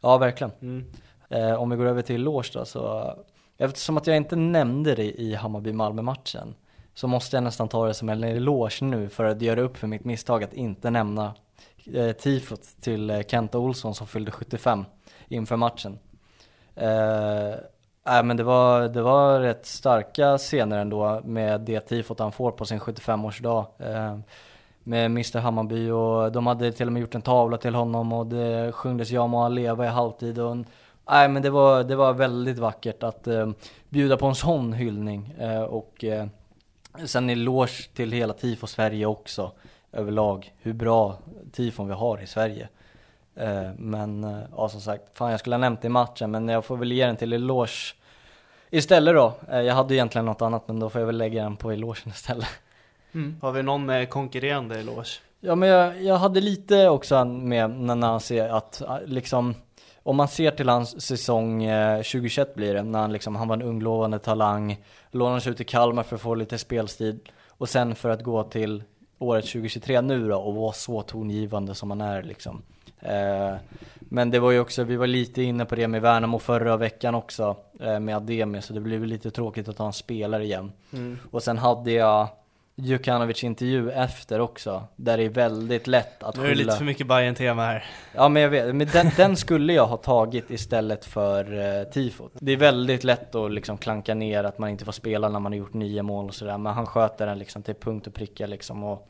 [0.00, 0.52] ja verkligen.
[0.62, 0.84] Mm.
[1.28, 3.14] Eh, om vi går över till Lårs då så,
[3.58, 6.54] eftersom att jag inte nämnde det i Hammarby-Malmö-matchen,
[6.94, 9.86] så måste jag nästan ta det som en eloge nu för att göra upp för
[9.86, 11.34] mitt misstag att inte nämna
[11.94, 14.84] eh, tifot till eh, Kenta Olsson som fyllde 75
[15.28, 15.98] inför matchen.
[16.74, 17.48] Eh,
[18.16, 22.50] äh, men det var, det var rätt starka scener ändå med det tifot han får
[22.50, 23.66] på sin 75-årsdag.
[23.78, 24.18] Eh,
[24.86, 28.26] med Mr Hammarby och de hade till och med gjort en tavla till honom och
[28.26, 30.38] det sjungdes Ja må han leva i halvtid.
[30.38, 30.56] Och,
[31.10, 33.50] nej men det var, det var väldigt vackert att eh,
[33.88, 35.34] bjuda på en sån hyllning.
[35.38, 36.26] Eh, och eh,
[37.06, 39.52] sen eloge till hela tifo Sverige också
[39.92, 40.52] överlag.
[40.58, 41.18] Hur bra
[41.52, 42.68] tifon vi har i Sverige.
[43.36, 46.48] Eh, men eh, ja som sagt, fan jag skulle ha nämnt det i matchen men
[46.48, 47.94] jag får väl ge den till eloge
[48.70, 49.32] istället då.
[49.50, 52.08] Eh, jag hade egentligen något annat men då får jag väl lägga den på elogen
[52.08, 52.48] istället.
[53.14, 53.36] Mm.
[53.42, 55.20] Har vi någon med konkurrerande eloge?
[55.40, 59.54] Ja men jag, jag hade lite också med när han ser att liksom
[60.02, 61.60] om man ser till hans säsong
[61.96, 64.76] 2021 blir det, när han liksom, han var en unglovande talang,
[65.14, 68.82] lånades ut till Kalmar för att få lite spelstid och sen för att gå till
[69.18, 72.62] året 2023 nu då och vara så tongivande som han är liksom.
[73.00, 73.54] Eh,
[73.98, 77.14] men det var ju också, vi var lite inne på det med Värnamo förra veckan
[77.14, 80.72] också eh, med Ademi så det blev lite tråkigt att han spelar igen.
[80.92, 81.18] Mm.
[81.30, 82.28] Och sen hade jag
[82.76, 86.84] Djukanovic intervju efter också, där det är väldigt lätt att Nu är det lite för
[86.84, 87.84] mycket bayern tema här.
[88.14, 92.32] Ja men jag vet, men den, den, skulle jag ha tagit istället för uh, tifot.
[92.40, 95.52] Det är väldigt lätt att liksom klanka ner att man inte får spela när man
[95.52, 98.46] har gjort nio mål och sådär, men han sköter den liksom till punkt och pricka
[98.46, 99.08] liksom och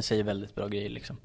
[0.00, 1.16] säger väldigt bra grejer liksom.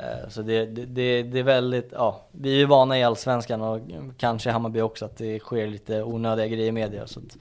[0.00, 3.60] Uh, så det, det, det, det, är väldigt, ja, vi är ju vana i Allsvenskan
[3.60, 3.80] och
[4.18, 7.06] kanske i Hammarby också att det sker lite onödiga grejer i media.
[7.06, 7.36] Så att,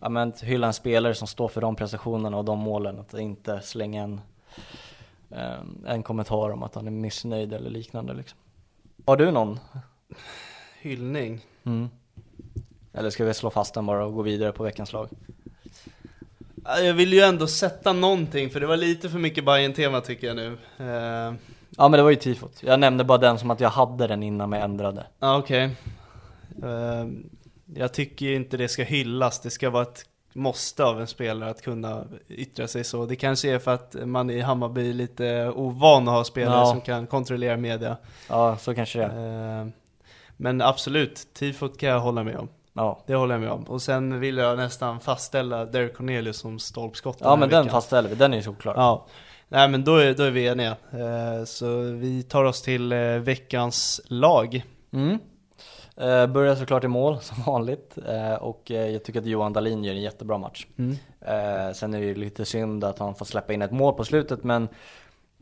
[0.00, 3.00] ja, men hylla en spelare som står för de prestationerna och de målen.
[3.00, 4.20] Att inte slänga en,
[5.30, 8.38] ehm, en kommentar om att han är missnöjd eller liknande liksom.
[9.06, 9.60] Har du någon?
[10.80, 11.40] Hyllning?
[11.64, 11.90] Mm.
[12.92, 15.08] Eller ska vi slå fast den bara och gå vidare på veckans lag?
[16.64, 20.26] Jag vill ju ändå sätta någonting, för det var lite för mycket bayern tema tycker
[20.26, 20.58] jag nu.
[20.80, 21.34] Uh...
[21.76, 22.62] Ja men det var ju tifot.
[22.62, 25.06] Jag nämnde bara den som att jag hade den innan jag ändrade.
[25.18, 25.70] Ja okej.
[26.56, 26.70] Okay.
[26.70, 27.35] Uh, ehm,
[27.74, 30.04] jag tycker inte det ska hyllas, det ska vara ett
[30.36, 33.06] måste av en spelare att kunna yttra sig så.
[33.06, 36.66] Det kanske är för att man i Hammarby är lite ovan att ha spelare ja.
[36.66, 37.96] som kan kontrollera media.
[38.28, 39.60] Ja, så kanske det är.
[39.60, 39.66] Eh,
[40.36, 42.48] men absolut, tifot kan jag hålla med om.
[42.72, 43.02] Ja.
[43.06, 43.62] Det håller jag med om.
[43.62, 47.72] Och sen vill jag nästan fastställa Derek Cornelius som stolpskott Ja men den veckan.
[47.72, 48.76] fastställer vi, den är ju såklart.
[48.76, 49.06] Ja.
[49.48, 50.76] Nej men då är, då är vi eniga.
[50.90, 54.62] Eh, så vi tar oss till eh, veckans lag.
[54.92, 55.18] Mm.
[56.00, 59.84] Eh, börjar såklart i mål som vanligt eh, och eh, jag tycker att Johan Dahlin
[59.84, 60.66] gör en jättebra match.
[60.78, 60.96] Mm.
[61.20, 64.04] Eh, sen är det ju lite synd att han får släppa in ett mål på
[64.04, 64.68] slutet men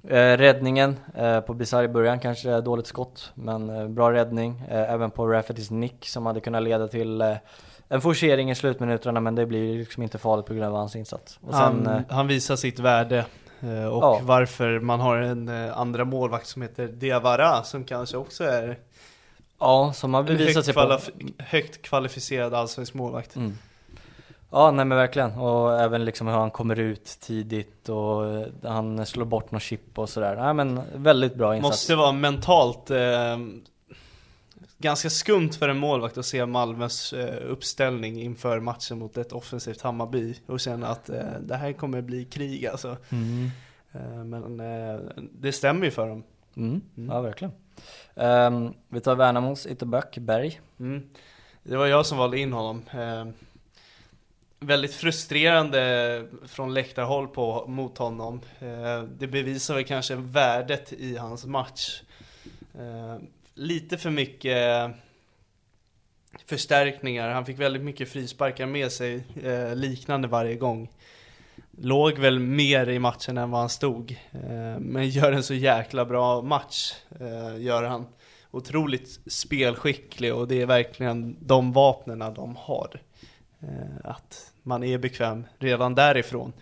[0.09, 4.63] eh, räddningen eh, på Bizarre i början kanske dåligt skott men bra räddning.
[4.69, 7.23] även på Raffertys nick som hade kunnat leda till
[7.89, 11.39] en forcering i slutminuterna men det blir liksom inte farligt på grund av hans insats.
[11.43, 13.25] Sen, han, han, visar sitt värde
[13.91, 14.21] och ja.
[14.23, 18.79] varför man har en andra målvakt som heter Diawara som kanske också är
[19.65, 20.99] Ja, som har bevisat sig på
[21.39, 23.59] Högt kvalificerad allsvensk målvakt mm.
[24.51, 25.33] Ja, nej men verkligen.
[25.33, 29.99] Och även liksom hur han kommer ut tidigt och eh, han slår bort någon chip
[29.99, 30.37] och sådär.
[30.37, 31.73] Nej men väldigt bra insats.
[31.73, 33.37] Måste vara mentalt eh,
[34.79, 39.81] ganska skumt för en målvakt att se Malmös eh, uppställning inför matchen mot ett offensivt
[39.81, 42.97] Hammarby och känna att eh, det här kommer bli krig alltså.
[43.09, 43.51] Mm.
[43.93, 46.25] Eh, men eh, det stämmer ju för dem.
[46.57, 46.81] Mm.
[46.97, 47.11] Mm.
[47.11, 47.53] Ja, verkligen.
[48.15, 50.61] Um, vi tar Värnamos ytterback Berg.
[50.81, 51.09] Mm.
[51.63, 52.83] Det var jag som valde in honom.
[52.95, 53.33] Uh,
[54.61, 58.41] väldigt frustrerande från läktarhåll på, mot honom.
[58.63, 62.03] Uh, det bevisar väl kanske värdet i hans match.
[62.79, 63.17] Uh,
[63.55, 64.95] lite för mycket
[66.47, 67.29] förstärkningar.
[67.29, 70.91] Han fick väldigt mycket frisparkar med sig, eh, liknande varje gång
[71.79, 74.19] låg väl mer i matchen än vad han stod.
[74.33, 78.07] Eh, men gör en så jäkla bra match, eh, gör han.
[78.51, 83.01] Otroligt spelskicklig och det är verkligen de vapnen de har.
[83.61, 83.69] Eh,
[84.05, 86.53] att man är bekväm redan därifrån.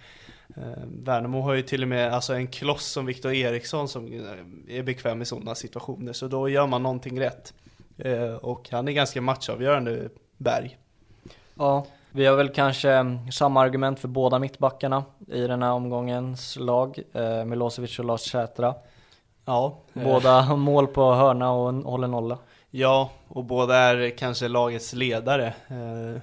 [0.84, 4.12] Värnamo har ju till och med alltså en kloss som Viktor Eriksson som
[4.68, 7.54] är bekväm i sådana situationer, så då gör man någonting rätt.
[8.40, 10.78] Och han är ganska matchavgörande, Berg.
[11.54, 16.98] Ja, vi har väl kanske samma argument för båda mittbackarna i den här omgångens lag,
[17.12, 18.74] eh, Milosevic och Lars Sätra.
[19.44, 19.78] Ja.
[19.92, 22.38] Båda mål på hörna och håller nolla.
[22.70, 25.46] Ja, och båda är kanske lagets ledare.
[25.46, 26.20] Eh,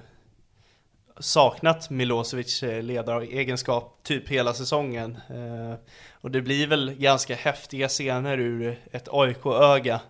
[1.18, 5.18] saknat Milosevic eh, ledaregenskap typ hela säsongen.
[5.28, 5.78] Eh,
[6.12, 10.00] och det blir väl ganska häftiga scener ur ett AIK-öga.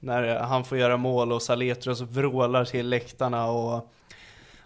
[0.00, 3.90] När han får göra mål och Saletros vrålar till läktarna och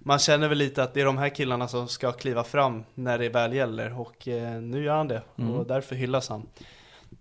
[0.02, 3.18] man känner väl lite att det är de här killarna som ska kliva fram när
[3.18, 5.55] det väl gäller och eh, nu gör han det Mm.
[5.55, 6.47] och därför hyllas han.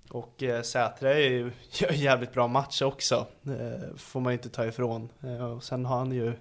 [0.10, 4.50] Och eh, Sätra är ju, gör jävligt bra match också, eh, får man ju inte
[4.50, 5.10] ta ifrån.
[5.24, 6.34] Eh, och sen har han ju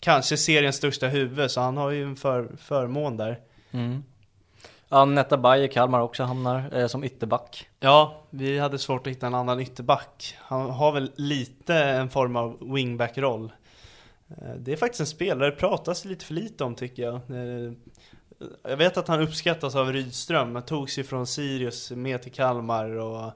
[0.00, 3.38] kanske seriens största huvud, så han har ju en för, förmån där.
[3.70, 4.04] Mm.
[4.88, 7.68] Ja, Netta Bayer, Kalmar också hamnar eh, som ytterback.
[7.80, 10.36] Ja, vi hade svårt att hitta en annan ytterback.
[10.38, 13.52] Han har väl lite en form av wingback-roll.
[14.42, 17.14] Eh, Det är faktiskt en spelare det pratas lite för lite om tycker jag.
[17.14, 17.72] Eh,
[18.62, 22.90] Jag vet att han uppskattas av Rydström, han togs ju från Sirius med till Kalmar
[22.90, 23.32] och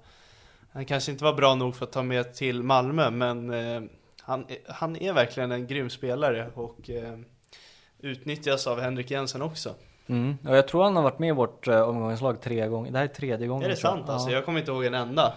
[0.72, 3.82] han kanske inte var bra nog för att ta med till Malmö, men eh,
[4.20, 6.90] han, han är verkligen en grym spelare och
[7.98, 9.74] utnyttjas av Henrik Jensen också.
[10.08, 10.36] Mm.
[10.48, 12.92] Och jag tror han har varit med i vårt omgångslag tre gånger.
[12.92, 13.64] Det här är tredje gången.
[13.64, 14.28] Är det sant alltså?
[14.30, 14.34] Ja.
[14.34, 15.34] Jag kommer inte ihåg en enda.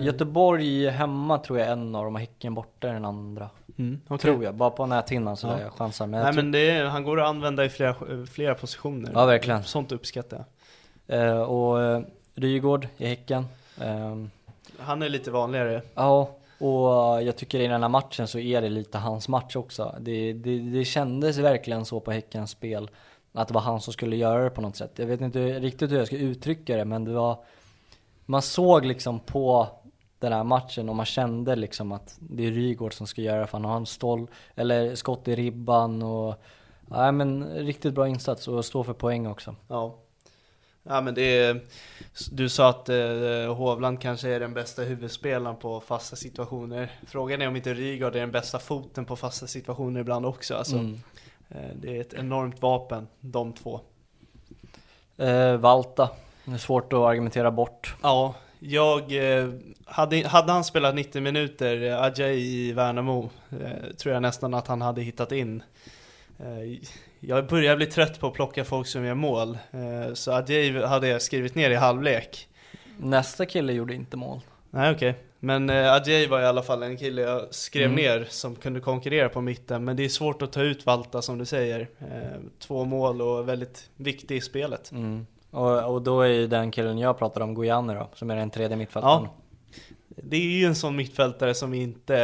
[0.00, 3.50] Göteborg hemma tror jag är en av dem och Häcken borta den andra.
[3.80, 4.18] Mm, okej.
[4.18, 5.62] Tror jag, bara på näthinnan sådär Ja.
[5.62, 6.06] jag chansar.
[6.06, 7.94] Men jag Nej tror- men är, han går att använda i flera,
[8.26, 9.10] flera positioner.
[9.14, 9.62] Ja, verkligen.
[9.64, 10.44] Sånt uppskattar
[11.06, 11.26] jag.
[11.28, 12.00] Eh, och eh,
[12.34, 13.46] Rygaard i Häcken.
[13.80, 14.30] Ehm,
[14.78, 15.82] Han är lite vanligare.
[15.94, 19.94] ja, och jag tycker i den här matchen så är det lite hans match också.
[20.00, 22.90] Det, det, det kändes verkligen så på Häckens spel.
[23.32, 24.90] Att det var han som skulle göra det på något sätt.
[24.96, 27.36] Jag vet inte riktigt hur jag ska uttrycka det men det var
[28.26, 29.68] Man såg liksom på
[30.20, 33.58] den här matchen och man kände liksom att det är Rygaard som ska göra för
[33.58, 36.34] han har en stål eller skott i ribban och
[36.86, 39.56] Nej men riktigt bra insats och stå för poäng också.
[39.68, 39.98] Ja.
[40.82, 41.60] Ja men det är,
[42.32, 46.90] du sa att eh, Hovland kanske är den bästa huvudspelaren på fasta situationer.
[47.06, 50.54] Frågan är om inte Rygaard är den bästa foten på fasta situationer ibland också.
[50.54, 51.00] Alltså, Mm.
[51.48, 53.80] eh, det är ett enormt vapen, de två.
[55.16, 56.08] Eh, Valta,
[56.44, 57.94] det är svårt att argumentera bort.
[58.02, 59.48] Ja, jag eh,
[59.84, 64.66] hade, hade han spelat 90 minuter, eh, Ajay i Värnamo, eh, tror jag nästan att
[64.66, 65.62] han hade hittat in.
[67.20, 69.58] Jag börjar bli trött på att plocka folk som gör mål,
[70.14, 72.48] så Ajay hade jag skrivit ner i halvlek.
[72.98, 74.40] Nästa kille gjorde inte mål.
[74.70, 77.96] Nej okej, men eh, Ajay var i alla fall en kille jag skrev Mm.
[77.96, 81.38] ner som kunde konkurrera på mitten, men det är svårt att ta ut Valta som
[81.38, 81.80] du säger.
[81.98, 84.92] Eh, två mål och väldigt viktig i spelet.
[84.92, 85.26] Mm.
[85.50, 88.50] Och, och då är ju den killen jag pratade om, Gojani då, som är den
[88.50, 89.22] tredje mittfältaren.
[89.22, 89.30] Ja,
[90.16, 92.14] det är ju en sån mittfältare som inte...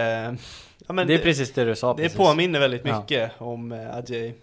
[0.89, 2.19] Ja, det är precis det du sa Det precis.
[2.19, 3.01] påminner väldigt Ja.
[3.01, 4.27] mycket om eh, Ajay.
[4.29, 4.35] Eh,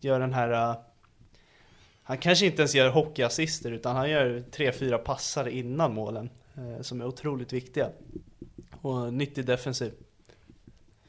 [0.00, 0.70] Gör den här...
[0.70, 0.76] eh,
[2.02, 6.30] Han kanske inte ens gör hockeyassister utan han gör tre, fyra passar innan målen.
[6.80, 7.88] Som är otroligt viktiga.
[8.82, 9.92] Och nyttig defensiv.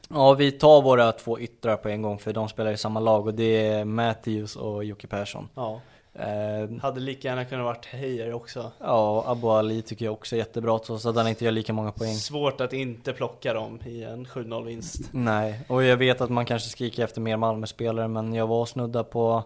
[0.08, 3.26] Ja, vi tar våra två yttrar på en gång för de spelar i samma lag
[3.26, 5.48] och det är Matthews och Jocke Persson.
[5.54, 5.80] Ja.
[6.20, 8.72] Eh, Hade lika gärna kunnat varit Heijer också.
[8.80, 11.92] ja, Abu Ali tycker jag också är jättebra trots att han inte gör lika många
[11.92, 12.14] poäng.
[12.14, 15.00] Svårt att inte plocka dem i en 7-0 vinst.
[15.12, 19.04] Nej, och jag vet att man kanske skriker efter mer Malmö-spelare men jag var snudda
[19.04, 19.44] på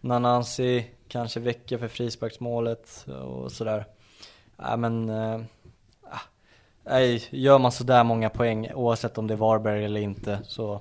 [0.00, 3.84] Nanasi, kanske Vecchia för frisparksmålet och sådär.
[4.56, 5.40] Ja men, äh,
[6.84, 10.80] nej, gör man sådär många poäng oavsett om det är Varberg eller inte så,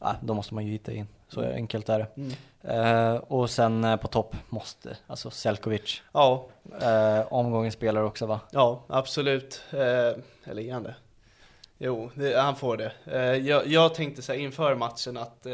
[0.00, 1.06] ja, då måste man ju hitta in.
[1.28, 2.06] Så enkelt är det.
[2.16, 2.32] Mm.
[2.64, 6.02] Eh, och sen eh, på topp måste, alltså Selkovic.
[6.12, 6.48] Ja,
[6.82, 8.40] Eh, omgångens spelare också va?
[8.50, 9.62] Ja, absolut.
[9.70, 10.94] Eller är han det?
[11.78, 12.92] Jo, det, han får det.
[13.38, 15.46] Jag, jag tänkte så här inför matchen att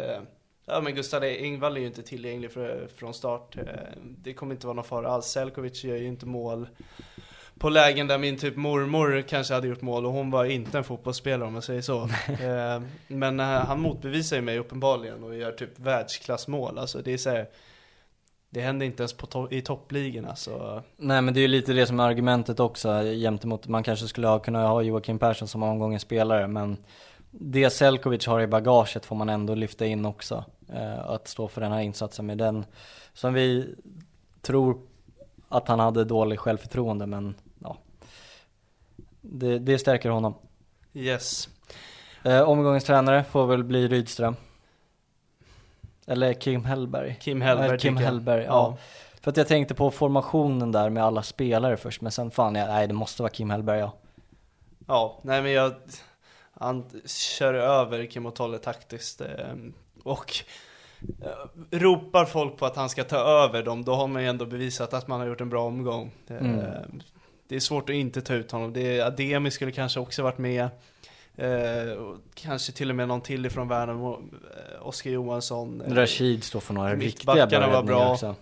[0.67, 3.57] ja, men Gustav Engvall är ju inte tillgänglig för, från start.
[4.03, 5.27] Det kommer inte vara någon fara alls.
[5.27, 6.69] Selkovic gör ju inte mål
[7.59, 10.85] på lägen där min typ mormor kanske hade gjort mål och hon var inte en
[10.85, 12.03] fotbollsspelare om man säger så.
[12.29, 16.79] eh, men eh, han motbevisar ju mig uppenbarligen och gör typ världsklassmål.
[16.79, 17.47] Alltså det är så här,
[18.51, 21.73] det händer inte ens på to- i toppligorna så Nej men det är ju lite
[21.73, 25.63] det som är argumentet också gentemot, man kanske skulle ha kunnat ha Joakim Persson som
[25.63, 26.77] omgångens spelare men
[27.31, 30.45] det Selkovic har i bagaget får man ändå lyfta in också.
[30.73, 32.65] Eh, att stå för den här insatsen med den,
[33.13, 33.75] som vi
[34.43, 34.81] tror
[35.49, 37.35] att han hade dålig självförtroende men.
[39.33, 40.35] Det, det stärker honom.
[40.95, 41.49] yes.
[42.25, 44.37] Eh, omgångens tränare får väl bli Rydström.
[46.07, 47.17] Eller Kim Hellberg.
[47.21, 48.11] Kim Hellberg Eller Kim tycker jag.
[48.13, 48.77] Hellberg, ja.
[49.21, 52.69] För att jag tänkte på formationen där med alla spelare först, men sen fan, jag,
[52.69, 53.93] nej det måste vara Kim Hellberg ja.
[54.87, 55.75] Ja, nej men jag,
[56.53, 59.27] han kör över Kim Otolle taktiskt eh,
[60.05, 60.33] och
[61.23, 64.47] eh, ropar folk på att han ska ta över dem, då har man ju ändå
[64.47, 66.11] bevisat att man har gjort en bra omgång.
[66.29, 67.03] Eh, Mm.
[67.49, 68.73] Det är svårt att inte ta ut honom.
[68.73, 70.69] Det, Ademi skulle kanske också varit med.
[71.37, 71.49] Eh,
[72.35, 75.81] kanske till och med någon till ifrån Värnamo, eh, Oskar Johansson.
[75.81, 78.13] eh, Rashid står för några riktiga bra var bra.
[78.13, 78.35] också.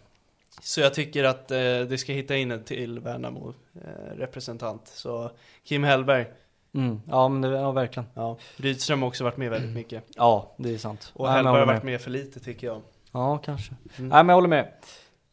[0.63, 3.55] Så jag tycker att eh, det ska hitta in en till Värnamo
[3.85, 4.77] eh.
[4.85, 5.31] Så
[5.65, 6.27] Kim Hellberg,
[6.75, 7.01] Mm.
[7.07, 8.07] Ja men det, ja verkligen.
[8.15, 8.39] Ja.
[8.57, 10.05] Rydström har också varit med väldigt mycket.
[10.17, 11.13] Ja, det är sant.
[11.15, 12.83] Och Nej, Hellberg har varit med för lite tycker jag.
[13.13, 13.75] Ja, kanske.
[13.97, 14.09] Mm.
[14.09, 14.73] Nej men jag håller med.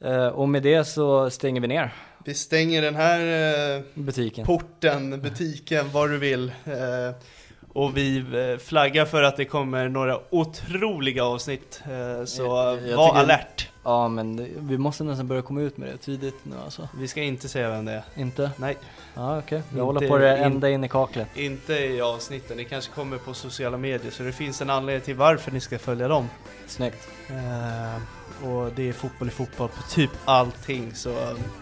[0.04, 1.94] Eh, och med det så stänger vi ner
[2.26, 4.46] Vi stänger den här eh, butiken.
[4.46, 6.52] porten, butiken, vad du vill.
[6.66, 7.16] Eh,
[7.74, 11.82] och vi eh, flaggar för att det kommer några otroliga avsnitt.
[12.26, 13.68] Så Jag- jag var tycker- alert.
[13.84, 16.90] Ja men vi måste nästan börja komma ut med det tidigt nu alltså.
[16.98, 18.04] Vi ska inte säga vem det är.
[18.16, 18.52] Inte?
[18.58, 18.78] Nej,
[19.16, 21.28] Ja okej, Inte jag håller på det in- ända in i kaklet.
[21.36, 22.58] inte i avsnitten.
[22.58, 24.12] Det kanske kommer på sociala medier.
[24.12, 26.30] Så det finns en anledning till varför ni ska följa dem.
[26.68, 27.08] Snyggt.
[27.30, 28.02] Eh,
[28.44, 30.92] och det är fotboll i fotboll på typ allting.
[30.96, 31.10] Så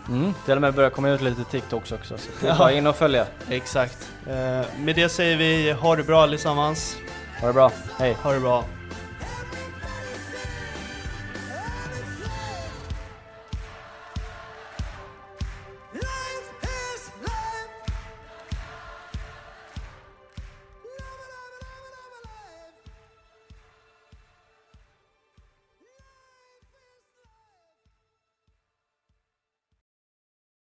[0.10, 0.34] Mm.
[0.46, 2.18] Till och med börja komma ut lite TikToks också.
[2.18, 3.26] Så det är bara in och följa.
[3.50, 4.10] exakt.
[4.28, 4.34] Eh,
[4.80, 6.96] med det säger vi ha det bra allesammans.
[7.42, 8.18] Ha det bra, hej.
[8.24, 8.64] Ha det bra.